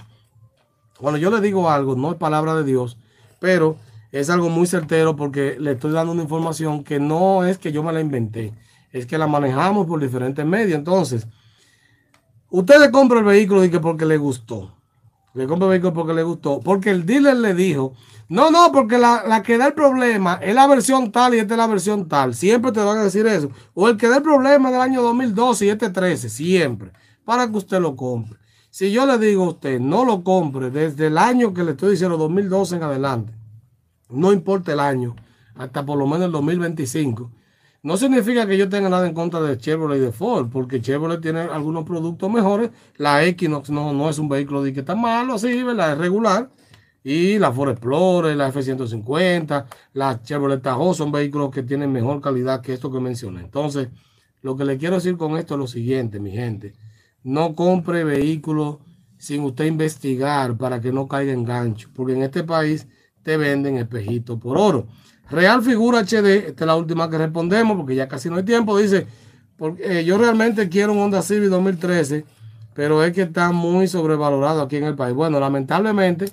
Cuando 0.98 1.18
yo 1.18 1.30
les 1.30 1.42
digo 1.42 1.70
algo, 1.70 1.94
no 1.94 2.10
es 2.12 2.16
palabra 2.16 2.54
de 2.54 2.64
Dios, 2.64 2.96
pero 3.38 3.76
es 4.10 4.30
algo 4.30 4.48
muy 4.48 4.66
certero 4.66 5.16
porque 5.16 5.56
le 5.58 5.72
estoy 5.72 5.92
dando 5.92 6.12
una 6.12 6.22
información 6.22 6.82
que 6.82 6.98
no 6.98 7.44
es 7.44 7.58
que 7.58 7.72
yo 7.72 7.82
me 7.82 7.92
la 7.92 8.00
inventé, 8.00 8.54
es 8.92 9.06
que 9.06 9.18
la 9.18 9.26
manejamos 9.26 9.86
por 9.86 10.00
diferentes 10.00 10.44
medios. 10.44 10.78
Entonces, 10.78 11.26
Usted 12.50 12.80
le 12.80 12.90
compra 12.90 13.18
el 13.18 13.24
vehículo 13.24 13.64
y 13.64 13.70
que 13.70 13.78
porque 13.78 14.06
le 14.06 14.16
gustó. 14.16 14.72
Le 15.34 15.46
compra 15.46 15.66
el 15.66 15.70
vehículo 15.72 15.92
porque 15.92 16.14
le 16.14 16.22
gustó. 16.22 16.60
Porque 16.60 16.90
el 16.90 17.04
dealer 17.04 17.36
le 17.36 17.54
dijo, 17.54 17.92
no, 18.28 18.50
no, 18.50 18.72
porque 18.72 18.96
la, 18.96 19.24
la, 19.26 19.42
que 19.42 19.58
da 19.58 19.66
el 19.66 19.74
problema 19.74 20.40
es 20.42 20.54
la 20.54 20.66
versión 20.66 21.12
tal 21.12 21.34
y 21.34 21.38
esta 21.38 21.54
es 21.54 21.58
la 21.58 21.66
versión 21.66 22.08
tal. 22.08 22.34
Siempre 22.34 22.72
te 22.72 22.80
van 22.80 22.98
a 22.98 23.04
decir 23.04 23.26
eso. 23.26 23.50
O 23.74 23.88
el 23.88 23.96
que 23.98 24.08
da 24.08 24.16
el 24.16 24.22
problema 24.22 24.70
del 24.70 24.80
año 24.80 25.02
2012 25.02 25.66
y 25.66 25.68
este 25.68 25.90
13, 25.90 26.30
siempre. 26.30 26.92
Para 27.24 27.50
que 27.50 27.58
usted 27.58 27.80
lo 27.80 27.94
compre. 27.96 28.38
Si 28.70 28.90
yo 28.92 29.04
le 29.04 29.18
digo 29.18 29.44
a 29.44 29.48
usted, 29.48 29.78
no 29.80 30.04
lo 30.04 30.22
compre 30.24 30.70
desde 30.70 31.08
el 31.08 31.18
año 31.18 31.52
que 31.52 31.64
le 31.64 31.72
estoy 31.72 31.92
diciendo, 31.92 32.16
2012 32.16 32.76
en 32.76 32.82
adelante. 32.82 33.32
No 34.08 34.32
importa 34.32 34.72
el 34.72 34.80
año, 34.80 35.16
hasta 35.54 35.84
por 35.84 35.98
lo 35.98 36.06
menos 36.06 36.26
el 36.26 36.32
2025 36.32 37.30
no 37.82 37.96
significa 37.96 38.46
que 38.46 38.58
yo 38.58 38.68
tenga 38.68 38.88
nada 38.88 39.06
en 39.06 39.14
contra 39.14 39.40
de 39.40 39.56
Chevrolet 39.56 39.98
y 39.98 40.00
de 40.00 40.12
Ford, 40.12 40.48
porque 40.50 40.80
Chevrolet 40.80 41.20
tiene 41.20 41.40
algunos 41.40 41.84
productos 41.84 42.30
mejores. 42.30 42.70
La 42.96 43.24
Equinox 43.24 43.70
no, 43.70 43.92
no 43.92 44.10
es 44.10 44.18
un 44.18 44.28
vehículo 44.28 44.62
de 44.62 44.72
que 44.72 44.80
está 44.80 44.94
malo, 44.96 45.34
así, 45.34 45.62
¿verdad? 45.62 45.92
Es 45.92 45.98
regular. 45.98 46.50
Y 47.04 47.38
la 47.38 47.52
Ford 47.52 47.70
Explorer, 47.70 48.36
la 48.36 48.48
F-150, 48.48 49.66
la 49.94 50.20
Chevrolet 50.22 50.60
Tahoe 50.60 50.94
son 50.94 51.12
vehículos 51.12 51.50
que 51.50 51.62
tienen 51.62 51.92
mejor 51.92 52.20
calidad 52.20 52.60
que 52.60 52.74
esto 52.74 52.90
que 52.90 53.00
mencioné. 53.00 53.40
Entonces, 53.40 53.88
lo 54.42 54.56
que 54.56 54.64
le 54.64 54.76
quiero 54.76 54.96
decir 54.96 55.16
con 55.16 55.36
esto 55.36 55.54
es 55.54 55.60
lo 55.60 55.66
siguiente, 55.66 56.18
mi 56.20 56.32
gente. 56.32 56.74
No 57.22 57.54
compre 57.54 58.04
vehículos 58.04 58.78
sin 59.16 59.42
usted 59.42 59.66
investigar 59.66 60.56
para 60.56 60.80
que 60.80 60.92
no 60.92 61.08
caiga 61.08 61.32
en 61.32 61.44
gancho, 61.44 61.88
porque 61.94 62.14
en 62.14 62.22
este 62.22 62.44
país 62.44 62.86
te 63.22 63.36
venden 63.36 63.78
espejito 63.78 64.38
por 64.38 64.58
oro. 64.58 64.86
Real 65.30 65.62
Figura 65.62 66.00
HD, 66.00 66.48
esta 66.48 66.64
es 66.64 66.66
la 66.66 66.76
última 66.76 67.10
que 67.10 67.18
respondemos 67.18 67.76
porque 67.76 67.94
ya 67.94 68.08
casi 68.08 68.30
no 68.30 68.36
hay 68.36 68.44
tiempo. 68.44 68.78
Dice, 68.78 69.06
porque, 69.56 70.00
eh, 70.00 70.04
yo 70.04 70.16
realmente 70.16 70.68
quiero 70.68 70.92
un 70.92 71.00
Honda 71.00 71.22
Civic 71.22 71.50
2013, 71.50 72.24
pero 72.74 73.02
es 73.04 73.12
que 73.12 73.22
está 73.22 73.52
muy 73.52 73.88
sobrevalorado 73.88 74.62
aquí 74.62 74.76
en 74.76 74.84
el 74.84 74.94
país. 74.94 75.14
Bueno, 75.14 75.38
lamentablemente, 75.38 76.32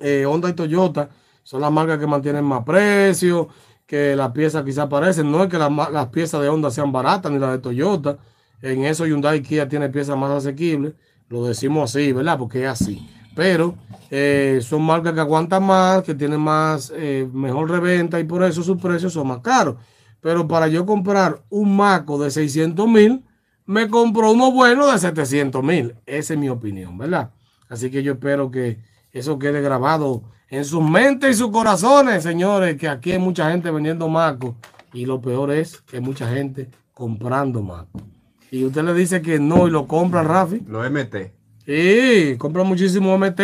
eh, 0.00 0.26
Honda 0.26 0.50
y 0.50 0.52
Toyota 0.52 1.08
son 1.42 1.60
las 1.60 1.72
marcas 1.72 1.98
que 1.98 2.06
mantienen 2.06 2.44
más 2.44 2.64
precio, 2.64 3.48
que 3.86 4.14
las 4.14 4.32
piezas 4.32 4.64
quizás 4.64 4.88
parecen. 4.88 5.30
No 5.30 5.42
es 5.44 5.48
que 5.48 5.58
las, 5.58 6.08
piezas 6.08 6.40
de 6.42 6.48
Honda 6.48 6.70
sean 6.70 6.92
baratas 6.92 7.32
ni 7.32 7.38
las 7.38 7.52
de 7.52 7.58
Toyota. 7.58 8.18
En 8.60 8.84
eso 8.84 9.06
Hyundai 9.06 9.42
Kia 9.42 9.68
tiene 9.68 9.88
piezas 9.88 10.16
más 10.16 10.30
asequibles. 10.30 10.94
Lo 11.28 11.44
decimos 11.44 11.90
así, 11.90 12.12
¿verdad? 12.12 12.38
Porque 12.38 12.64
es 12.64 12.68
así. 12.68 13.08
Pero 13.34 13.74
eh, 14.10 14.60
son 14.62 14.82
marcas 14.82 15.14
que 15.14 15.20
aguantan 15.20 15.64
más, 15.64 16.02
que 16.02 16.14
tienen 16.14 16.40
más, 16.40 16.92
eh, 16.94 17.28
mejor 17.32 17.70
reventa 17.70 18.20
y 18.20 18.24
por 18.24 18.44
eso 18.44 18.62
sus 18.62 18.80
precios 18.80 19.12
son 19.12 19.28
más 19.28 19.38
caros. 19.38 19.76
Pero 20.20 20.46
para 20.46 20.68
yo 20.68 20.84
comprar 20.84 21.42
un 21.48 21.76
Maco 21.76 22.22
de 22.22 22.30
600 22.30 22.86
mil, 22.88 23.24
me 23.66 23.88
compro 23.88 24.32
uno 24.32 24.52
bueno 24.52 24.90
de 24.90 24.98
700 24.98 25.64
mil. 25.64 25.94
Esa 26.06 26.34
es 26.34 26.38
mi 26.38 26.48
opinión, 26.48 26.98
¿verdad? 26.98 27.30
Así 27.68 27.90
que 27.90 28.02
yo 28.02 28.12
espero 28.12 28.50
que 28.50 28.78
eso 29.12 29.38
quede 29.38 29.62
grabado 29.62 30.22
en 30.48 30.66
sus 30.66 30.82
mentes 30.82 31.30
y 31.30 31.38
sus 31.38 31.50
corazones, 31.50 32.22
señores, 32.22 32.76
que 32.76 32.88
aquí 32.88 33.12
hay 33.12 33.18
mucha 33.18 33.50
gente 33.50 33.70
vendiendo 33.70 34.08
Maco 34.08 34.56
y 34.92 35.06
lo 35.06 35.20
peor 35.20 35.50
es 35.52 35.80
que 35.80 35.96
hay 35.96 36.02
mucha 36.02 36.28
gente 36.28 36.68
comprando 36.92 37.62
Maco. 37.62 38.02
Y 38.50 38.64
usted 38.66 38.82
le 38.82 38.92
dice 38.92 39.22
que 39.22 39.38
no 39.38 39.66
y 39.66 39.70
lo 39.70 39.86
compra, 39.86 40.22
Rafi. 40.22 40.60
Lo 40.66 40.88
MT. 40.88 41.41
Sí, 41.64 42.36
compra 42.38 42.64
muchísimo 42.64 43.16
MT. 43.16 43.40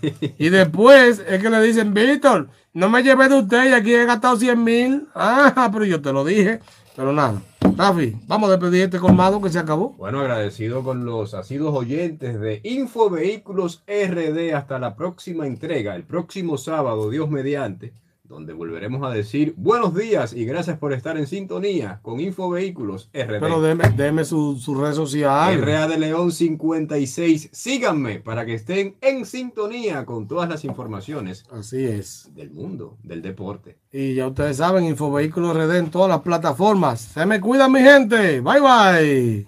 y 0.38 0.48
después 0.48 1.22
es 1.26 1.42
que 1.42 1.50
le 1.50 1.60
dicen, 1.62 1.92
Víctor, 1.92 2.48
no 2.72 2.88
me 2.88 3.02
llevé 3.02 3.28
de 3.28 3.40
usted 3.40 3.70
y 3.70 3.72
aquí 3.72 3.94
he 3.94 4.04
gastado 4.04 4.36
100 4.36 4.64
mil. 4.64 5.08
Ah, 5.14 5.68
pero 5.72 5.84
yo 5.84 6.00
te 6.00 6.12
lo 6.12 6.24
dije. 6.24 6.60
Pero 6.94 7.12
nada. 7.12 7.42
Rafi, 7.76 8.16
vamos 8.26 8.48
a 8.48 8.52
despedir 8.52 8.84
este 8.84 8.98
colmado 8.98 9.42
que 9.42 9.50
se 9.50 9.58
acabó. 9.58 9.90
Bueno, 9.98 10.20
agradecido 10.20 10.82
con 10.82 11.04
los 11.04 11.34
asiduos 11.34 11.74
oyentes 11.74 12.40
de 12.40 12.60
Infovehículos 12.64 13.82
RD. 13.86 14.54
Hasta 14.54 14.78
la 14.78 14.94
próxima 14.94 15.46
entrega, 15.46 15.94
el 15.94 16.04
próximo 16.04 16.56
sábado, 16.56 17.10
Dios 17.10 17.28
mediante 17.28 17.92
donde 18.28 18.52
volveremos 18.52 19.02
a 19.04 19.14
decir 19.14 19.54
buenos 19.56 19.94
días 19.94 20.32
y 20.32 20.44
gracias 20.44 20.78
por 20.78 20.92
estar 20.92 21.16
en 21.16 21.26
sintonía 21.26 22.00
con 22.02 22.20
Infovehículos 22.20 23.08
RD. 23.12 23.40
Pero 23.40 23.60
déme, 23.60 23.88
déme 23.90 24.24
su, 24.24 24.56
su, 24.56 24.74
red 24.74 24.92
social. 24.94 25.60
RA 25.62 25.86
de 25.88 25.98
León 25.98 26.32
56. 26.32 27.50
Síganme 27.52 28.20
para 28.20 28.44
que 28.44 28.54
estén 28.54 28.96
en 29.00 29.24
sintonía 29.26 30.04
con 30.04 30.26
todas 30.26 30.48
las 30.48 30.64
informaciones. 30.64 31.44
Así 31.50 31.84
es. 31.84 32.30
Del 32.34 32.50
mundo, 32.50 32.96
del 33.02 33.22
deporte. 33.22 33.78
Y 33.92 34.14
ya 34.14 34.26
ustedes 34.26 34.56
saben, 34.56 34.84
Infovehículos 34.84 35.56
RD 35.56 35.76
en 35.76 35.90
todas 35.90 36.08
las 36.08 36.20
plataformas. 36.20 37.00
Se 37.00 37.24
me 37.26 37.40
cuidan 37.40 37.72
mi 37.72 37.80
gente. 37.80 38.40
Bye 38.40 38.60
bye. 38.60 39.46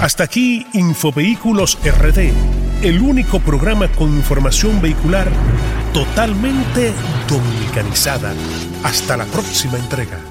Hasta 0.00 0.24
aquí 0.24 0.66
Infovehículos 0.72 1.78
RD, 1.84 2.32
el 2.82 3.00
único 3.02 3.38
programa 3.38 3.86
con 3.92 4.08
información 4.08 4.80
vehicular 4.80 5.30
totalmente 5.92 6.92
dominicanizada. 7.28 8.32
Hasta 8.84 9.16
la 9.16 9.24
próxima 9.24 9.78
entrega. 9.78 10.29